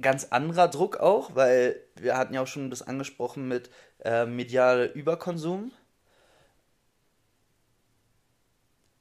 Ganz 0.00 0.28
anderer 0.30 0.68
Druck 0.68 0.96
auch, 0.96 1.34
weil 1.34 1.78
wir 1.96 2.16
hatten 2.16 2.32
ja 2.32 2.40
auch 2.40 2.46
schon 2.46 2.70
das 2.70 2.80
angesprochen 2.80 3.46
mit 3.46 3.68
äh, 4.02 4.24
mediale 4.24 4.86
Überkonsum. 4.86 5.72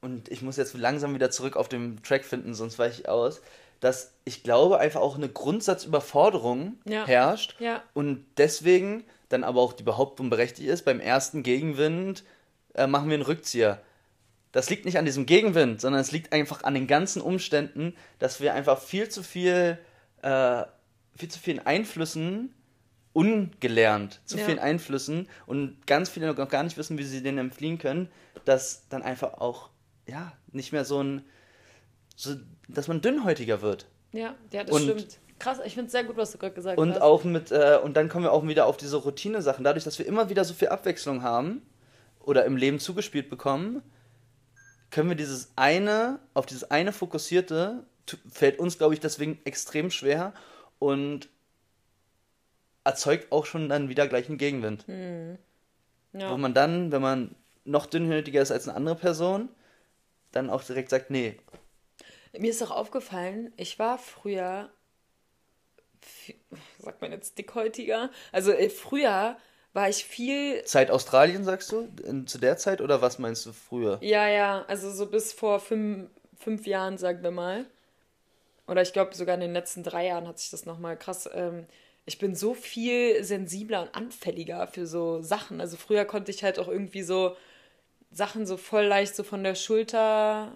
Und 0.02 0.30
ich 0.30 0.42
muss 0.42 0.58
jetzt 0.58 0.74
langsam 0.74 1.14
wieder 1.14 1.32
zurück 1.32 1.56
auf 1.56 1.70
den 1.70 2.04
Track 2.04 2.26
finden, 2.26 2.54
sonst 2.54 2.78
weiche 2.80 3.02
ich 3.02 3.08
aus. 3.08 3.42
Dass 3.80 4.14
ich 4.26 4.44
glaube, 4.44 4.80
einfach 4.80 5.02
auch 5.02 5.16
eine 5.16 5.30
Grundsatzüberforderung 5.30 6.78
Ja. 6.86 7.06
herrscht 7.08 7.56
Ja. 7.60 7.82
und 7.94 8.26
deswegen 8.38 9.04
dann 9.30 9.44
aber 9.44 9.62
auch 9.62 9.74
die 9.74 9.84
Behauptung 9.84 10.30
berechtigt 10.30 10.68
ist, 10.70 10.86
beim 10.86 11.00
ersten 11.00 11.44
Gegenwind 11.44 12.24
äh, 12.76 12.88
machen 12.88 13.08
wir 13.10 13.14
einen 13.16 13.24
Rückzieher. 13.24 13.82
Das 14.52 14.70
liegt 14.70 14.86
nicht 14.86 14.98
an 14.98 15.06
diesem 15.06 15.26
Gegenwind, 15.28 15.80
sondern 15.82 16.02
es 16.02 16.12
liegt 16.12 16.34
einfach 16.34 16.64
an 16.64 16.74
den 16.74 16.88
ganzen 16.88 17.22
Umständen, 17.22 17.96
dass 18.18 18.42
wir 18.42 18.54
einfach 18.56 18.80
viel 18.82 19.08
zu 19.10 19.22
viel, 19.24 19.78
äh, 20.24 20.64
viel 21.16 21.30
zu 21.30 21.40
vielen 21.40 21.60
Einflüssen 21.66 22.54
ungelernt, 23.14 24.22
zu 24.26 24.38
Ja. 24.38 24.46
vielen 24.46 24.60
Einflüssen 24.60 25.28
und 25.46 25.86
ganz 25.88 26.10
viele 26.10 26.34
noch 26.34 26.50
gar 26.50 26.64
nicht 26.64 26.78
wissen, 26.78 26.98
wie 26.98 27.04
sie 27.04 27.22
denen 27.24 27.38
entfliehen 27.38 27.78
können, 27.78 28.10
dass 28.46 28.88
dann 28.90 29.04
einfach 29.04 29.36
auch, 29.36 29.70
ja, 30.08 30.32
nicht 30.52 30.72
mehr 30.72 30.86
so 30.86 31.02
ein, 31.04 31.24
so, 32.22 32.36
dass 32.68 32.88
man 32.90 33.00
dünnhäutiger 33.02 33.62
wird. 33.62 33.86
Ja, 34.12 34.36
ja, 34.52 34.64
das 34.64 34.76
Und- 34.76 34.84
stimmt. 34.84 35.20
Krass, 35.40 35.60
ich 35.64 35.74
finde 35.74 35.86
es 35.86 35.94
sehr 35.94 36.04
gut, 36.04 36.18
was 36.18 36.34
du 36.34 36.38
gerade 36.38 36.54
gesagt 36.54 36.78
Und 36.78 36.90
hast. 36.96 37.02
auch 37.02 37.24
mit, 37.24 37.50
äh, 37.50 37.80
und 37.82 37.96
dann 37.96 38.10
kommen 38.10 38.26
wir 38.26 38.34
auch 38.34 38.46
wieder 38.46 38.66
auf 38.66 38.76
diese 38.76 38.98
Routine-Sachen. 38.98 39.64
Dadurch, 39.64 39.86
dass 39.86 39.98
wir 39.98 40.06
immer 40.06 40.30
wieder 40.30 40.44
so 40.44 40.54
viel 40.54 40.68
Abwechslung 40.68 41.24
haben 41.24 41.62
oder 42.20 42.44
im 42.44 42.58
Leben 42.58 42.80
zugespielt 42.80 43.30
bekommen, 43.30 43.82
können 44.92 45.08
wir 45.08 45.16
dieses 45.16 45.54
eine, 45.56 46.20
auf 46.34 46.46
dieses 46.46 46.70
eine 46.70 46.92
fokussierte, 46.92 47.86
fällt 48.30 48.60
uns, 48.60 48.78
glaube 48.78 48.96
ich, 48.96 49.00
deswegen 49.00 49.40
extrem 49.46 49.92
schwer 49.92 50.34
und 50.78 51.30
erzeugt 52.84 53.32
auch 53.32 53.46
schon 53.46 53.70
dann 53.70 53.88
wieder 53.88 54.08
gleich 54.10 54.28
einen 54.28 54.38
Gegenwind. 54.38 54.84
ja. 56.12 56.32
Wo 56.32 56.38
man 56.38 56.54
dann, 56.54 56.92
wenn 56.92 57.02
man 57.02 57.36
noch 57.64 57.86
dünnhäutiger 57.86 58.42
ist 58.42 58.52
als 58.52 58.68
eine 58.68 58.76
andere 58.76 58.96
Person, 58.96 59.48
dann 60.34 60.50
auch 60.50 60.64
direkt 60.64 60.90
sagt, 60.90 61.12
nee, 61.12 61.38
Mir 62.38 62.52
ist 62.52 62.62
auch 62.62 62.72
aufgefallen, 62.72 63.52
ich 63.58 63.80
war 63.80 63.98
früher, 63.98 64.70
sagt 66.80 67.02
man 67.02 67.12
jetzt 67.12 67.38
dickhäutiger, 67.38 68.12
also 68.32 68.52
äh, 68.52 68.70
früher 68.70 69.38
war 69.74 69.90
ich 69.90 70.06
viel, 70.06 70.64
Zeit 70.66 70.92
Australien, 70.92 71.44
sagst 71.44 71.72
du? 71.72 71.88
In, 72.04 72.28
zu 72.28 72.38
der 72.38 72.58
Zeit 72.58 72.82
oder 72.82 73.02
was 73.02 73.20
meinst 73.20 73.46
du 73.46 73.54
früher? 73.54 73.98
ja, 74.02 74.28
ja, 74.28 74.66
also 74.68 74.92
so 74.92 75.08
bis 75.08 75.34
vor 75.34 75.60
fünf, 75.60 76.10
fünf 76.38 76.66
Jahren, 76.66 76.98
sagen 76.98 77.24
wir 77.24 77.32
mal. 77.32 77.66
Oder 78.68 78.84
ich 78.84 78.94
glaube 78.94 79.16
sogar 79.16 79.36
in 79.36 79.42
den 79.42 79.54
letzten 79.54 79.84
drei 79.84 80.06
Jahren 80.08 80.28
hat 80.28 80.40
sich 80.40 80.52
das 80.52 80.66
nochmal 80.66 80.98
krass. 80.98 81.28
Ähm, 81.34 81.66
ich 82.06 82.20
bin 82.20 82.36
so 82.36 82.54
viel 82.54 83.24
sensibler 83.24 83.84
und 83.84 83.96
anfälliger 83.96 84.68
für 84.68 84.86
so 84.88 85.22
Sachen. 85.22 85.60
Also 85.62 85.78
früher 85.78 86.06
konnte 86.06 86.32
ich 86.32 86.44
halt 86.44 86.60
auch 86.60 86.68
irgendwie 86.68 87.04
so 87.04 87.36
Sachen 88.12 88.46
so 88.46 88.58
voll 88.58 88.86
leicht 88.86 89.16
so 89.16 89.24
von 89.24 89.44
der 89.44 89.56
Schulter. 89.56 90.52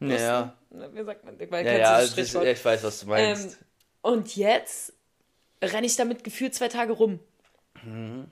Ja, 0.00 0.54
Wie 0.70 1.04
sagt 1.04 1.24
man? 1.24 1.38
Weil 1.38 1.66
ja, 1.66 1.72
ja, 1.72 1.98
ist, 2.00 2.12
Sprichwort? 2.12 2.46
ich 2.46 2.64
weiß, 2.64 2.84
was 2.84 3.00
du 3.00 3.06
meinst. 3.06 3.52
Ähm, 3.52 3.66
und 4.02 4.36
jetzt 4.36 4.92
renne 5.62 5.86
ich 5.86 5.96
damit 5.96 6.22
gefühlt 6.22 6.54
zwei 6.54 6.68
Tage 6.68 6.92
rum. 6.92 7.18
Mhm. 7.82 8.30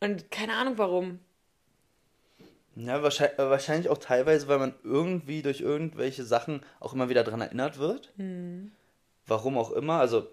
Und 0.00 0.30
keine 0.30 0.54
Ahnung 0.54 0.78
warum. 0.78 1.20
Ja, 2.74 3.02
wahrscheinlich, 3.02 3.38
wahrscheinlich 3.38 3.88
auch 3.88 3.98
teilweise, 3.98 4.48
weil 4.48 4.58
man 4.58 4.74
irgendwie 4.82 5.42
durch 5.42 5.60
irgendwelche 5.60 6.24
Sachen 6.24 6.64
auch 6.80 6.92
immer 6.94 7.08
wieder 7.08 7.22
dran 7.22 7.40
erinnert 7.40 7.78
wird. 7.78 8.12
Warum 9.26 9.58
auch 9.58 9.70
immer. 9.70 10.00
Also 10.00 10.26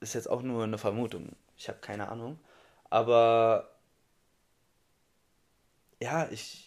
ist 0.00 0.14
jetzt 0.14 0.30
auch 0.30 0.42
nur 0.42 0.64
eine 0.64 0.78
Vermutung. 0.78 1.30
Ich 1.56 1.68
habe 1.68 1.78
keine 1.80 2.08
Ahnung. 2.08 2.38
Aber 2.90 3.70
ja, 6.00 6.28
ich 6.30 6.63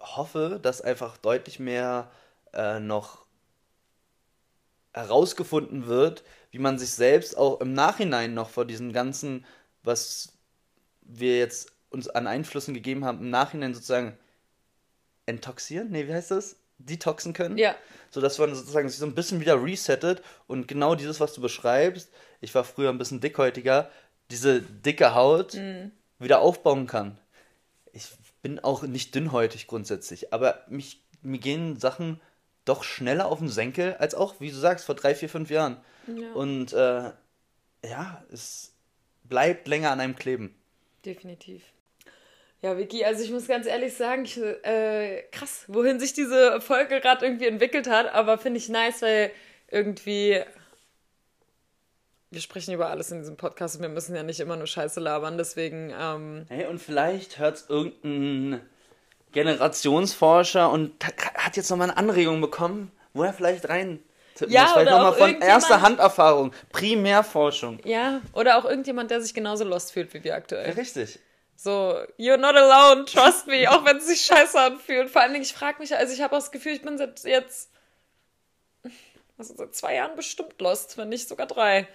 hoffe, 0.00 0.58
dass 0.62 0.80
einfach 0.80 1.16
deutlich 1.18 1.58
mehr 1.58 2.10
äh, 2.52 2.80
noch 2.80 3.24
herausgefunden 4.92 5.86
wird, 5.86 6.24
wie 6.50 6.58
man 6.58 6.78
sich 6.78 6.90
selbst 6.90 7.36
auch 7.36 7.60
im 7.60 7.72
Nachhinein 7.74 8.34
noch 8.34 8.50
vor 8.50 8.64
diesem 8.64 8.92
ganzen, 8.92 9.44
was 9.82 10.32
wir 11.02 11.38
jetzt 11.38 11.72
uns 11.90 12.08
an 12.08 12.26
Einflüssen 12.26 12.74
gegeben 12.74 13.04
haben, 13.04 13.20
im 13.20 13.30
Nachhinein 13.30 13.74
sozusagen 13.74 14.16
enttoxieren? 15.26 15.90
Nee, 15.90 16.08
wie 16.08 16.14
heißt 16.14 16.32
das? 16.32 16.56
Detoxen 16.78 17.32
können? 17.32 17.58
Ja. 17.58 17.76
So 18.10 18.20
dass 18.20 18.38
man 18.38 18.54
sozusagen 18.54 18.88
sich 18.88 18.98
so 18.98 19.06
ein 19.06 19.14
bisschen 19.14 19.40
wieder 19.40 19.62
resettet 19.62 20.22
und 20.46 20.66
genau 20.66 20.94
dieses, 20.94 21.20
was 21.20 21.34
du 21.34 21.40
beschreibst, 21.40 22.10
ich 22.40 22.54
war 22.54 22.64
früher 22.64 22.90
ein 22.90 22.98
bisschen 22.98 23.20
dickhäutiger, 23.20 23.90
diese 24.30 24.62
dicke 24.62 25.14
Haut 25.14 25.56
wieder 26.18 26.40
aufbauen 26.40 26.86
kann. 26.86 27.18
Ich 27.92 28.08
bin 28.42 28.58
auch 28.58 28.82
nicht 28.82 29.14
dünnhäutig 29.14 29.66
grundsätzlich, 29.66 30.32
aber 30.32 30.64
mich, 30.68 31.02
mir 31.22 31.38
gehen 31.38 31.78
Sachen 31.78 32.20
doch 32.64 32.84
schneller 32.84 33.26
auf 33.26 33.38
den 33.38 33.48
Senkel 33.48 33.94
als 33.94 34.14
auch, 34.14 34.40
wie 34.40 34.50
du 34.50 34.56
sagst, 34.56 34.84
vor 34.84 34.94
drei, 34.94 35.14
vier, 35.14 35.28
fünf 35.28 35.50
Jahren. 35.50 35.78
Ja. 36.06 36.32
Und 36.32 36.72
äh, 36.72 37.10
ja, 37.88 38.24
es 38.32 38.72
bleibt 39.24 39.68
länger 39.68 39.90
an 39.90 40.00
einem 40.00 40.16
kleben. 40.16 40.54
Definitiv. 41.04 41.62
Ja, 42.62 42.76
Vicky, 42.76 43.04
also 43.04 43.24
ich 43.24 43.30
muss 43.30 43.48
ganz 43.48 43.66
ehrlich 43.66 43.94
sagen, 43.94 44.26
ich, 44.26 44.36
äh, 44.36 45.22
krass, 45.32 45.64
wohin 45.68 45.98
sich 45.98 46.12
diese 46.12 46.60
Folge 46.60 47.00
gerade 47.00 47.24
irgendwie 47.24 47.46
entwickelt 47.46 47.88
hat, 47.88 48.12
aber 48.12 48.36
finde 48.36 48.58
ich 48.58 48.68
nice, 48.68 49.00
weil 49.00 49.30
irgendwie 49.70 50.42
wir 52.30 52.40
sprechen 52.40 52.72
über 52.74 52.90
alles 52.90 53.10
in 53.10 53.18
diesem 53.18 53.36
Podcast 53.36 53.76
und 53.76 53.82
wir 53.82 53.88
müssen 53.88 54.14
ja 54.14 54.22
nicht 54.22 54.40
immer 54.40 54.56
nur 54.56 54.66
Scheiße 54.66 55.00
labern, 55.00 55.36
deswegen 55.38 55.92
ähm, 55.98 56.46
Hey, 56.48 56.66
und 56.66 56.78
vielleicht 56.80 57.38
hört 57.38 57.56
es 57.56 57.68
irgendein 57.68 58.60
Generationsforscher 59.32 60.70
und 60.70 60.92
hat- 61.04 61.56
jetzt 61.56 61.70
nochmal 61.70 61.88
eine 61.90 61.98
Anregung 61.98 62.40
bekommen, 62.40 62.92
wo 63.14 63.22
er 63.24 63.32
vielleicht 63.32 63.68
rein 63.68 64.00
tippen 64.34 64.52
Ja, 64.52 64.62
muss. 64.62 64.72
Vielleicht 64.72 64.90
nochmal 64.90 65.14
von 65.14 65.40
erster 65.40 65.80
Handerfahrung, 65.82 66.52
Primärforschung. 66.70 67.80
ja, 67.84 68.20
oder 68.32 68.58
auch 68.58 68.64
irgendjemand, 68.64 69.10
der 69.10 69.20
sich 69.20 69.34
genauso 69.34 69.64
lost 69.64 69.92
fühlt 69.92 70.12
wie 70.14 70.22
wir 70.24 70.34
aktuell. 70.34 70.70
Richtig. 70.72 71.18
So, 71.56 71.98
you're 72.18 72.38
not 72.38 72.56
alone, 72.56 73.04
trust 73.04 73.46
me, 73.46 73.68
auch 73.70 73.84
wenn 73.84 73.98
es 73.98 74.06
sich 74.06 74.22
scheiße 74.22 74.58
anfühlt. 74.58 75.10
Vor 75.10 75.20
allen 75.20 75.32
Dingen, 75.32 75.44
ich 75.44 75.52
frage 75.52 75.78
mich, 75.78 75.94
also 75.94 76.14
ich 76.14 76.22
habe 76.22 76.34
auch 76.34 76.40
das 76.40 76.52
Gefühl, 76.52 76.72
ich 76.72 76.80
bin 76.82 76.96
seit 76.96 77.22
jetzt, 77.24 77.70
also 79.36 79.54
seit 79.56 79.74
zwei 79.74 79.96
Jahren 79.96 80.16
bestimmt 80.16 80.58
lost, 80.60 80.96
wenn 80.96 81.10
nicht 81.10 81.28
sogar 81.28 81.46
drei. 81.46 81.86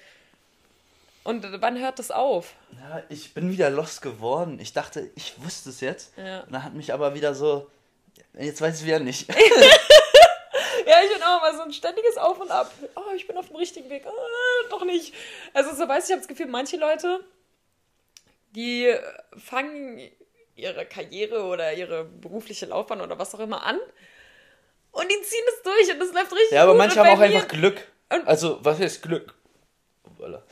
Und 1.25 1.59
wann 1.61 1.77
hört 1.79 1.99
das 1.99 2.11
auf? 2.11 2.53
Ja, 2.71 3.03
ich 3.09 3.33
bin 3.33 3.51
wieder 3.51 3.69
lost 3.71 4.01
geworden. 4.01 4.59
Ich 4.59 4.73
dachte, 4.73 5.09
ich 5.15 5.33
wusste 5.43 5.71
es 5.71 5.81
jetzt. 5.81 6.13
Ja. 6.17 6.41
Und 6.41 6.53
dann 6.53 6.63
hat 6.63 6.73
mich 6.73 6.93
aber 6.93 7.15
wieder 7.15 7.33
so, 7.33 7.69
jetzt 8.33 8.61
weiß 8.61 8.79
ich 8.79 8.85
wieder 8.85 8.99
nicht. 8.99 9.27
Ja, 10.87 11.01
ich 11.03 11.11
bin 11.11 11.23
auch 11.23 11.41
mal 11.41 11.55
so 11.55 11.63
ein 11.63 11.73
ständiges 11.73 12.15
Auf 12.17 12.39
und 12.39 12.51
Ab. 12.51 12.71
Oh, 12.95 13.13
ich 13.15 13.25
bin 13.27 13.35
auf 13.37 13.47
dem 13.47 13.55
richtigen 13.55 13.89
Weg. 13.89 14.05
Ah, 14.05 14.11
doch 14.69 14.85
nicht. 14.85 15.13
Also, 15.53 15.73
so 15.75 15.87
weiß 15.87 16.03
ich, 16.03 16.09
ich 16.09 16.11
habe 16.11 16.21
das 16.21 16.27
Gefühl, 16.27 16.45
manche 16.45 16.77
Leute, 16.77 17.21
die 18.51 18.93
fangen 19.35 19.99
ihre 20.55 20.85
Karriere 20.85 21.43
oder 21.43 21.73
ihre 21.73 22.05
berufliche 22.05 22.67
Laufbahn 22.67 23.01
oder 23.01 23.17
was 23.19 23.33
auch 23.35 23.39
immer 23.39 23.63
an 23.63 23.79
und 24.91 25.11
die 25.11 25.21
ziehen 25.23 25.43
es 25.49 25.61
durch 25.63 25.91
und 25.93 25.99
das 25.99 26.13
läuft 26.13 26.31
richtig 26.31 26.51
Ja, 26.51 26.63
aber 26.63 26.71
gut. 26.73 26.77
manche 26.77 26.99
haben 26.99 27.09
auch 27.09 27.19
einfach 27.19 27.47
Glück. 27.49 27.81
Also, 28.25 28.59
was 28.63 28.79
heißt 28.79 29.01
Glück? 29.01 29.33
Voilà. 30.25 30.41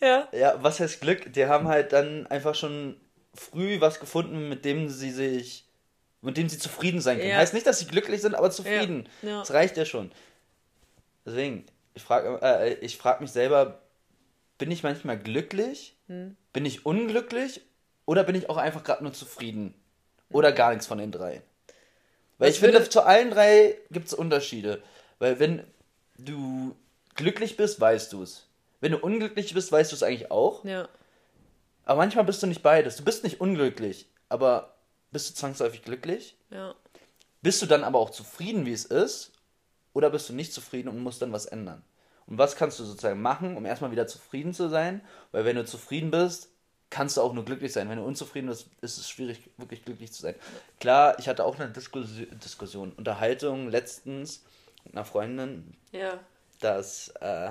Ja, 0.00 0.28
Ja, 0.32 0.62
was 0.62 0.78
heißt 0.78 1.00
Glück? 1.00 1.32
Die 1.32 1.46
haben 1.46 1.68
halt 1.68 1.92
dann 1.92 2.26
einfach 2.26 2.54
schon 2.54 3.00
früh 3.34 3.80
was 3.80 3.98
gefunden, 3.98 4.48
mit 4.48 4.64
dem 4.66 4.90
sie 4.90 5.10
sich, 5.10 5.64
mit 6.20 6.36
dem 6.36 6.50
sie 6.50 6.58
zufrieden 6.58 7.00
sein 7.00 7.16
können. 7.18 7.30
Ja. 7.30 7.38
Heißt 7.38 7.54
nicht, 7.54 7.66
dass 7.66 7.78
sie 7.78 7.86
glücklich 7.86 8.20
sind, 8.20 8.34
aber 8.34 8.50
zufrieden. 8.50 9.08
Ja, 9.22 9.28
ja. 9.30 9.38
Das 9.40 9.52
reicht 9.52 9.76
ja 9.78 9.86
schon. 9.86 10.12
Deswegen, 11.24 11.64
ich 11.94 12.02
frage 12.02 12.38
äh, 12.42 12.74
ich 12.74 12.98
frag 12.98 13.22
mich 13.22 13.30
selber, 13.32 13.80
bin 14.58 14.70
ich 14.70 14.82
manchmal 14.82 15.18
glücklich? 15.18 15.96
Hm. 16.08 16.36
Bin 16.52 16.66
ich 16.66 16.84
unglücklich? 16.84 17.62
Oder 18.04 18.22
bin 18.22 18.36
ich 18.36 18.50
auch 18.50 18.58
einfach 18.58 18.84
gerade 18.84 19.02
nur 19.02 19.14
zufrieden? 19.14 19.74
Oder 20.30 20.52
gar 20.52 20.70
nichts 20.70 20.86
von 20.86 20.98
den 20.98 21.10
drei? 21.10 21.42
Weil 22.38 22.48
Was 22.48 22.54
ich 22.54 22.60
finde, 22.60 22.86
zu 22.88 23.02
allen 23.02 23.30
drei 23.30 23.76
gibt 23.90 24.08
es 24.08 24.14
Unterschiede. 24.14 24.82
Weil 25.18 25.40
wenn 25.40 25.64
du 26.18 26.74
glücklich 27.14 27.56
bist, 27.56 27.80
weißt 27.80 28.12
du 28.12 28.22
es. 28.22 28.46
Wenn 28.80 28.92
du 28.92 28.98
unglücklich 28.98 29.54
bist, 29.54 29.72
weißt 29.72 29.92
du 29.92 29.96
es 29.96 30.02
eigentlich 30.02 30.30
auch. 30.30 30.64
ja. 30.64 30.88
Aber 31.84 31.98
manchmal 31.98 32.24
bist 32.24 32.42
du 32.42 32.48
nicht 32.48 32.64
beides. 32.64 32.96
Du 32.96 33.04
bist 33.04 33.22
nicht 33.22 33.40
unglücklich, 33.40 34.08
aber 34.28 34.74
bist 35.12 35.30
du 35.30 35.34
zwangsläufig 35.34 35.82
glücklich? 35.82 36.36
Ja. 36.50 36.74
Bist 37.42 37.62
du 37.62 37.66
dann 37.66 37.84
aber 37.84 38.00
auch 38.00 38.10
zufrieden, 38.10 38.66
wie 38.66 38.72
es 38.72 38.84
ist? 38.84 39.30
Oder 39.92 40.10
bist 40.10 40.28
du 40.28 40.32
nicht 40.32 40.52
zufrieden 40.52 40.88
und 40.88 40.98
musst 40.98 41.22
dann 41.22 41.32
was 41.32 41.46
ändern? 41.46 41.84
Und 42.26 42.38
was 42.38 42.56
kannst 42.56 42.80
du 42.80 42.84
sozusagen 42.84 43.22
machen, 43.22 43.56
um 43.56 43.64
erstmal 43.64 43.92
wieder 43.92 44.08
zufrieden 44.08 44.52
zu 44.52 44.68
sein? 44.68 45.00
Weil 45.30 45.44
wenn 45.44 45.54
du 45.54 45.64
zufrieden 45.64 46.10
bist, 46.10 46.50
kannst 46.90 47.16
du 47.16 47.20
auch 47.20 47.32
nur 47.32 47.44
glücklich 47.44 47.72
sein. 47.72 47.88
Wenn 47.88 47.98
du 47.98 48.04
unzufrieden 48.04 48.48
bist, 48.48 48.68
ist 48.80 48.98
es 48.98 49.08
schwierig, 49.08 49.38
wirklich 49.56 49.84
glücklich 49.84 50.12
zu 50.12 50.22
sein. 50.22 50.34
Klar, 50.80 51.18
ich 51.20 51.28
hatte 51.28 51.44
auch 51.44 51.58
eine 51.58 51.70
Diskussion, 51.70 52.26
Diskussion 52.40 52.92
Unterhaltung 52.92 53.70
letztens 53.70 54.44
mit 54.86 54.94
einer 54.96 55.04
Freundin, 55.04 55.74
Ja. 55.92 56.18
dass 56.60 57.08
äh, 57.20 57.50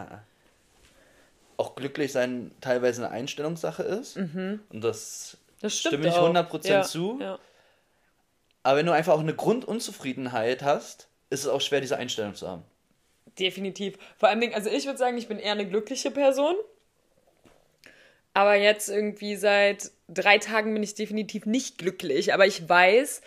auch 1.58 1.76
glücklich 1.76 2.12
sein 2.12 2.52
teilweise 2.62 3.06
eine 3.06 3.14
Einstellungssache 3.14 3.84
ist. 3.84 4.18
Und 4.18 4.62
das, 4.72 5.38
Das 5.62 5.78
stimme 5.78 6.08
ich 6.08 6.14
auch. 6.14 6.30
100% 6.30 6.68
ja. 6.68 6.82
zu. 6.84 7.18
Ja. 7.22 7.40
Aber 8.64 8.78
wenn 8.78 8.86
du 8.86 8.94
einfach 8.94 9.14
auch 9.14 9.20
eine 9.20 9.36
Grundunzufriedenheit 9.36 10.64
hast, 10.64 11.08
ist 11.30 11.42
es 11.42 11.48
auch 11.48 11.62
schwer, 11.62 11.82
diese 11.82 11.98
Einstellung 11.98 12.36
zu 12.36 12.48
haben. 12.48 12.64
Definitiv. 13.38 13.98
Vor 14.18 14.30
allen 14.30 14.42
Dingen, 14.42 14.54
also 14.54 14.70
ich 14.70 14.86
würde 14.86 14.98
sagen, 14.98 15.18
ich 15.18 15.28
bin 15.28 15.40
eher 15.40 15.52
eine 15.52 15.68
glückliche 15.68 16.10
Person. 16.12 16.56
Aber 18.34 18.56
jetzt 18.56 18.90
irgendwie 18.90 19.36
seit 19.36 19.92
drei 20.10 20.40
Tagen 20.40 20.74
bin 20.74 20.84
ich 20.84 20.96
definitiv 20.96 21.46
nicht 21.46 21.78
glücklich. 21.78 22.34
Aber 22.34 22.46
ich 22.46 22.68
weiß, 22.68 23.22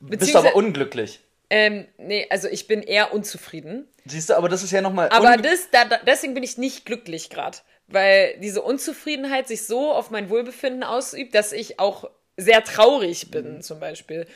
Bist 0.00 0.34
du 0.34 0.38
aber 0.38 0.56
unglücklich. 0.56 1.20
Ähm, 1.50 1.88
nee, 1.98 2.26
also 2.30 2.48
ich 2.48 2.68
bin 2.68 2.82
eher 2.82 3.12
unzufrieden. 3.12 3.88
Siehst 4.04 4.30
du, 4.30 4.34
aber 4.34 4.48
das 4.48 4.62
ist 4.62 4.70
ja 4.70 4.80
nochmal. 4.80 5.08
Aber 5.10 5.36
das, 5.36 5.68
da, 5.70 5.84
da, 5.84 5.98
deswegen 6.06 6.34
bin 6.34 6.44
ich 6.44 6.56
nicht 6.56 6.86
glücklich 6.86 7.28
gerade. 7.28 7.58
Weil 7.88 8.38
diese 8.38 8.62
Unzufriedenheit 8.62 9.48
sich 9.48 9.66
so 9.66 9.92
auf 9.92 10.10
mein 10.10 10.30
Wohlbefinden 10.30 10.84
ausübt, 10.84 11.34
dass 11.34 11.52
ich 11.52 11.80
auch 11.80 12.08
sehr 12.36 12.62
traurig 12.62 13.32
bin, 13.32 13.62
zum 13.62 13.80
Beispiel. 13.80 14.26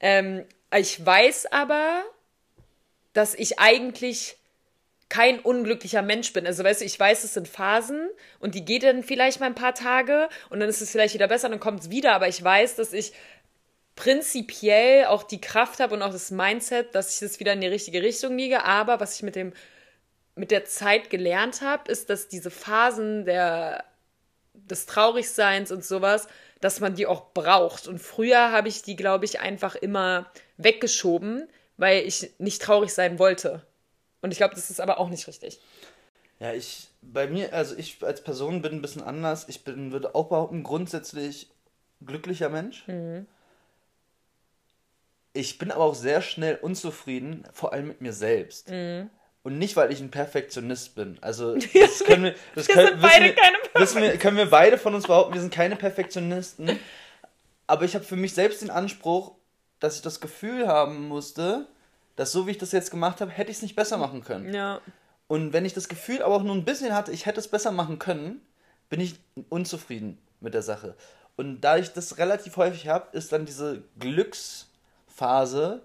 Ähm, 0.00 0.46
ich 0.74 1.04
weiß 1.04 1.52
aber, 1.52 2.02
dass 3.12 3.34
ich 3.34 3.58
eigentlich 3.58 4.38
kein 5.12 5.40
unglücklicher 5.40 6.00
Mensch 6.00 6.32
bin. 6.32 6.46
Also 6.46 6.64
weißt 6.64 6.80
du, 6.80 6.86
ich 6.86 6.98
weiß, 6.98 7.22
es 7.22 7.34
sind 7.34 7.46
Phasen 7.46 8.08
und 8.40 8.54
die 8.54 8.64
geht 8.64 8.82
dann 8.82 9.02
vielleicht 9.02 9.40
mal 9.40 9.46
ein 9.46 9.54
paar 9.54 9.74
Tage 9.74 10.30
und 10.48 10.60
dann 10.60 10.70
ist 10.70 10.80
es 10.80 10.90
vielleicht 10.90 11.12
wieder 11.12 11.28
besser 11.28 11.48
und 11.48 11.52
dann 11.52 11.60
kommt 11.60 11.80
es 11.80 11.90
wieder, 11.90 12.14
aber 12.14 12.28
ich 12.28 12.42
weiß, 12.42 12.76
dass 12.76 12.94
ich 12.94 13.12
prinzipiell 13.94 15.06
auch 15.06 15.22
die 15.22 15.40
Kraft 15.40 15.80
habe 15.80 15.94
und 15.94 16.02
auch 16.02 16.12
das 16.12 16.30
Mindset, 16.30 16.94
dass 16.94 17.14
ich 17.14 17.20
das 17.20 17.40
wieder 17.40 17.52
in 17.52 17.60
die 17.60 17.66
richtige 17.66 18.02
Richtung 18.02 18.36
liege, 18.38 18.64
aber 18.64 19.00
was 19.00 19.16
ich 19.16 19.22
mit 19.22 19.36
dem 19.36 19.52
mit 20.34 20.50
der 20.50 20.64
Zeit 20.64 21.10
gelernt 21.10 21.60
habe, 21.60 21.92
ist, 21.92 22.08
dass 22.08 22.26
diese 22.26 22.50
Phasen 22.50 23.26
der 23.26 23.84
des 24.54 24.86
Traurigseins 24.86 25.72
und 25.72 25.84
sowas, 25.84 26.28
dass 26.60 26.80
man 26.80 26.94
die 26.94 27.06
auch 27.06 27.32
braucht. 27.32 27.88
Und 27.88 27.98
früher 27.98 28.52
habe 28.52 28.68
ich 28.68 28.82
die, 28.82 28.96
glaube 28.96 29.24
ich, 29.24 29.40
einfach 29.40 29.74
immer 29.74 30.30
weggeschoben, 30.56 31.48
weil 31.76 32.06
ich 32.06 32.32
nicht 32.38 32.62
traurig 32.62 32.92
sein 32.92 33.18
wollte. 33.18 33.62
Und 34.20 34.30
ich 34.30 34.38
glaube, 34.38 34.54
das 34.54 34.70
ist 34.70 34.80
aber 34.80 34.98
auch 35.00 35.08
nicht 35.08 35.26
richtig. 35.26 35.60
Ja, 36.38 36.52
ich, 36.52 36.88
bei 37.02 37.26
mir, 37.26 37.52
also 37.52 37.76
ich 37.76 38.02
als 38.02 38.22
Person 38.22 38.62
bin 38.62 38.72
ein 38.72 38.82
bisschen 38.82 39.02
anders. 39.02 39.48
Ich 39.48 39.64
bin, 39.64 39.92
würde 39.92 40.14
auch 40.14 40.28
behaupten, 40.28 40.62
grundsätzlich 40.62 41.48
glücklicher 42.04 42.48
Mensch. 42.48 42.84
Ich 45.32 45.58
bin 45.58 45.70
aber 45.70 45.84
auch 45.84 45.94
sehr 45.94 46.20
schnell 46.20 46.56
unzufrieden, 46.56 47.44
vor 47.52 47.72
allem 47.72 47.88
mit 47.88 48.00
mir 48.00 48.12
selbst. 48.12 48.70
Und 49.44 49.58
nicht, 49.58 49.74
weil 49.76 49.92
ich 49.92 50.00
ein 50.00 50.10
Perfektionist 50.10 50.94
bin. 50.94 51.18
Also, 51.20 51.56
das 51.74 52.04
können 52.04 52.24
wir, 52.24 52.34
das 52.54 52.68
Wir 52.68 52.74
können, 52.74 53.00
beide 53.00 53.24
wir, 53.24 53.34
keine 53.34 53.56
wissen 53.74 54.02
wir, 54.02 54.16
können 54.18 54.36
wir 54.36 54.50
beide 54.50 54.78
von 54.78 54.94
uns 54.94 55.06
behaupten, 55.06 55.34
wir 55.34 55.40
sind 55.40 55.52
keine 55.52 55.76
Perfektionisten. 55.76 56.78
Aber 57.66 57.84
ich 57.84 57.94
habe 57.94 58.04
für 58.04 58.16
mich 58.16 58.34
selbst 58.34 58.62
den 58.62 58.70
Anspruch, 58.70 59.32
dass 59.80 59.96
ich 59.96 60.02
das 60.02 60.20
Gefühl 60.20 60.68
haben 60.68 61.08
musste, 61.08 61.66
dass 62.16 62.30
so 62.30 62.46
wie 62.46 62.52
ich 62.52 62.58
das 62.58 62.72
jetzt 62.72 62.90
gemacht 62.90 63.20
habe, 63.20 63.30
hätte 63.30 63.50
ich 63.50 63.56
es 63.56 63.62
nicht 63.62 63.74
besser 63.74 63.96
machen 63.96 64.22
können. 64.22 64.52
Ja. 64.54 64.80
Und 65.26 65.52
wenn 65.52 65.64
ich 65.64 65.72
das 65.72 65.88
Gefühl 65.88 66.22
aber 66.22 66.36
auch 66.36 66.42
nur 66.42 66.54
ein 66.54 66.64
bisschen 66.64 66.94
hatte, 66.94 67.10
ich 67.10 67.26
hätte 67.26 67.40
es 67.40 67.48
besser 67.48 67.72
machen 67.72 67.98
können, 67.98 68.42
bin 68.90 69.00
ich 69.00 69.14
unzufrieden 69.48 70.18
mit 70.40 70.54
der 70.54 70.62
Sache. 70.62 70.94
Und 71.36 71.62
da 71.62 71.78
ich 71.78 71.92
das 71.92 72.18
relativ 72.18 72.58
häufig 72.58 72.88
habe, 72.88 73.16
ist 73.16 73.32
dann 73.32 73.46
diese 73.46 73.82
Glücksphase 75.22 75.82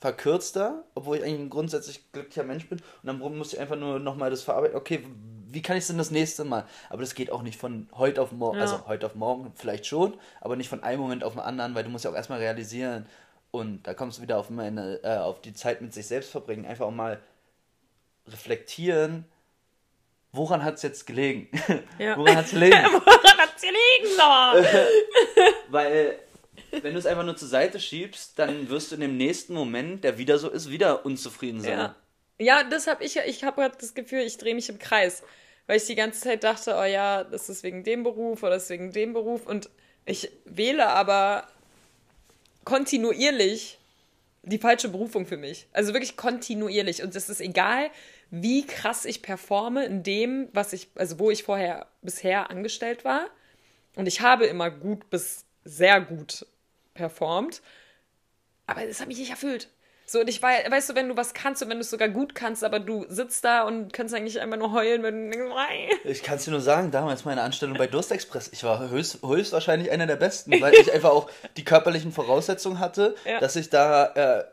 verkürzter, 0.00 0.84
obwohl 0.94 1.16
ich 1.18 1.22
eigentlich 1.24 1.40
ein 1.40 1.50
grundsätzlich 1.50 2.12
glücklicher 2.12 2.44
Mensch 2.44 2.68
bin. 2.68 2.78
Und 2.78 3.06
dann 3.06 3.18
muss 3.18 3.52
ich 3.52 3.60
einfach 3.60 3.76
nur 3.76 3.98
nochmal 3.98 4.30
das 4.30 4.42
verarbeiten. 4.42 4.76
Okay, 4.76 5.04
wie 5.48 5.62
kann 5.62 5.76
ich 5.76 5.82
es 5.82 5.88
denn 5.88 5.98
das 5.98 6.10
nächste 6.10 6.44
Mal? 6.44 6.64
Aber 6.90 7.00
das 7.00 7.14
geht 7.14 7.30
auch 7.30 7.42
nicht 7.42 7.58
von 7.58 7.88
heute 7.94 8.20
auf 8.20 8.32
morgen, 8.32 8.56
Ja. 8.58 8.62
also 8.64 8.86
heute 8.86 9.06
auf 9.06 9.14
morgen 9.14 9.52
vielleicht 9.54 9.86
schon, 9.86 10.18
aber 10.40 10.56
nicht 10.56 10.68
von 10.68 10.82
einem 10.82 11.00
Moment 11.00 11.24
auf 11.24 11.32
den 11.34 11.40
anderen, 11.40 11.74
weil 11.74 11.84
du 11.84 11.90
musst 11.90 12.04
ja 12.04 12.10
auch 12.10 12.14
erstmal 12.16 12.40
realisieren. 12.40 13.06
Und 13.50 13.86
da 13.86 13.94
kommst 13.94 14.18
du 14.18 14.22
wieder 14.22 14.36
auf 14.38 14.50
meine, 14.50 14.96
äh, 15.04 15.16
auf 15.18 15.40
die 15.40 15.54
Zeit 15.54 15.80
mit 15.80 15.94
sich 15.94 16.06
selbst 16.06 16.30
verbringen. 16.30 16.66
Einfach 16.66 16.86
auch 16.86 16.90
mal 16.90 17.20
reflektieren, 18.26 19.24
woran 20.32 20.64
hat 20.64 20.74
es 20.74 20.82
jetzt 20.82 21.06
gelegen? 21.06 21.48
Ja. 21.98 22.16
woran 22.18 22.36
hat 22.36 22.46
es 22.46 22.50
gelegen? 22.50 22.76
Woran 22.76 23.38
hat's 23.38 23.62
gelegen, 23.62 24.16
so? 24.16 25.42
Weil, 25.72 26.18
wenn 26.82 26.92
du 26.92 26.98
es 26.98 27.06
einfach 27.06 27.24
nur 27.24 27.36
zur 27.36 27.48
Seite 27.48 27.80
schiebst, 27.80 28.38
dann 28.38 28.68
wirst 28.68 28.90
du 28.90 28.96
in 28.96 29.02
dem 29.02 29.16
nächsten 29.16 29.54
Moment, 29.54 30.04
der 30.04 30.18
wieder 30.18 30.38
so 30.38 30.48
ist, 30.48 30.70
wieder 30.70 31.04
unzufrieden 31.04 31.60
sein. 31.60 31.78
Ja. 31.78 31.96
Ja, 32.38 32.64
das 32.64 32.86
habe 32.86 33.04
ich 33.04 33.14
ja. 33.14 33.22
Ich 33.26 33.44
habe 33.44 33.60
gerade 33.60 33.76
das 33.80 33.94
Gefühl, 33.94 34.20
ich 34.20 34.38
drehe 34.38 34.54
mich 34.54 34.68
im 34.68 34.78
Kreis. 34.78 35.22
Weil 35.66 35.78
ich 35.78 35.86
die 35.86 35.94
ganze 35.94 36.20
Zeit 36.20 36.44
dachte, 36.44 36.76
oh 36.78 36.84
ja, 36.84 37.24
das 37.24 37.48
ist 37.48 37.62
wegen 37.62 37.84
dem 37.84 38.02
Beruf 38.02 38.42
oder 38.42 38.52
das 38.52 38.64
ist 38.64 38.70
wegen 38.70 38.92
dem 38.92 39.12
Beruf. 39.14 39.46
Und 39.46 39.70
ich 40.04 40.30
wähle 40.44 40.88
aber 40.88 41.48
kontinuierlich 42.64 43.78
die 44.42 44.58
falsche 44.58 44.90
Berufung 44.90 45.26
für 45.26 45.38
mich. 45.38 45.66
Also 45.72 45.94
wirklich 45.94 46.18
kontinuierlich. 46.18 47.02
Und 47.02 47.16
es 47.16 47.30
ist 47.30 47.40
egal, 47.40 47.90
wie 48.30 48.66
krass 48.66 49.06
ich 49.06 49.22
performe 49.22 49.86
in 49.86 50.02
dem, 50.02 50.48
was 50.52 50.74
ich, 50.74 50.88
also 50.96 51.18
wo 51.18 51.30
ich 51.30 51.44
vorher 51.44 51.86
bisher 52.02 52.50
angestellt 52.50 53.04
war. 53.06 53.26
Und 53.96 54.06
ich 54.06 54.20
habe 54.20 54.44
immer 54.44 54.70
gut 54.70 55.08
bis 55.08 55.46
sehr 55.64 56.00
gut 56.02 56.46
performt. 56.94 57.60
Aber 58.66 58.86
das 58.86 59.00
hat 59.00 59.08
mich 59.08 59.18
nicht 59.18 59.30
erfüllt. 59.30 59.68
So, 60.06 60.20
und 60.20 60.28
ich 60.28 60.40
weiß, 60.42 60.70
weißt 60.70 60.90
du, 60.90 60.94
wenn 60.94 61.08
du 61.08 61.16
was 61.16 61.32
kannst 61.32 61.62
und 61.62 61.70
wenn 61.70 61.78
du 61.78 61.80
es 61.80 61.88
sogar 61.88 62.08
gut 62.10 62.34
kannst, 62.34 62.62
aber 62.62 62.78
du 62.78 63.06
sitzt 63.08 63.42
da 63.44 63.62
und 63.62 63.92
kannst 63.94 64.14
eigentlich 64.14 64.38
einfach 64.38 64.58
nur 64.58 64.72
heulen, 64.72 65.02
wenn 65.02 65.30
du 65.30 65.38
denkst. 65.38 65.96
Ich 66.04 66.22
kann 66.22 66.36
es 66.36 66.44
dir 66.44 66.50
nur 66.50 66.60
sagen, 66.60 66.90
damals 66.90 67.24
meine 67.24 67.40
Anstellung 67.40 67.78
bei 67.78 67.86
Durstexpress, 67.86 68.50
ich 68.52 68.64
war 68.64 68.90
höchst, 68.90 69.22
höchstwahrscheinlich 69.22 69.90
einer 69.90 70.06
der 70.06 70.16
Besten, 70.16 70.52
weil 70.60 70.74
ich 70.74 70.92
einfach 70.92 71.10
auch 71.10 71.30
die 71.56 71.64
körperlichen 71.64 72.12
Voraussetzungen 72.12 72.80
hatte, 72.80 73.14
Ja. 73.24 73.40
dass 73.40 73.56
ich 73.56 73.70
da 73.70 74.06
äh, 74.40 74.44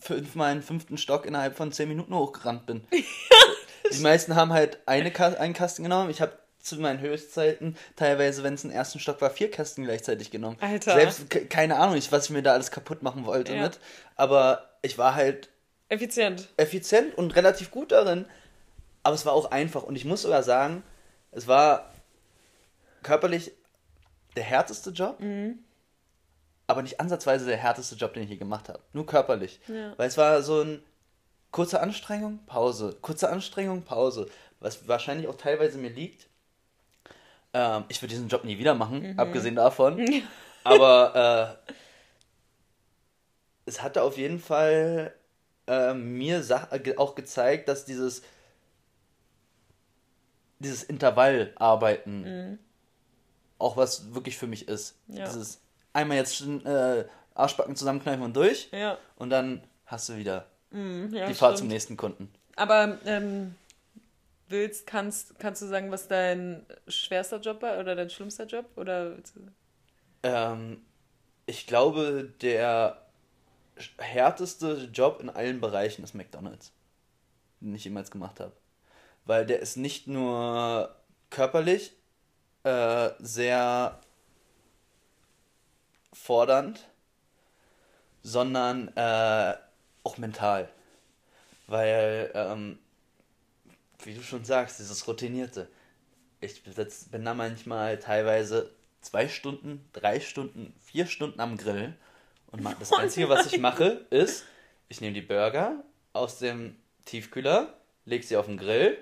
fünfmal 0.00 0.50
einen 0.50 0.62
fünften 0.62 0.98
Stock 0.98 1.26
innerhalb 1.26 1.56
von 1.56 1.70
zehn 1.70 1.88
Minuten 1.88 2.12
hochgerannt 2.14 2.66
bin. 2.66 2.84
die 3.92 4.00
meisten 4.00 4.34
haben 4.34 4.52
halt 4.52 4.80
eine 4.86 5.12
Ka 5.12 5.28
einen 5.28 5.54
Kasten 5.54 5.84
genommen. 5.84 6.10
Ich 6.10 6.20
habe 6.20 6.32
zu 6.62 6.76
meinen 6.76 7.00
Höchstzeiten 7.00 7.76
teilweise, 7.96 8.42
wenn 8.42 8.54
es 8.54 8.64
ein 8.64 8.70
ersten 8.70 8.98
Stock 9.00 9.20
war, 9.20 9.30
vier 9.30 9.50
Kästen 9.50 9.84
gleichzeitig 9.84 10.30
genommen. 10.30 10.56
Alter. 10.60 10.94
Selbst 10.94 11.28
ke- 11.30 11.46
keine 11.46 11.76
Ahnung, 11.78 11.96
ich- 11.96 12.12
was 12.12 12.26
ich 12.26 12.30
mir 12.30 12.42
da 12.42 12.52
alles 12.52 12.70
kaputt 12.70 13.02
machen 13.02 13.26
wollte 13.26 13.54
Ja. 13.54 13.62
mit. 13.62 13.80
Aber 14.16 14.70
ich 14.82 14.96
war 14.98 15.14
halt 15.14 15.48
Effizient. 15.88 16.48
effizient 16.56 17.16
und 17.18 17.34
relativ 17.36 17.70
gut 17.70 17.92
darin. 17.92 18.26
Aber 19.02 19.14
es 19.14 19.26
war 19.26 19.32
auch 19.32 19.50
einfach. 19.50 19.82
Und 19.82 19.96
ich 19.96 20.04
muss 20.04 20.22
sogar 20.22 20.42
sagen, 20.44 20.82
es 21.32 21.48
war 21.48 21.92
körperlich 23.02 23.52
der 24.36 24.44
härteste 24.44 24.90
Job, 24.90 25.18
aber 26.66 26.82
nicht 26.82 27.00
ansatzweise 27.00 27.46
der 27.46 27.56
härteste 27.56 27.96
Job, 27.96 28.14
den 28.14 28.22
ich 28.22 28.30
je 28.30 28.36
gemacht 28.36 28.68
habe. 28.68 28.80
Nur 28.92 29.04
körperlich. 29.06 29.60
Ja. 29.66 29.92
Weil 29.98 30.08
es 30.08 30.16
war 30.16 30.42
so 30.42 30.60
ein 30.62 30.82
kurze 31.50 31.80
Anstrengung, 31.80 32.38
Pause, 32.46 32.96
kurze 33.02 33.28
Anstrengung, 33.28 33.82
Pause. 33.82 34.28
Was 34.60 34.86
wahrscheinlich 34.88 35.26
auch 35.28 35.36
teilweise 35.36 35.76
mir 35.78 35.90
liegt. 35.90 36.28
Ähm, 37.54 37.84
ich 37.88 38.00
würde 38.00 38.14
diesen 38.14 38.28
Job 38.28 38.44
nie 38.44 38.58
wieder 38.58 38.74
machen, 38.74 39.18
abgesehen 39.18 39.56
davon. 39.56 40.04
Aber 40.64 41.58
äh, 41.66 41.72
es 43.66 43.82
hatte 43.82 44.02
auf 44.02 44.16
jeden 44.16 44.38
Fall 44.38 45.14
äh, 45.66 45.92
mir 45.94 46.42
auch 46.96 47.14
gezeigt, 47.14 47.68
dass 47.68 47.84
dieses 47.84 48.22
dieses 50.58 50.84
Intervallarbeiten 50.84 52.58
auch 53.58 53.76
was 53.76 54.14
wirklich 54.14 54.38
für 54.38 54.46
mich 54.46 54.68
ist. 54.68 54.96
Ja. 55.08 55.24
Dieses 55.24 55.60
einmal 55.92 56.16
jetzt 56.18 56.40
äh, 56.40 57.04
Arschbacken 57.34 57.76
zusammenkneifen 57.76 58.22
und 58.24 58.36
durch 58.36 58.68
Ja. 58.72 58.98
und 59.16 59.30
dann 59.30 59.62
hast 59.86 60.08
du 60.08 60.16
wieder 60.16 60.46
ja 60.72 61.26
die 61.26 61.34
Fahrt 61.34 61.58
zum 61.58 61.68
nächsten 61.68 61.96
Kunden. 61.96 62.32
Aber 62.56 62.98
ähm, 63.06 63.54
willst, 64.52 64.86
kannst, 64.86 65.38
kannst 65.38 65.62
du 65.62 65.66
sagen, 65.66 65.90
was 65.90 66.08
dein 66.08 66.64
schwerster 66.86 67.40
Job 67.40 67.62
war 67.62 67.80
oder 67.80 67.96
dein 67.96 68.10
schlimmster 68.10 68.46
Job? 68.46 68.66
Oder 68.76 69.16
Ähm, 70.22 70.82
ich 71.46 71.66
glaube, 71.66 72.32
der 72.40 73.02
härteste 73.98 74.90
Job 74.92 75.20
in 75.20 75.30
allen 75.30 75.60
Bereichen 75.60 76.04
ist 76.04 76.14
McDonald's, 76.14 76.72
den 77.60 77.74
ich 77.74 77.84
jemals 77.84 78.10
gemacht 78.10 78.38
habe. 78.38 78.52
Weil 79.24 79.46
der 79.46 79.60
ist 79.60 79.76
nicht 79.76 80.06
nur 80.06 80.94
körperlich 81.30 81.92
äh, 82.64 83.10
sehr 83.18 84.00
fordernd, 86.12 86.86
sondern 88.22 88.88
äh, 88.96 89.54
auch 90.04 90.18
mental. 90.18 90.68
Weil 91.66 92.30
ähm, 92.34 92.78
wie 94.06 94.14
du 94.14 94.22
schon 94.22 94.44
sagst, 94.44 94.78
dieses 94.78 95.06
Routinierte. 95.06 95.68
Ich 96.40 96.62
bin 96.62 97.24
da 97.24 97.34
manchmal 97.34 97.98
teilweise 97.98 98.70
zwei 99.00 99.28
Stunden, 99.28 99.84
drei 99.92 100.20
Stunden, 100.20 100.74
vier 100.80 101.06
Stunden 101.06 101.40
am 101.40 101.56
Grill. 101.56 101.94
Und 102.50 102.64
das 102.80 102.92
Oh 102.92 102.96
Einzige, 102.96 103.28
was 103.28 103.52
ich 103.52 103.58
mache, 103.58 104.06
ist, 104.10 104.44
ich 104.88 105.00
nehme 105.00 105.14
die 105.14 105.22
Burger 105.22 105.82
aus 106.12 106.38
dem 106.38 106.76
Tiefkühler, 107.04 107.74
leg 108.04 108.24
sie 108.24 108.36
auf 108.36 108.46
den 108.46 108.56
Grill, 108.56 108.98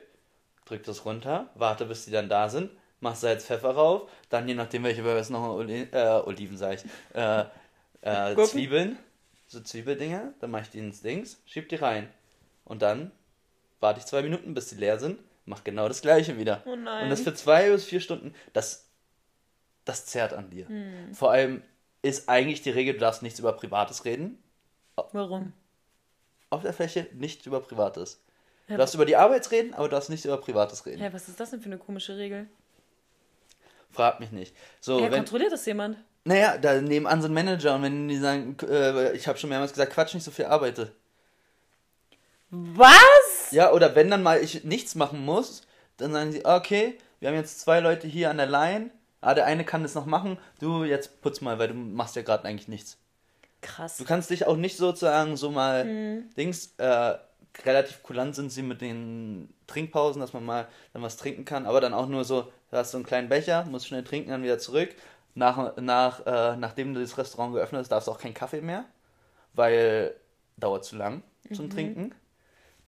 drück 0.64 0.84
das 0.84 1.04
runter, 1.04 1.50
warte, 1.54 1.86
bis 1.86 2.04
die 2.04 2.10
dann 2.10 2.28
da 2.28 2.48
sind, 2.48 2.70
mach 3.00 3.16
Salz, 3.16 3.44
Pfeffer 3.44 3.70
rauf, 3.70 4.10
dann 4.28 4.46
je 4.46 4.54
nachdem, 4.54 4.84
welche 4.84 5.02
Burger 5.02 5.20
es 5.20 5.30
noch 5.30 5.48
Oli 5.48 5.88
äh, 5.90 6.20
Oliven, 6.24 6.56
sag 6.56 6.74
ich, 6.74 6.84
äh, 7.14 7.44
äh? 8.02 8.36
Zwiebeln, 8.44 8.98
so 9.46 9.60
Zwiebeldinger, 9.60 10.34
dann 10.40 10.50
mache 10.50 10.62
ich 10.62 10.70
die 10.70 10.78
ins 10.78 11.02
Dings, 11.02 11.42
schieb 11.44 11.68
die 11.68 11.76
rein. 11.76 12.08
Und 12.64 12.82
dann 12.82 13.10
warte 13.80 14.00
ich 14.00 14.06
zwei 14.06 14.22
Minuten, 14.22 14.54
bis 14.54 14.68
die 14.68 14.76
leer 14.76 14.98
sind, 14.98 15.18
mach 15.46 15.64
genau 15.64 15.88
das 15.88 16.02
gleiche 16.02 16.38
wieder. 16.38 16.62
Oh 16.66 16.76
nein. 16.76 17.04
Und 17.04 17.10
das 17.10 17.20
für 17.22 17.34
zwei 17.34 17.70
bis 17.70 17.84
vier 17.84 18.00
Stunden, 18.00 18.34
das, 18.52 18.86
das 19.84 20.06
zerrt 20.06 20.32
an 20.32 20.50
dir. 20.50 20.68
Hm. 20.68 21.14
Vor 21.14 21.30
allem 21.32 21.62
ist 22.02 22.28
eigentlich 22.28 22.62
die 22.62 22.70
Regel, 22.70 22.94
du 22.94 23.00
darfst 23.00 23.22
nichts 23.22 23.38
über 23.38 23.52
Privates 23.52 24.04
reden. 24.04 24.42
Warum? 25.12 25.52
Auf 26.50 26.62
der 26.62 26.72
Fläche 26.72 27.06
nichts 27.14 27.46
über 27.46 27.60
Privates. 27.60 28.22
Du 28.66 28.74
Ja, 28.74 28.78
darfst 28.78 28.94
über 28.94 29.04
die 29.06 29.16
Arbeit 29.16 29.50
reden, 29.50 29.74
aber 29.74 29.84
du 29.88 29.92
darfst 29.92 30.10
nicht 30.10 30.24
über 30.24 30.36
Privates 30.38 30.84
reden. 30.86 31.00
Hä, 31.00 31.08
was 31.12 31.28
ist 31.28 31.38
das 31.40 31.50
denn 31.50 31.60
für 31.60 31.66
eine 31.66 31.78
komische 31.78 32.16
Regel? 32.16 32.48
Frag 33.90 34.20
mich 34.20 34.30
nicht. 34.30 34.54
So, 34.80 34.98
Ja, 35.00 35.10
wenn, 35.10 35.20
kontrolliert 35.20 35.52
das 35.52 35.66
jemand? 35.66 35.96
naja, 36.24 36.58
da 36.58 36.80
nebenan 36.80 37.22
sind 37.22 37.32
Manager 37.34 37.74
und 37.74 37.82
wenn 37.82 38.08
die 38.08 38.18
sagen, 38.18 38.56
äh, 38.68 39.12
ich 39.12 39.26
habe 39.26 39.38
schon 39.38 39.50
mehrmals 39.50 39.72
gesagt, 39.72 39.92
Quatsch, 39.92 40.14
nicht 40.14 40.22
so 40.24 40.30
viel 40.30 40.44
arbeite. 40.44 40.92
Was? 42.50 42.90
Ja, 43.52 43.72
oder 43.72 43.94
wenn 43.94 44.10
dann 44.10 44.22
mal 44.22 44.42
ich 44.42 44.64
nichts 44.64 44.94
machen 44.94 45.24
muss, 45.24 45.62
dann 45.96 46.12
sagen 46.12 46.32
sie, 46.32 46.44
okay, 46.44 46.98
wir 47.18 47.28
haben 47.28 47.36
jetzt 47.36 47.60
zwei 47.60 47.80
Leute 47.80 48.06
hier 48.06 48.30
an 48.30 48.38
der 48.38 48.46
Line. 48.46 48.90
Ah, 49.20 49.34
der 49.34 49.44
eine 49.46 49.64
kann 49.64 49.82
das 49.82 49.94
noch 49.94 50.06
machen. 50.06 50.38
Du, 50.60 50.84
jetzt 50.84 51.20
putz 51.20 51.40
mal, 51.42 51.58
weil 51.58 51.68
du 51.68 51.74
machst 51.74 52.16
ja 52.16 52.22
gerade 52.22 52.44
eigentlich 52.46 52.68
nichts. 52.68 52.96
Krass. 53.60 53.98
Du 53.98 54.04
kannst 54.04 54.30
dich 54.30 54.46
auch 54.46 54.56
nicht 54.56 54.78
sozusagen 54.78 55.36
so 55.36 55.50
mal 55.50 55.84
Mhm. 55.84 56.30
Dings, 56.36 56.72
äh, 56.78 57.14
relativ 57.66 58.02
kulant 58.02 58.34
sind 58.34 58.50
sie 58.50 58.62
mit 58.62 58.80
den 58.80 59.52
Trinkpausen, 59.66 60.20
dass 60.20 60.32
man 60.32 60.44
mal 60.44 60.68
dann 60.94 61.02
was 61.02 61.18
trinken 61.18 61.44
kann, 61.44 61.66
aber 61.66 61.80
dann 61.82 61.92
auch 61.92 62.06
nur 62.06 62.24
so, 62.24 62.42
du 62.70 62.76
hast 62.76 62.92
so 62.92 62.96
einen 62.96 63.04
kleinen 63.04 63.28
Becher, 63.28 63.64
musst 63.66 63.86
schnell 63.86 64.04
trinken, 64.04 64.30
dann 64.30 64.42
wieder 64.42 64.58
zurück. 64.58 64.94
Nach, 65.34 65.76
nach, 65.76 66.24
äh, 66.26 66.56
nachdem 66.56 66.94
du 66.94 67.00
das 67.00 67.18
Restaurant 67.18 67.54
geöffnet 67.54 67.80
hast, 67.80 67.88
darfst 67.90 68.08
du 68.08 68.12
auch 68.12 68.18
keinen 68.18 68.34
Kaffee 68.34 68.62
mehr, 68.62 68.84
weil 69.52 70.14
dauert 70.56 70.84
zu 70.84 70.96
lang 70.96 71.22
zum 71.52 71.66
Mhm. 71.66 71.70
Trinken. 71.70 72.14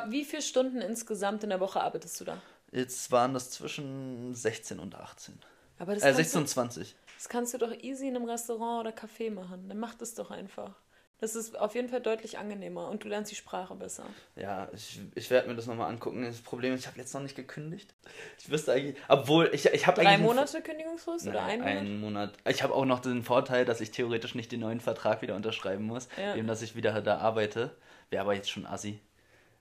Wie 0.06 0.24
viele 0.24 0.42
Stunden 0.42 0.80
insgesamt 0.80 1.42
in 1.42 1.50
der 1.50 1.60
Woche 1.60 1.80
arbeitest 1.80 2.20
du 2.20 2.24
da? 2.24 2.40
Jetzt 2.70 3.10
waren 3.10 3.34
das 3.34 3.50
zwischen 3.50 4.34
16 4.34 4.78
und 4.78 4.94
18. 4.94 5.38
Aber 5.78 5.94
das, 5.94 6.02
Äh, 6.02 6.06
kannst 6.06 6.16
16 6.18 6.38
du, 6.38 6.42
und 6.42 6.48
20. 6.48 6.96
das 7.16 7.28
kannst 7.28 7.54
du 7.54 7.58
doch 7.58 7.72
easy 7.82 8.08
in 8.08 8.16
einem 8.16 8.24
Restaurant 8.28 8.86
oder 8.86 8.96
Café 8.96 9.30
machen. 9.30 9.68
Dann 9.68 9.78
mach 9.78 9.94
das 9.94 10.14
doch 10.14 10.30
einfach. 10.30 10.74
Das 11.20 11.34
ist 11.34 11.58
auf 11.58 11.74
jeden 11.74 11.88
Fall 11.88 12.00
deutlich 12.00 12.38
angenehmer 12.38 12.88
und 12.88 13.02
du 13.02 13.08
lernst 13.08 13.32
die 13.32 13.36
Sprache 13.36 13.74
besser. 13.74 14.04
Ja, 14.36 14.68
ich, 14.72 15.00
ich 15.16 15.30
werde 15.30 15.48
mir 15.48 15.56
das 15.56 15.66
nochmal 15.66 15.90
angucken. 15.90 16.22
Das 16.22 16.38
Problem 16.40 16.74
ist, 16.74 16.80
ich 16.82 16.86
habe 16.86 16.96
jetzt 16.98 17.12
noch 17.12 17.20
nicht 17.22 17.34
gekündigt. 17.34 17.92
Ich 18.38 18.48
wüsste 18.50 18.72
eigentlich, 18.72 18.96
obwohl 19.08 19.50
ich, 19.52 19.66
ich 19.66 19.86
habe 19.88 19.96
Drei 20.00 20.10
eigentlich... 20.10 20.14
einen- 20.14 20.22
Monate 20.26 20.62
Kündigungsfrist 20.62 21.26
oder 21.26 21.42
ein 21.42 21.58
Nein, 21.58 21.68
Monat? 21.68 21.76
einen 21.80 22.00
Monat. 22.00 22.32
Ich 22.48 22.62
habe 22.62 22.72
auch 22.72 22.84
noch 22.84 23.00
den 23.00 23.24
Vorteil, 23.24 23.64
dass 23.64 23.80
ich 23.80 23.90
theoretisch 23.90 24.36
nicht 24.36 24.52
den 24.52 24.60
neuen 24.60 24.78
Vertrag 24.80 25.20
wieder 25.20 25.34
unterschreiben 25.34 25.84
muss, 25.86 26.06
Ja. 26.16 26.36
eben 26.36 26.46
dass 26.46 26.62
ich 26.62 26.76
wieder 26.76 27.00
da 27.02 27.18
arbeite. 27.18 27.74
Wäre 28.10 28.22
aber 28.22 28.34
jetzt 28.34 28.50
schon 28.50 28.64
assi. 28.64 29.00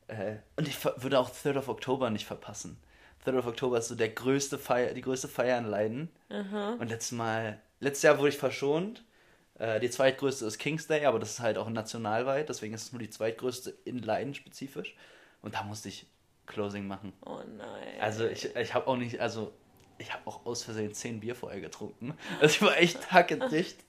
Äh, 0.07 0.37
und 0.55 0.67
ich 0.67 0.83
würde 0.83 1.19
auch 1.19 1.29
3rd 1.29 1.57
of 1.57 1.69
October 1.69 2.09
nicht 2.09 2.25
verpassen. 2.25 2.77
3rd 3.25 3.39
of 3.39 3.47
October 3.47 3.77
ist 3.77 3.89
so 3.89 3.95
der 3.95 4.09
größte 4.09 4.57
Feier, 4.57 4.93
die 4.93 5.01
größte 5.01 5.27
Feier 5.27 5.57
in 5.57 5.65
Leiden. 5.65 6.09
Und 6.79 6.89
letztes 6.89 7.11
Mal, 7.11 7.59
letztes 7.79 8.03
Jahr 8.03 8.17
wurde 8.17 8.29
ich 8.29 8.37
verschont. 8.37 9.03
Äh, 9.59 9.79
die 9.79 9.89
zweitgrößte 9.89 10.45
ist 10.45 10.59
King's 10.59 10.87
Day, 10.87 11.05
aber 11.05 11.19
das 11.19 11.31
ist 11.31 11.39
halt 11.39 11.57
auch 11.57 11.69
nationalweit, 11.69 12.49
deswegen 12.49 12.73
ist 12.73 12.83
es 12.83 12.91
nur 12.91 12.99
die 12.99 13.09
zweitgrößte 13.09 13.75
in 13.85 13.99
Leiden 13.99 14.33
spezifisch. 14.33 14.95
Und 15.41 15.55
da 15.55 15.63
musste 15.63 15.89
ich 15.89 16.07
Closing 16.45 16.87
machen. 16.87 17.13
Oh 17.25 17.39
nein. 17.57 17.99
Also 17.99 18.25
ich, 18.25 18.55
ich 18.55 18.73
habe 18.73 18.87
auch 18.87 18.95
nicht, 18.95 19.19
also 19.19 19.51
ich 19.97 20.13
habe 20.13 20.21
auch 20.25 20.45
aus 20.45 20.63
Versehen 20.63 20.93
zehn 20.93 21.19
Bier 21.19 21.35
vorher 21.35 21.59
getrunken. 21.59 22.17
Also 22.39 22.55
ich 22.55 22.61
war 22.61 22.77
echt 22.77 23.11
hackedicht. 23.11 23.83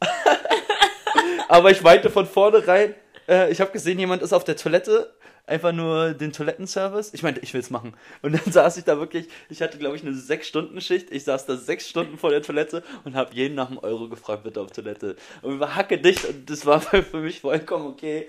Aber 1.48 1.70
ich 1.70 1.82
meinte 1.82 2.10
von 2.10 2.26
vornherein, 2.26 2.94
äh, 3.26 3.50
ich 3.50 3.60
habe 3.60 3.72
gesehen, 3.72 3.98
jemand 3.98 4.22
ist 4.22 4.32
auf 4.32 4.44
der 4.44 4.56
Toilette, 4.56 5.14
einfach 5.48 5.72
nur 5.72 6.12
den 6.12 6.32
Toilettenservice. 6.32 7.14
Ich 7.14 7.22
meinte, 7.22 7.40
ich 7.40 7.54
will's 7.54 7.70
machen. 7.70 7.94
Und 8.22 8.32
dann 8.32 8.42
saß 8.52 8.76
ich 8.76 8.84
da 8.84 8.98
wirklich, 8.98 9.28
ich 9.48 9.62
hatte 9.62 9.78
glaube 9.78 9.96
ich 9.96 10.02
eine 10.02 10.14
sechs 10.14 10.46
Stunden 10.46 10.80
Schicht. 10.80 11.10
Ich 11.10 11.24
saß 11.24 11.46
da 11.46 11.56
sechs 11.56 11.88
Stunden 11.88 12.18
vor 12.18 12.30
der 12.30 12.42
Toilette 12.42 12.82
und 13.04 13.14
habe 13.14 13.34
jeden 13.34 13.54
nach 13.54 13.68
einem 13.68 13.78
Euro 13.78 14.08
gefragt, 14.08 14.44
bitte 14.44 14.60
auf 14.60 14.70
Toilette. 14.70 15.16
Und 15.42 15.54
ich 15.54 15.60
war 15.60 15.74
hackedicht 15.74 16.24
und 16.26 16.48
das 16.48 16.66
war 16.66 16.80
für 16.80 17.18
mich 17.18 17.40
vollkommen 17.40 17.86
okay. 17.86 18.28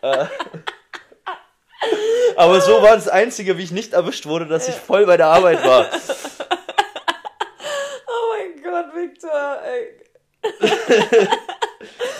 Äh, 0.00 0.26
aber 2.36 2.60
so 2.60 2.82
war 2.82 2.94
das 2.94 3.08
Einzige, 3.08 3.58
wie 3.58 3.64
ich 3.64 3.72
nicht 3.72 3.92
erwischt 3.92 4.26
wurde, 4.26 4.46
dass 4.46 4.68
ich 4.68 4.74
voll 4.74 5.06
bei 5.06 5.16
der 5.16 5.26
Arbeit 5.26 5.64
war. 5.64 5.86
oh 8.06 8.36
mein 8.36 8.62
Gott, 8.62 8.94
Victor. 8.94 9.60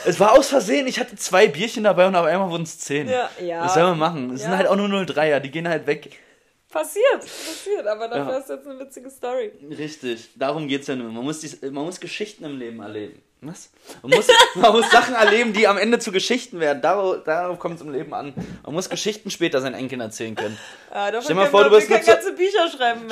Es 0.05 0.19
war 0.21 0.33
aus 0.33 0.49
Versehen, 0.49 0.87
ich 0.87 0.99
hatte 0.99 1.17
zwei 1.17 1.47
Bierchen 1.49 1.85
dabei 1.85 2.07
und 2.07 2.17
auf 2.17 2.27
einmal 2.27 2.51
wurden 2.51 2.65
es 2.65 2.79
zehn. 2.79 3.09
Ja, 3.09 3.31
ja. 3.41 3.65
Was 3.65 3.75
soll 3.75 3.85
man 3.85 3.99
machen? 3.99 4.31
Es 4.35 4.43
Ja. 4.43 4.49
sind 4.49 4.57
halt 4.59 4.69
auch 4.69 4.77
nur 4.77 4.89
03er, 4.89 5.41
die 5.41 5.51
gehen 5.51 5.69
halt 5.69 5.87
weg. 5.87 6.11
Passiert, 6.71 7.21
passiert, 7.21 7.87
aber 7.87 8.09
dafür 8.09 8.33
Ja. 8.33 8.39
ist 8.39 8.49
jetzt 8.49 8.67
eine 8.67 8.79
witzige 8.81 9.11
Story. 9.11 9.53
Richtig, 9.77 10.31
darum 10.37 10.67
geht's 10.69 10.87
ja 10.87 10.97
nur. 10.97 11.11
Man 11.13 11.23
muss, 11.23 11.41
dies, 11.41 11.61
man 11.61 11.85
muss 11.85 12.01
Geschichten 12.01 12.45
im 12.45 12.59
Leben 12.59 12.81
erleben. 12.81 13.21
Was? 13.45 13.71
Man 14.03 14.13
muss, 14.13 14.29
man 14.55 14.71
muss 14.73 14.89
Sachen 14.91 15.15
erleben, 15.17 15.53
die 15.53 15.67
am 15.67 15.77
Ende 15.77 15.99
zu 15.99 16.13
Geschichten 16.13 16.61
werden. 16.61 16.81
Darauf, 16.81 17.25
darauf 17.25 17.59
kommt 17.59 17.75
es 17.75 17.83
im 17.83 17.93
Leben 17.93 18.15
an. 18.15 18.33
Man 18.65 18.73
muss 18.75 18.89
Geschichten 18.89 19.31
später 19.33 19.61
seinen 19.61 19.75
Enkeln 19.75 20.01
erzählen 20.01 20.35
können. 20.37 20.57
Ah, 20.93 21.11
Stell 21.21 21.35
mal 21.35 21.49
vor, 21.49 21.65
du 21.65 21.71
bist 21.71 21.91
nur 21.91 22.01
zu- 22.01 22.13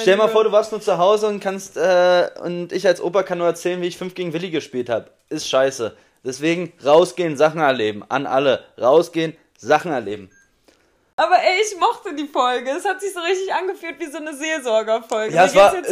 Stell 0.01 0.17
mal 0.17 0.29
vor, 0.29 0.45
du 0.45 0.53
warst 0.53 0.71
nur 0.71 0.81
zu 0.81 0.97
Hause 0.99 1.27
und 1.27 1.41
kannst, 1.41 1.77
äh, 1.77 2.29
und 2.45 2.73
ich 2.73 2.87
als 2.87 3.01
Opa 3.03 3.25
kann 3.25 3.39
nur 3.39 3.47
erzählen, 3.49 3.83
wie 3.83 3.89
ich 3.89 3.99
5 3.99 4.15
gegen 4.15 4.33
Willi 4.33 4.51
gespielt 4.51 4.89
habe. 4.89 5.11
Ist 5.29 5.49
scheiße. 5.49 5.97
Deswegen 6.25 6.73
rausgehen, 6.85 7.37
Sachen 7.37 7.61
erleben. 7.61 8.05
An 8.09 8.27
alle. 8.27 8.65
Rausgehen, 8.79 9.37
Sachen 9.57 9.91
erleben. 9.93 10.31
Aber 11.17 11.37
ey, 11.37 11.61
ich 11.63 11.79
mochte 11.79 12.15
die 12.15 12.27
Folge. 12.27 12.71
Es 12.71 12.85
hat 12.87 13.01
sich 13.01 13.13
so 13.13 13.21
richtig 13.21 13.53
angefühlt 13.53 13.99
wie 14.01 14.07
so 14.11 14.19
eine 14.19 14.35
Seelsorgerfolge. 14.35 15.35
Ja, 15.35 15.45
es 15.45 15.55
war, 15.55 15.75
äh, 15.75 15.83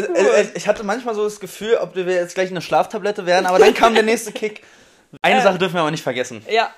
äh, 0.43 0.47
ich 0.55 0.66
hatte 0.66 0.85
manchmal 0.85 1.14
so 1.14 1.24
das 1.24 1.39
Gefühl, 1.41 1.76
ob 1.76 1.95
wir 1.95 2.05
jetzt 2.05 2.35
gleich 2.35 2.51
eine 2.51 2.62
Schlaftablette 2.62 3.26
wären, 3.26 3.45
aber 3.47 3.59
dann 3.59 3.74
kam 3.74 3.93
der 3.95 4.05
nächste 4.05 4.33
Kick. 4.33 4.62
Eine 5.22 5.41
Äh. 5.41 5.43
Sache 5.43 5.59
dürfen 5.59 5.74
wir 5.74 5.81
aber 5.81 5.91
nicht 5.91 6.03
vergessen. 6.03 6.45
Ja. 6.51 6.70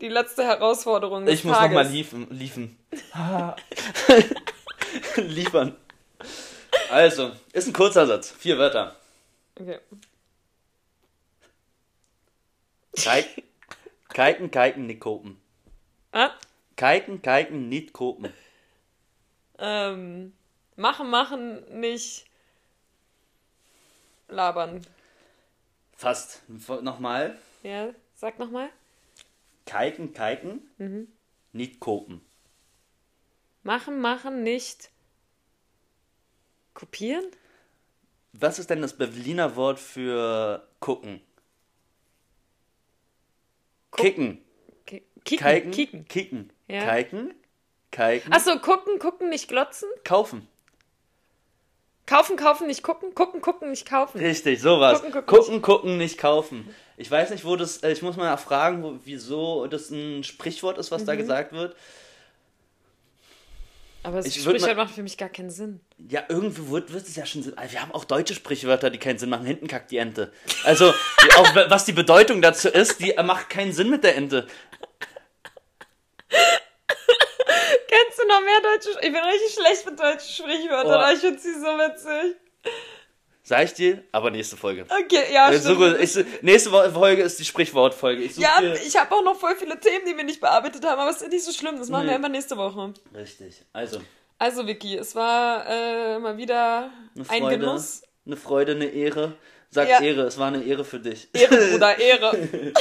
Die 0.00 0.08
letzte 0.08 0.42
Herausforderung 0.44 1.24
des 1.24 1.34
Ich 1.34 1.44
muss 1.44 1.60
nochmal 1.60 1.86
liefen. 1.86 2.26
liefen. 2.30 2.76
Liefern. 5.16 5.76
Also, 6.90 7.30
ist 7.52 7.66
ein 7.68 7.72
kurzer 7.72 8.06
Satz. 8.06 8.32
Vier 8.38 8.58
Wörter. 8.58 8.96
Okay. 9.60 9.78
Kijk, 12.94 13.42
kijken, 14.08 14.50
kijken, 14.50 14.86
nicht 14.86 15.00
kopen. 15.00 15.40
Ah, 16.12 16.30
Kijken, 16.76 17.20
kijken, 17.20 17.68
nicht 17.68 17.92
kopen. 17.92 18.32
ähm, 19.58 20.32
machen, 20.76 21.08
machen, 21.10 21.80
nicht 21.80 22.24
labern. 24.28 24.84
Fast. 25.96 26.42
Nochmal. 26.82 27.38
Ja, 27.62 27.94
sag 28.14 28.38
nochmal. 28.38 28.68
Kijken, 29.64 30.12
kijken, 30.12 30.68
Mhm. 30.78 31.08
nicht 31.52 31.78
kopen. 31.80 32.20
Machen, 33.62 34.00
machen, 34.00 34.42
nicht 34.42 34.90
kopieren? 36.74 37.24
Was 38.32 38.58
ist 38.58 38.68
denn 38.70 38.82
das 38.82 38.96
Berliner 38.98 39.54
Wort 39.56 39.78
für 39.78 40.66
gucken? 40.80 41.20
Kicken. 43.96 44.44
Ki- 44.86 45.02
Kicken. 45.24 45.46
Kiken. 45.46 45.70
Kicken. 45.72 46.08
Kicken. 46.08 46.52
Ja. 46.68 46.94
Kiken. 46.96 47.34
Kiken. 47.90 48.32
Achso, 48.32 48.58
gucken, 48.58 48.98
gucken, 48.98 49.28
nicht 49.28 49.48
glotzen. 49.48 49.88
Kaufen. 50.04 50.48
Kaufen, 52.06 52.36
kaufen, 52.36 52.66
nicht 52.66 52.82
gucken. 52.82 53.14
Gucken, 53.14 53.40
gucken, 53.40 53.70
nicht 53.70 53.88
kaufen. 53.88 54.18
Richtig, 54.20 54.60
sowas. 54.60 54.98
Gucken, 55.00 55.12
Gucken, 55.12 55.26
gucken, 55.26 55.44
gucken, 55.46 55.62
gucken, 55.62 55.96
nicht 55.96 56.18
kaufen. 56.18 56.74
Ich 56.98 57.10
weiß 57.10 57.30
nicht, 57.30 57.44
wo 57.46 57.56
das, 57.56 57.78
äh, 57.82 57.92
ich 57.92 58.02
muss 58.02 58.16
mal 58.16 58.36
fragen, 58.36 59.00
wieso 59.04 59.66
das 59.66 59.90
ein 59.90 60.22
Sprichwort 60.22 60.76
ist, 60.76 60.90
was 60.90 61.02
Mhm. 61.02 61.06
da 61.06 61.14
gesagt 61.16 61.52
wird. 61.52 61.74
Aber 64.04 64.18
das 64.18 64.26
Ich 64.26 64.40
Sprichwort 64.42 64.76
mal- 64.76 64.84
macht 64.84 64.94
für 64.94 65.02
mich 65.02 65.16
gar 65.16 65.30
keinen 65.30 65.48
Sinn. 65.50 65.80
Ja, 66.08 66.22
irgendwie 66.28 66.68
wird, 66.70 66.92
wird 66.92 67.06
es 67.08 67.16
ja 67.16 67.24
schon 67.24 67.42
Sinn. 67.42 67.56
Also 67.56 67.72
Wir 67.72 67.80
haben 67.82 67.90
auch 67.92 68.04
deutsche 68.04 68.34
Sprichwörter, 68.34 68.90
die 68.90 68.98
keinen 68.98 69.18
Sinn 69.18 69.30
machen. 69.30 69.46
Hinten 69.46 69.66
kackt 69.66 69.90
die 69.90 69.96
Ente. 69.96 70.30
Also, 70.64 70.90
auch 71.36 71.54
was 71.70 71.86
die 71.86 71.92
Bedeutung 71.92 72.42
dazu 72.42 72.68
ist, 72.68 73.00
die 73.00 73.14
macht 73.24 73.48
keinen 73.48 73.72
Sinn 73.72 73.88
mit 73.90 74.04
der 74.04 74.14
Ente. 74.16 74.46
Kennst 76.28 78.18
du 78.18 78.22
du 78.22 78.28
noch 78.28 78.40
mehr 78.40 78.60
deutsche 78.60 78.90
Ich 79.06 79.12
bin 79.12 79.22
richtig 79.22 79.54
schlecht 79.54 79.86
mit 79.86 79.98
deutschen 79.98 80.28
Sprichwörtern, 80.34 80.86
Oh. 80.86 80.94
aber 80.94 81.12
ich 81.12 81.20
finde 81.20 81.38
sie 81.38 81.52
so 81.54 81.66
witzig. 81.66 82.36
Sag 83.46 83.64
ich 83.64 83.74
dir, 83.74 84.02
aber 84.10 84.30
nächste 84.30 84.56
Folge. 84.56 84.86
Okay, 84.88 85.24
ja, 85.32 85.50
Ich 85.52 85.60
stimmt. 85.60 85.76
suche, 85.78 85.98
ich, 85.98 86.42
nächste 86.42 86.70
Folge 86.70 87.22
ist 87.22 87.38
die 87.38 87.44
Sprichwortfolge. 87.44 88.22
Ich 88.22 88.38
Ja, 88.38 88.58
dir- 88.58 88.72
ich 88.74 88.96
habe 88.96 89.14
auch 89.14 89.22
noch 89.22 89.36
voll 89.38 89.54
viele 89.56 89.78
Themen, 89.78 90.06
die 90.08 90.16
wir 90.16 90.24
nicht 90.24 90.40
bearbeitet 90.40 90.82
haben, 90.86 90.98
aber 90.98 91.10
es 91.10 91.20
ist 91.20 91.30
nicht 91.30 91.44
so 91.44 91.52
schlimm. 91.52 91.78
Das 91.78 91.90
machen 91.90 92.04
Nee. 92.06 92.12
wir 92.12 92.16
einfach 92.16 92.30
nächste 92.30 92.56
Woche. 92.56 92.94
Richtig. 93.14 93.62
Also, 93.74 94.00
Also, 94.38 94.66
Vicky, 94.66 94.96
es 94.96 95.14
war 95.14 95.64
äh, 95.68 96.18
mal 96.18 96.36
wieder 96.38 96.90
eine 97.14 97.24
ein 97.28 97.42
Freude, 97.42 97.58
Genuss. 97.58 98.02
eine 98.26 98.36
Freude, 98.36 98.72
eine 98.72 98.86
Ehre. 98.86 99.34
Sag 99.70 99.88
Ja. 99.88 100.00
Ehre, 100.00 100.22
es 100.22 100.38
war 100.38 100.48
eine 100.48 100.62
Ehre 100.64 100.84
für 100.84 100.98
dich. 101.00 101.28
Ehre, 101.34 101.54
Bruder, 101.72 101.98
Ehre. 102.00 102.32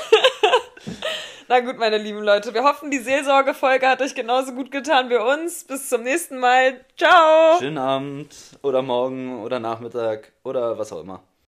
Na 1.50 1.60
gut, 1.60 1.78
meine 1.78 1.98
lieben 1.98 2.24
Leute, 2.24 2.54
wir 2.54 2.64
hoffen, 2.64 2.89
die 2.89 3.00
Seelsorgefolge 3.00 3.88
hat 3.88 4.02
euch 4.02 4.16
genauso 4.16 4.54
gut 4.54 4.72
getan 4.72 5.10
wie 5.10 5.18
uns. 5.18 5.66
Bis 5.66 5.89
zum 5.89 6.04
nächsten 6.04 6.39
Mal. 6.39 6.80
Ciao. 6.98 7.60
Schönen 7.60 7.78
Abend 7.78 8.34
oder 8.62 8.82
morgen 8.82 9.41
oder 9.41 9.60
Nachmittag 9.60 10.32
oder 10.44 10.78
was 10.78 10.94
auch 10.94 11.02
immer. 11.02 11.22